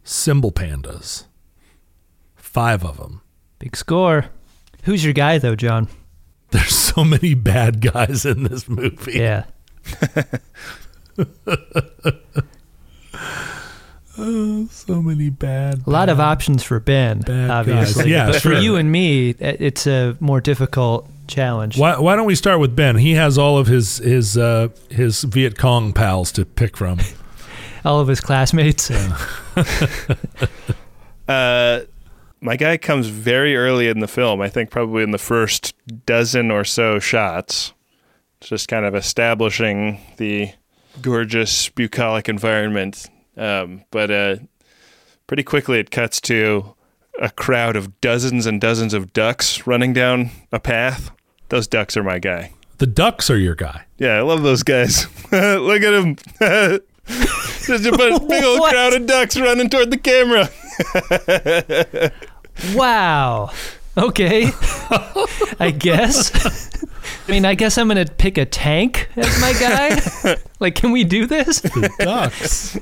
cymbal 0.04 0.52
pandas. 0.52 1.26
Five 2.36 2.84
of 2.84 2.98
them. 2.98 3.22
Big 3.66 3.76
score. 3.76 4.26
Who's 4.84 5.04
your 5.04 5.14
guy 5.14 5.40
though, 5.40 5.56
John? 5.56 5.88
There's 6.52 6.76
so 6.76 7.04
many 7.04 7.34
bad 7.34 7.82
guys 7.82 8.24
in 8.24 8.44
this 8.44 8.70
movie. 8.70 9.14
Yeah. 9.14 9.46
Oh, 14.18 14.66
so 14.72 15.02
many 15.02 15.30
bad. 15.30 15.86
A 15.86 15.90
lot 15.90 16.08
of 16.08 16.22
options 16.22 16.64
for 16.64 16.80
Ben, 16.80 17.20
Bad 17.20 17.50
obviously. 17.50 18.04
guys. 18.04 18.10
Yeah, 18.10 18.28
but 18.32 18.42
for 18.42 18.54
you 18.54 18.78
and 18.78 18.90
me, 18.90 19.32
it's 19.32 19.86
a 19.88 20.16
more 20.22 20.40
difficult 20.40 21.10
challenge. 21.28 21.78
Why, 21.78 22.00
why 22.00 22.16
don't 22.16 22.26
we 22.26 22.36
start 22.36 22.62
with 22.62 22.78
Ben? 22.78 22.96
He 22.96 23.12
has 23.16 23.38
all 23.38 23.58
of 23.58 23.68
his 23.68 23.98
his 23.98 24.38
uh, 24.38 24.70
his 24.90 25.24
Viet 25.24 25.58
Cong 25.58 25.92
pals 25.92 26.32
to 26.32 26.46
pick 26.46 26.78
from. 26.78 27.00
All 27.84 28.00
of 28.00 28.08
his 28.08 28.22
classmates. 28.22 28.90
Uh, 31.28 31.82
my 32.46 32.56
guy 32.56 32.78
comes 32.78 33.08
very 33.08 33.58
early 33.58 33.88
in 33.88 34.00
the 34.00 34.08
film. 34.08 34.40
I 34.40 34.50
think 34.50 34.70
probably 34.70 35.02
in 35.02 35.10
the 35.10 35.18
first 35.18 35.74
dozen 36.06 36.52
or 36.52 36.64
so 36.64 37.00
shots, 37.00 37.74
just 38.40 38.68
kind 38.68 38.86
of 38.86 38.94
establishing 38.94 40.00
the 40.18 40.52
gorgeous 41.02 41.70
bucolic 41.70 42.30
environment. 42.30 43.10
Um, 43.36 43.84
but 43.90 44.12
uh, 44.12 44.36
pretty 45.26 45.42
quickly, 45.42 45.80
it 45.80 45.90
cuts 45.90 46.22
to 46.22 46.76
a 47.20 47.32
crowd 47.32 47.76
of 47.76 48.00
dozens 48.00 48.46
and 48.46 48.62
dozens 48.62 48.94
of 48.94 49.12
ducks 49.12 49.66
running 49.66 49.92
down 49.92 50.30
a 50.52 50.60
path. 50.60 51.10
Those 51.50 51.68
ducks 51.68 51.98
are 51.98 52.04
my 52.04 52.20
guy. 52.20 52.52
The 52.78 52.88
ducks 52.88 53.30
are 53.32 53.40
your 53.40 53.56
guy. 53.56 53.86
Yeah, 53.98 54.18
I 54.18 54.22
love 54.22 54.44
those 54.44 54.62
guys. 54.62 55.08
Look 55.32 55.82
at 55.82 55.92
them. 55.92 56.16
There's 56.40 57.86
a 57.88 57.92
big 57.92 58.44
old 58.44 58.62
crowd 58.70 58.94
of 58.94 59.08
ducks 59.08 59.36
running 59.36 59.70
toward 59.70 59.90
the 59.90 59.98
camera. 59.98 60.50
Wow. 62.74 63.52
Okay. 63.98 64.52
I 65.60 65.74
guess. 65.78 66.74
I 67.28 67.32
mean, 67.32 67.46
I 67.46 67.56
guess 67.56 67.78
I'm 67.78 67.88
going 67.88 68.06
to 68.06 68.12
pick 68.12 68.38
a 68.38 68.46
tank 68.46 69.10
as 69.16 69.42
my 69.42 69.54
guy. 69.54 70.38
like, 70.60 70.76
can 70.76 70.92
we 70.92 71.04
do 71.04 71.26
this? 71.26 71.62
The 71.62 71.90
ducks. 72.00 72.78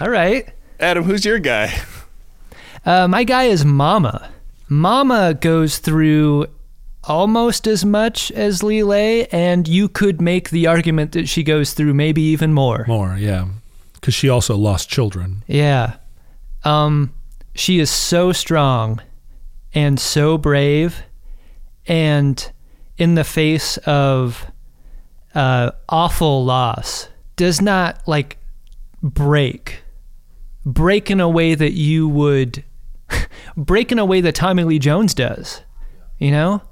All 0.00 0.10
right. 0.10 0.48
Adam, 0.80 1.04
who's 1.04 1.24
your 1.24 1.38
guy? 1.38 1.72
Uh, 2.84 3.08
my 3.08 3.24
guy 3.24 3.44
is 3.44 3.64
Mama. 3.64 4.30
Mama 4.68 5.34
goes 5.34 5.78
through 5.78 6.46
almost 7.04 7.66
as 7.66 7.84
much 7.84 8.30
as 8.32 8.62
Le 8.62 8.82
Ly, 8.84 9.26
and 9.30 9.68
you 9.68 9.88
could 9.88 10.20
make 10.20 10.50
the 10.50 10.66
argument 10.66 11.12
that 11.12 11.28
she 11.28 11.42
goes 11.42 11.72
through 11.74 11.94
maybe 11.94 12.22
even 12.22 12.52
more. 12.52 12.84
More, 12.88 13.16
yeah, 13.18 13.46
because 13.94 14.14
she 14.14 14.28
also 14.28 14.56
lost 14.56 14.88
children. 14.88 15.42
Yeah. 15.46 15.96
Um, 16.64 17.12
she 17.54 17.78
is 17.78 17.90
so 17.90 18.32
strong 18.32 19.00
and 19.72 19.98
so 19.98 20.38
brave, 20.38 21.02
and 21.86 22.52
in 22.96 23.14
the 23.14 23.24
face 23.24 23.76
of 23.78 24.46
uh, 25.34 25.72
awful 25.88 26.44
loss, 26.44 27.08
does 27.36 27.60
not 27.60 28.06
like 28.06 28.38
break. 29.02 29.82
Break 30.64 31.10
in 31.10 31.20
a 31.20 31.28
way 31.28 31.54
that 31.54 31.72
you 31.72 32.08
would 32.08 32.64
break 33.56 33.92
in 33.92 33.98
a 33.98 34.04
way 34.04 34.20
that 34.20 34.34
Tommy 34.34 34.64
Lee 34.64 34.78
Jones 34.78 35.14
does, 35.14 35.62
you 36.18 36.30
know? 36.30 36.62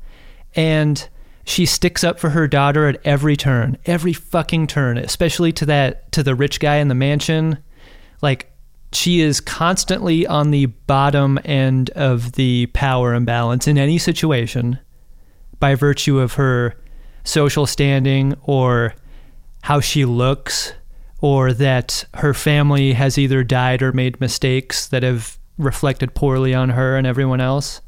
And 0.54 1.08
she 1.44 1.66
sticks 1.66 2.04
up 2.04 2.18
for 2.18 2.30
her 2.30 2.46
daughter 2.46 2.86
at 2.86 3.00
every 3.04 3.36
turn, 3.36 3.76
every 3.84 4.12
fucking 4.12 4.68
turn, 4.68 4.96
especially 4.96 5.52
to 5.52 5.66
that 5.66 6.12
to 6.12 6.22
the 6.22 6.34
rich 6.34 6.60
guy 6.60 6.76
in 6.76 6.88
the 6.88 6.94
mansion. 6.94 7.58
Like 8.20 8.51
she 8.94 9.20
is 9.20 9.40
constantly 9.40 10.26
on 10.26 10.50
the 10.50 10.66
bottom 10.66 11.38
end 11.44 11.90
of 11.90 12.32
the 12.32 12.66
power 12.66 13.14
imbalance 13.14 13.66
in 13.66 13.78
any 13.78 13.98
situation 13.98 14.78
by 15.58 15.74
virtue 15.74 16.18
of 16.18 16.34
her 16.34 16.74
social 17.24 17.66
standing 17.66 18.34
or 18.42 18.94
how 19.62 19.80
she 19.80 20.04
looks 20.04 20.74
or 21.20 21.52
that 21.52 22.04
her 22.14 22.34
family 22.34 22.92
has 22.92 23.16
either 23.16 23.44
died 23.44 23.80
or 23.80 23.92
made 23.92 24.20
mistakes 24.20 24.88
that 24.88 25.02
have 25.02 25.38
reflected 25.56 26.14
poorly 26.14 26.52
on 26.52 26.70
her 26.70 26.96
and 26.96 27.06
everyone 27.06 27.40
else. 27.40 27.80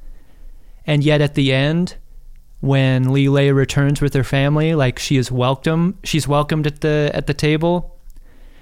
And 0.86 1.02
yet 1.02 1.20
at 1.20 1.34
the 1.34 1.52
end, 1.52 1.96
when 2.60 3.12
Le 3.12 3.28
Ly 3.28 3.48
returns 3.48 4.00
with 4.00 4.14
her 4.14 4.24
family, 4.24 4.74
like 4.74 4.98
she 4.98 5.16
is 5.16 5.32
welcome, 5.32 5.98
she's 6.04 6.28
welcomed 6.28 6.66
at 6.66 6.80
the 6.80 7.10
at 7.12 7.26
the 7.26 7.34
table. 7.34 7.93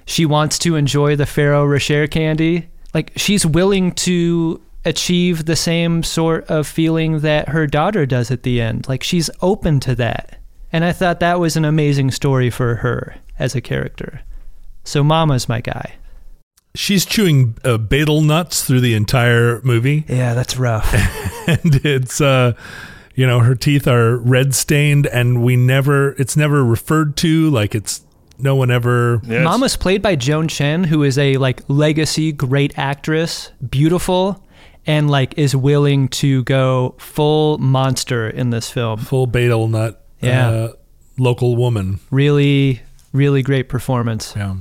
She 0.06 0.26
wants 0.26 0.58
to 0.60 0.76
enjoy 0.76 1.16
the 1.16 1.26
Ferrero 1.26 1.64
Rocher 1.64 2.06
candy. 2.06 2.68
Like 2.94 3.12
she's 3.16 3.46
willing 3.46 3.92
to 3.92 4.60
achieve 4.84 5.44
the 5.44 5.56
same 5.56 6.02
sort 6.02 6.44
of 6.50 6.66
feeling 6.66 7.20
that 7.20 7.48
her 7.50 7.66
daughter 7.66 8.04
does 8.04 8.30
at 8.30 8.42
the 8.42 8.60
end. 8.60 8.88
Like 8.88 9.02
she's 9.02 9.30
open 9.40 9.80
to 9.80 9.94
that. 9.94 10.38
And 10.72 10.84
I 10.84 10.92
thought 10.92 11.20
that 11.20 11.38
was 11.38 11.56
an 11.56 11.64
amazing 11.64 12.10
story 12.10 12.50
for 12.50 12.76
her 12.76 13.16
as 13.38 13.54
a 13.54 13.60
character. 13.60 14.22
So 14.84 15.04
Mama's 15.04 15.48
my 15.48 15.60
guy. 15.60 15.94
She's 16.74 17.04
chewing 17.04 17.56
uh, 17.64 17.76
betel 17.76 18.22
nuts 18.22 18.64
through 18.64 18.80
the 18.80 18.94
entire 18.94 19.60
movie. 19.62 20.04
Yeah, 20.08 20.34
that's 20.34 20.56
rough. 20.56 20.92
and 21.48 21.74
it's 21.84 22.20
uh 22.20 22.54
you 23.14 23.26
know 23.26 23.40
her 23.40 23.54
teeth 23.54 23.86
are 23.86 24.16
red 24.16 24.54
stained 24.54 25.06
and 25.06 25.44
we 25.44 25.54
never 25.56 26.12
it's 26.12 26.36
never 26.36 26.64
referred 26.64 27.16
to 27.18 27.50
like 27.50 27.74
it's 27.74 28.00
no 28.38 28.56
one 28.56 28.70
ever 28.70 29.20
Yes. 29.24 29.44
Mama's 29.44 29.76
played 29.76 30.02
by 30.02 30.16
Joan 30.16 30.48
Chen, 30.48 30.84
who 30.84 31.02
is 31.02 31.18
a 31.18 31.36
like 31.36 31.62
legacy 31.68 32.32
great 32.32 32.76
actress, 32.78 33.50
beautiful, 33.68 34.44
and 34.86 35.10
like 35.10 35.34
is 35.38 35.54
willing 35.54 36.08
to 36.08 36.42
go 36.44 36.94
full 36.98 37.58
monster 37.58 38.28
in 38.28 38.50
this 38.50 38.70
film. 38.70 38.98
full 38.98 39.26
betel 39.26 39.68
nut 39.68 40.04
Yeah. 40.20 40.48
uh, 40.50 40.72
local 41.18 41.56
woman 41.56 42.00
Really, 42.10 42.82
really 43.12 43.42
great 43.42 43.68
performance. 43.68 44.32
yeah 44.36 44.54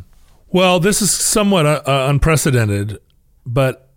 well 0.49 0.79
this 0.81 1.01
is 1.01 1.09
somewhat 1.11 1.65
uh, 1.65 1.81
uh, 1.87 2.07
unprecedented 2.09 2.99
but 3.45 3.89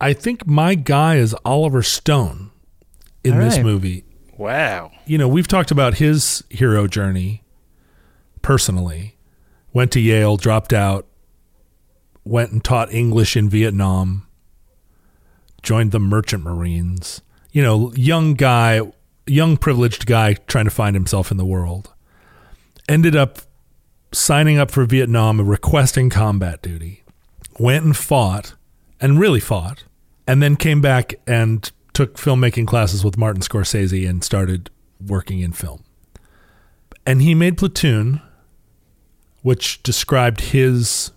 i 0.00 0.12
think 0.12 0.46
my 0.46 0.74
guy 0.74 1.16
is 1.16 1.34
oliver 1.44 1.82
stone 1.82 2.50
in 3.24 3.32
All 3.34 3.40
this 3.40 3.56
right. 3.56 3.64
movie 3.64 4.04
Wow. 4.36 4.90
you 5.06 5.16
know 5.16 5.26
we've 5.26 5.48
talked 5.48 5.70
about 5.70 5.94
his 5.94 6.44
hero 6.50 6.86
journey 6.86 7.43
personally 8.44 9.16
went 9.72 9.90
to 9.90 9.98
yale 9.98 10.36
dropped 10.36 10.72
out 10.72 11.06
went 12.24 12.52
and 12.52 12.62
taught 12.62 12.92
english 12.92 13.36
in 13.36 13.48
vietnam 13.48 14.24
joined 15.64 15.90
the 15.90 15.98
merchant 15.98 16.44
marines. 16.44 17.22
You 17.50 17.62
know 17.62 17.92
young 17.96 18.34
guy 18.34 18.80
young 19.26 19.56
privileged 19.56 20.06
guy 20.06 20.34
trying 20.34 20.66
to 20.66 20.70
find 20.70 20.94
himself 20.94 21.32
in 21.32 21.38
the 21.38 21.44
world. 21.44 21.92
Ended 22.88 23.16
up 23.16 23.38
signing 24.12 24.58
up 24.58 24.70
for 24.70 24.84
vietnam 24.84 25.40
and 25.40 25.48
requesting 25.48 26.10
combat 26.10 26.62
duty. 26.62 27.02
Went 27.58 27.84
and 27.84 27.96
fought 27.96 28.54
and 29.00 29.18
really 29.18 29.40
fought 29.40 29.84
and 30.26 30.42
then 30.42 30.54
came 30.54 30.80
back 30.80 31.14
and 31.26 31.70
took 31.94 32.16
filmmaking 32.16 32.66
classes 32.66 33.04
with 33.04 33.16
Martin 33.16 33.42
Scorsese 33.42 34.08
and 34.08 34.22
started 34.22 34.70
working 35.04 35.40
in 35.40 35.52
film. 35.52 35.82
And 37.06 37.22
he 37.22 37.34
made 37.34 37.58
Platoon, 37.58 38.20
which 39.44 39.82
described 39.82 40.40
his, 40.40 41.12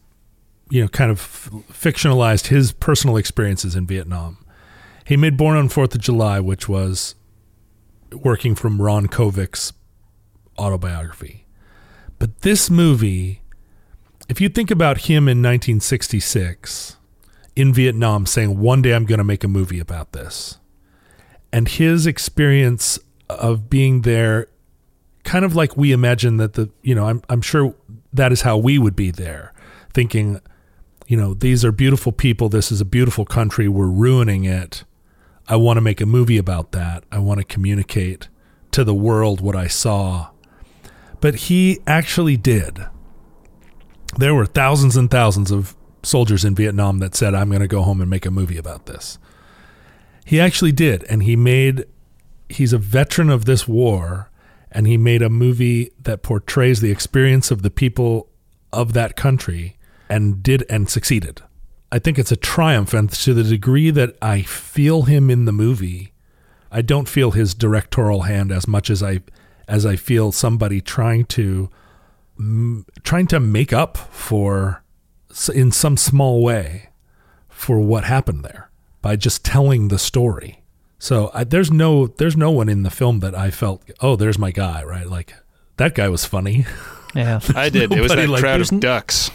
you 0.69 0.81
know, 0.81 0.89
kind 0.89 1.09
of 1.09 1.49
fictionalized 1.71 2.47
his 2.47 2.73
personal 2.73 3.15
experiences 3.15 3.73
in 3.73 3.87
Vietnam. 3.87 4.37
He 5.05 5.15
made 5.15 5.37
Born 5.37 5.57
on 5.57 5.69
Fourth 5.69 5.95
of 5.95 6.01
July, 6.01 6.41
which 6.41 6.67
was 6.67 7.15
working 8.11 8.53
from 8.53 8.81
Ron 8.81 9.07
Kovic's 9.07 9.71
autobiography. 10.59 11.45
But 12.19 12.41
this 12.41 12.69
movie, 12.69 13.43
if 14.27 14.41
you 14.41 14.49
think 14.49 14.71
about 14.71 15.03
him 15.03 15.29
in 15.29 15.37
1966 15.37 16.97
in 17.55 17.73
Vietnam 17.73 18.25
saying, 18.25 18.59
one 18.59 18.81
day 18.81 18.93
I'm 18.93 19.05
going 19.05 19.19
to 19.19 19.23
make 19.23 19.45
a 19.45 19.47
movie 19.47 19.79
about 19.79 20.11
this, 20.11 20.57
and 21.53 21.69
his 21.69 22.05
experience 22.05 22.99
of 23.29 23.69
being 23.69 24.01
there, 24.01 24.47
kind 25.27 25.43
of 25.43 25.57
like 25.57 25.75
we 25.75 25.91
imagine 25.91 26.37
that 26.37 26.53
the, 26.53 26.69
you 26.81 26.95
know, 26.95 27.05
I'm, 27.05 27.21
I'm 27.27 27.41
sure 27.41 27.75
that 28.13 28.31
is 28.31 28.41
how 28.41 28.57
we 28.57 28.79
would 28.79 28.95
be 28.95 29.11
there, 29.11 29.53
thinking, 29.93 30.39
you 31.05 31.17
know, 31.17 31.33
these 31.33 31.65
are 31.65 31.73
beautiful 31.73 32.13
people. 32.13 32.47
This 32.47 32.71
is 32.71 32.79
a 32.79 32.85
beautiful 32.85 33.25
country. 33.25 33.67
We're 33.67 33.87
ruining 33.87 34.45
it. 34.45 34.85
I 35.45 35.57
want 35.57 35.75
to 35.75 35.81
make 35.81 35.99
a 35.99 36.05
movie 36.05 36.37
about 36.37 36.71
that. 36.71 37.03
I 37.11 37.19
want 37.19 37.39
to 37.39 37.43
communicate 37.43 38.29
to 38.71 38.85
the 38.85 38.93
world 38.93 39.41
what 39.41 39.53
I 39.53 39.67
saw. 39.67 40.29
But 41.19 41.35
he 41.35 41.81
actually 41.85 42.37
did. 42.37 42.85
There 44.17 44.33
were 44.33 44.45
thousands 44.45 44.95
and 44.95 45.11
thousands 45.11 45.51
of 45.51 45.75
soldiers 46.03 46.45
in 46.45 46.55
Vietnam 46.55 46.99
that 46.99 47.15
said, 47.15 47.35
I'm 47.35 47.49
going 47.49 47.59
to 47.59 47.67
go 47.67 47.81
home 47.81 47.99
and 47.99 48.09
make 48.09 48.25
a 48.25 48.31
movie 48.31 48.57
about 48.57 48.85
this. 48.85 49.19
He 50.23 50.39
actually 50.39 50.71
did. 50.71 51.03
And 51.09 51.23
he 51.23 51.35
made, 51.35 51.83
he's 52.47 52.71
a 52.71 52.77
veteran 52.77 53.29
of 53.29 53.43
this 53.43 53.67
war. 53.67 54.31
And 54.71 54.85
he 54.85 54.97
made 54.97 55.21
a 55.21 55.29
movie 55.29 55.91
that 56.01 56.23
portrays 56.23 56.81
the 56.81 56.91
experience 56.91 57.51
of 57.51 57.61
the 57.61 57.69
people 57.69 58.29
of 58.73 58.93
that 58.93 59.15
country 59.15 59.77
and 60.09 60.43
did 60.43 60.65
and 60.69 60.89
succeeded. 60.89 61.41
I 61.91 61.99
think 61.99 62.19
it's 62.19 62.31
a 62.31 62.37
triumph. 62.37 62.93
And 62.93 63.09
to 63.09 63.33
the 63.33 63.43
degree 63.43 63.91
that 63.91 64.17
I 64.21 64.41
feel 64.41 65.03
him 65.03 65.29
in 65.29 65.45
the 65.45 65.51
movie, 65.51 66.13
I 66.71 66.81
don't 66.81 67.07
feel 67.07 67.31
his 67.31 67.53
directorial 67.53 68.23
hand 68.23 68.51
as 68.51 68.67
much 68.67 68.89
as 68.89 69.01
I 69.01 69.21
as 69.67 69.85
I 69.85 69.95
feel 69.97 70.31
somebody 70.31 70.81
trying 70.81 71.25
to 71.25 71.69
trying 73.03 73.27
to 73.27 73.39
make 73.39 73.73
up 73.73 73.97
for 73.97 74.83
in 75.53 75.71
some 75.71 75.97
small 75.97 76.43
way 76.43 76.89
for 77.49 77.79
what 77.79 78.03
happened 78.03 78.43
there 78.43 78.69
by 79.01 79.15
just 79.15 79.43
telling 79.43 79.87
the 79.87 79.99
story. 79.99 80.63
So 80.99 81.29
I, 81.33 81.43
there's 81.43 81.71
no 81.71 82.07
there's 82.07 82.35
no 82.35 82.49
one 82.51 82.69
in 82.69 82.83
the 82.83 82.89
film 82.89 83.19
that 83.19 83.35
I 83.35 83.51
felt 83.51 83.83
oh 84.01 84.15
there's 84.15 84.39
my 84.39 84.51
guy 84.51 84.83
right 84.83 85.07
like 85.07 85.33
that 85.77 85.93
guy 85.95 86.09
was 86.09 86.25
funny. 86.25 86.65
Yeah. 87.15 87.39
I 87.55 87.69
did. 87.69 87.91
It 87.93 88.01
was 88.01 88.09
Nobody 88.11 88.21
that 88.27 88.29
like- 88.31 88.41
crowd 88.41 88.61
of 88.61 88.79
ducks. 88.79 89.29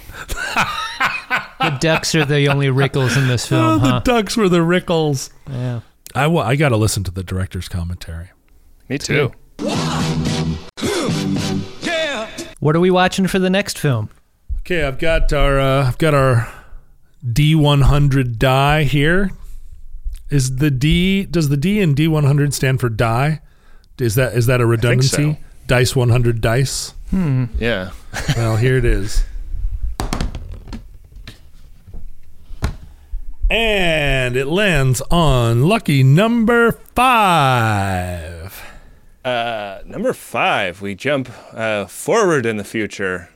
The 1.60 1.78
ducks 1.80 2.14
are 2.16 2.24
the 2.24 2.48
only 2.48 2.68
wrinkles 2.70 3.16
in 3.16 3.28
this 3.28 3.46
film, 3.48 3.62
Oh, 3.64 3.78
the 3.78 3.88
huh? 3.90 4.00
ducks 4.00 4.36
were 4.36 4.48
the 4.48 4.58
Rickles. 4.58 5.30
Yeah. 5.48 5.80
I 6.14 6.26
wa- 6.26 6.42
I 6.42 6.56
got 6.56 6.70
to 6.70 6.76
listen 6.76 7.04
to 7.04 7.10
the 7.12 7.22
director's 7.22 7.68
commentary. 7.68 8.30
Me 8.88 8.98
too. 8.98 9.32
What 12.60 12.76
are 12.76 12.80
we 12.80 12.90
watching 12.90 13.26
for 13.26 13.38
the 13.38 13.50
next 13.50 13.78
film? 13.78 14.08
Okay, 14.60 14.84
I've 14.84 14.98
got 14.98 15.32
our 15.32 15.58
uh, 15.58 15.86
I've 15.88 15.98
got 15.98 16.14
our 16.14 16.52
D100 17.24 18.38
die 18.38 18.84
here. 18.84 19.30
Is 20.32 20.56
the 20.56 20.70
D 20.70 21.26
does 21.26 21.50
the 21.50 21.58
D 21.58 21.78
in 21.78 21.94
D100 21.94 22.54
stand 22.54 22.80
for 22.80 22.88
die? 22.88 23.42
Is 23.98 24.14
that 24.14 24.32
is 24.32 24.46
that 24.46 24.62
a 24.62 24.66
redundancy? 24.66 25.34
so. 25.34 25.38
Dice 25.66 25.94
100 25.94 26.40
dice. 26.40 26.94
Yeah. 27.12 27.90
Well, 28.36 28.56
here 28.56 28.76
it 28.78 28.84
is. 28.84 29.24
And 33.50 34.36
it 34.36 34.46
lands 34.46 35.02
on 35.10 35.68
lucky 35.68 36.02
number 36.02 36.72
5. 36.72 38.62
Uh, 39.24 39.78
number 39.86 40.12
five, 40.12 40.82
we 40.82 40.94
jump 40.94 41.30
uh, 41.52 41.86
forward 41.86 42.44
in 42.44 42.56
the 42.56 42.64
future 42.64 43.28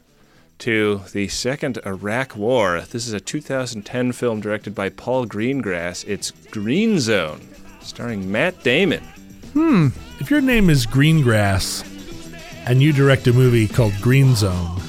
to 0.58 1.02
the 1.12 1.28
Second 1.28 1.78
Iraq 1.84 2.36
War. 2.36 2.80
This 2.80 3.06
is 3.06 3.12
a 3.12 3.20
2010 3.20 4.12
film 4.12 4.40
directed 4.40 4.74
by 4.74 4.88
Paul 4.88 5.26
Greengrass. 5.26 6.04
It's 6.06 6.30
Green 6.50 6.98
Zone, 6.98 7.46
starring 7.80 8.30
Matt 8.30 8.62
Damon. 8.62 9.02
Hmm. 9.52 9.88
If 10.18 10.30
your 10.30 10.40
name 10.40 10.70
is 10.70 10.86
Greengrass 10.86 11.84
and 12.66 12.82
you 12.82 12.92
direct 12.92 13.26
a 13.26 13.32
movie 13.32 13.68
called 13.68 13.94
Green 14.00 14.34
Zone, 14.34 14.80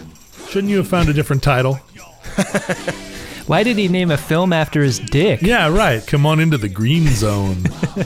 shouldn't 0.48 0.70
you 0.72 0.78
have 0.78 0.88
found 0.88 1.10
a 1.10 1.14
different 1.14 1.44
title? 1.44 1.76
Why 3.48 3.64
did 3.64 3.78
he 3.78 3.88
name 3.88 4.12
a 4.12 4.18
film 4.18 4.52
after 4.54 4.82
his 4.82 5.00
dick? 5.00 5.42
Yeah, 5.42 5.70
right. 5.70 6.06
Come 6.06 6.26
on 6.26 6.40
into 6.40 6.58
the 6.58 6.70
Green 6.70 7.08
Zone. 7.08 7.64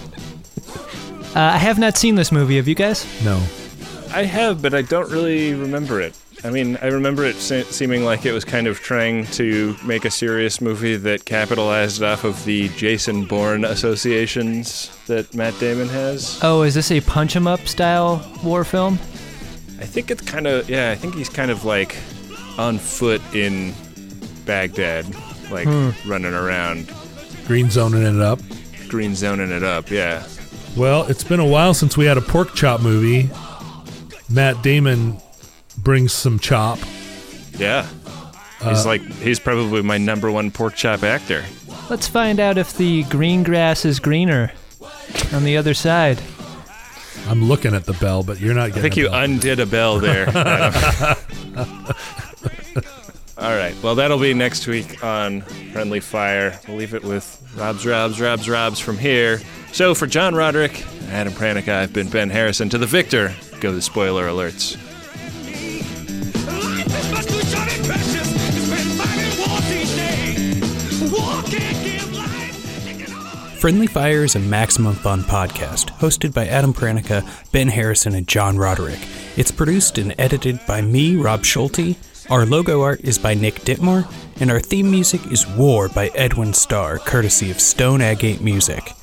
Uh, 1.33 1.39
I 1.39 1.57
have 1.59 1.79
not 1.79 1.95
seen 1.95 2.15
this 2.15 2.29
movie. 2.29 2.57
Have 2.57 2.67
you 2.67 2.75
guys? 2.75 3.05
No. 3.23 3.37
I 4.13 4.23
have, 4.23 4.61
but 4.61 4.73
I 4.73 4.81
don't 4.81 5.09
really 5.09 5.53
remember 5.53 6.01
it. 6.01 6.13
I 6.43 6.49
mean, 6.49 6.77
I 6.81 6.87
remember 6.87 7.23
it 7.23 7.35
se- 7.35 7.65
seeming 7.65 8.03
like 8.03 8.25
it 8.25 8.31
was 8.31 8.43
kind 8.43 8.65
of 8.65 8.79
trying 8.79 9.25
to 9.27 9.75
make 9.85 10.05
a 10.05 10.11
serious 10.11 10.59
movie 10.59 10.95
that 10.95 11.25
capitalized 11.25 12.01
off 12.01 12.23
of 12.23 12.43
the 12.45 12.69
Jason 12.69 13.25
Bourne 13.25 13.63
associations 13.63 14.89
that 15.05 15.33
Matt 15.35 15.57
Damon 15.59 15.87
has. 15.89 16.39
Oh, 16.41 16.63
is 16.63 16.73
this 16.73 16.91
a 16.91 16.99
punch 17.01 17.35
'em 17.35 17.45
up 17.45 17.67
style 17.67 18.27
war 18.43 18.63
film? 18.63 18.95
I 19.79 19.85
think 19.85 20.09
it's 20.09 20.21
kind 20.21 20.47
of 20.47 20.69
yeah. 20.69 20.91
I 20.91 20.95
think 20.95 21.13
he's 21.15 21.29
kind 21.29 21.51
of 21.51 21.63
like 21.63 21.95
on 22.57 22.77
foot 22.79 23.21
in 23.35 23.73
Baghdad, 24.45 25.05
like 25.51 25.67
hmm. 25.67 25.89
running 26.09 26.33
around, 26.33 26.91
Green 27.47 27.69
Zoning 27.69 28.03
it 28.03 28.21
up. 28.21 28.39
green 28.89 29.15
zoning 29.15 29.51
it 29.51 29.63
up. 29.63 29.89
Yeah, 29.89 30.23
Well, 30.75 31.03
it's 31.03 31.23
been 31.23 31.39
a 31.39 31.45
while 31.45 31.73
since 31.73 31.95
we 31.97 32.05
had 32.05 32.17
a 32.17 32.21
pork 32.21 32.53
chop 32.55 32.81
movie. 32.81 33.29
Matt 34.29 34.61
Damon 34.63 35.17
brings 35.83 36.13
some 36.13 36.39
chop. 36.39 36.79
yeah. 37.57 37.87
He's 38.63 38.85
uh, 38.85 38.89
like 38.89 39.01
he's 39.01 39.39
probably 39.39 39.81
my 39.81 39.97
number 39.97 40.31
one 40.31 40.51
pork 40.51 40.75
chop 40.75 41.01
actor. 41.03 41.43
Let's 41.89 42.07
find 42.07 42.39
out 42.39 42.57
if 42.59 42.77
the 42.77 43.03
green 43.05 43.41
grass 43.43 43.85
is 43.85 43.99
greener 43.99 44.51
on 45.33 45.43
the 45.43 45.57
other 45.57 45.73
side. 45.73 46.21
I'm 47.27 47.45
looking 47.45 47.73
at 47.73 47.85
the 47.85 47.93
bell, 47.93 48.23
but 48.23 48.39
you're 48.39 48.53
not 48.53 48.67
getting. 48.67 48.79
I 48.79 48.81
think 48.83 48.97
you 48.97 49.09
bell. 49.09 49.23
undid 49.23 49.59
a 49.59 49.65
bell 49.65 49.99
there. 49.99 50.27
All 53.37 53.55
right. 53.55 53.75
Well, 53.81 53.95
that'll 53.95 54.19
be 54.19 54.33
next 54.35 54.67
week 54.67 55.03
on 55.03 55.41
Friendly 55.71 55.99
Fire. 55.99 56.59
We'll 56.67 56.77
leave 56.77 56.93
it 56.93 57.03
with 57.03 57.41
Rob's, 57.57 57.85
Rob's, 57.85 58.21
Rob's, 58.21 58.47
Rob's 58.47 58.79
from 58.79 58.99
here. 58.99 59.39
So 59.71 59.95
for 59.95 60.05
John 60.05 60.35
Roderick, 60.35 60.85
Adam 61.09 61.33
Pranica, 61.33 61.73
I've 61.73 61.93
been 61.93 62.09
Ben 62.09 62.29
Harrison. 62.29 62.69
To 62.69 62.77
the 62.77 62.85
victor, 62.85 63.33
go 63.59 63.71
the 63.73 63.81
spoiler 63.81 64.27
alerts. 64.27 64.77
Friendly 73.61 73.85
Fire 73.85 74.23
is 74.23 74.35
a 74.35 74.39
Maximum 74.39 74.95
Fun 74.95 75.21
podcast 75.21 75.91
hosted 75.99 76.33
by 76.33 76.47
Adam 76.47 76.73
Pranica, 76.73 77.23
Ben 77.51 77.67
Harrison, 77.67 78.15
and 78.15 78.27
John 78.27 78.57
Roderick. 78.57 78.99
It's 79.37 79.51
produced 79.51 79.99
and 79.99 80.15
edited 80.17 80.59
by 80.65 80.81
me, 80.81 81.15
Rob 81.15 81.45
Schulte. 81.45 81.95
Our 82.31 82.47
logo 82.47 82.81
art 82.81 83.01
is 83.01 83.19
by 83.19 83.35
Nick 83.35 83.63
Ditmore, 83.63 84.07
and 84.39 84.49
our 84.49 84.59
theme 84.59 84.89
music 84.89 85.31
is 85.31 85.47
War 85.47 85.89
by 85.89 86.07
Edwin 86.15 86.53
Starr, 86.53 86.97
courtesy 86.97 87.51
of 87.51 87.61
Stone 87.61 88.01
Agate 88.01 88.41
Music. 88.41 88.93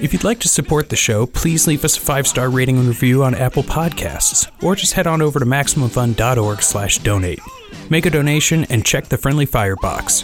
If 0.00 0.12
you'd 0.12 0.22
like 0.22 0.38
to 0.40 0.48
support 0.48 0.90
the 0.90 0.96
show, 0.96 1.26
please 1.26 1.66
leave 1.66 1.84
us 1.84 1.96
a 1.96 2.00
five-star 2.00 2.50
rating 2.50 2.78
and 2.78 2.86
review 2.86 3.24
on 3.24 3.34
Apple 3.34 3.64
Podcasts, 3.64 4.48
or 4.62 4.76
just 4.76 4.92
head 4.92 5.08
on 5.08 5.20
over 5.20 5.40
to 5.40 5.44
MaximumFun.org 5.44 6.62
slash 6.62 6.98
donate. 6.98 7.40
Make 7.90 8.06
a 8.06 8.10
donation 8.10 8.64
and 8.70 8.86
check 8.86 9.06
the 9.06 9.18
Friendly 9.18 9.44
Fire 9.44 9.74
box. 9.74 10.22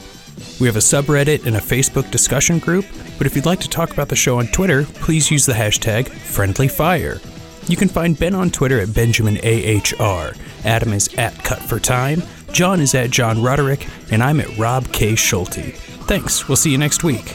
We 0.61 0.69
have 0.69 0.77
a 0.77 0.81
subreddit 0.81 1.47
and 1.47 1.57
a 1.57 1.61
Facebook 1.61 2.09
discussion 2.13 2.61
group, 2.61 2.85
but 3.19 3.27
if 3.27 3.35
you'd 3.35 3.47
like 3.47 3.59
to 3.61 3.69
talk 3.69 3.91
about 3.91 4.09
the 4.09 4.15
show 4.15 4.39
on 4.39 4.47
Twitter, 4.47 4.85
please 4.85 5.29
use 5.29 5.45
the 5.45 5.53
hashtag 5.53 6.05
FriendlyFire. 6.05 7.21
You 7.69 7.77
can 7.77 7.89
find 7.89 8.17
Ben 8.17 8.35
on 8.35 8.51
Twitter 8.51 8.79
at 8.79 8.89
BenjaminAHR, 8.89 10.39
Adam 10.65 10.93
is 10.93 11.13
at 11.15 11.37
Cut 11.43 11.61
for 11.61 11.81
Time, 11.81 12.23
John 12.53 12.81
is 12.81 12.95
at 12.95 13.11
John 13.11 13.43
Roderick, 13.43 13.89
and 14.13 14.23
I'm 14.23 14.39
at 14.39 14.57
Rob 14.57 14.93
K. 14.93 15.17
Schulte. 15.17 15.75
Thanks, 16.07 16.47
we'll 16.47 16.57
see 16.57 16.71
you 16.71 16.79
next 16.79 17.03
week. 17.03 17.35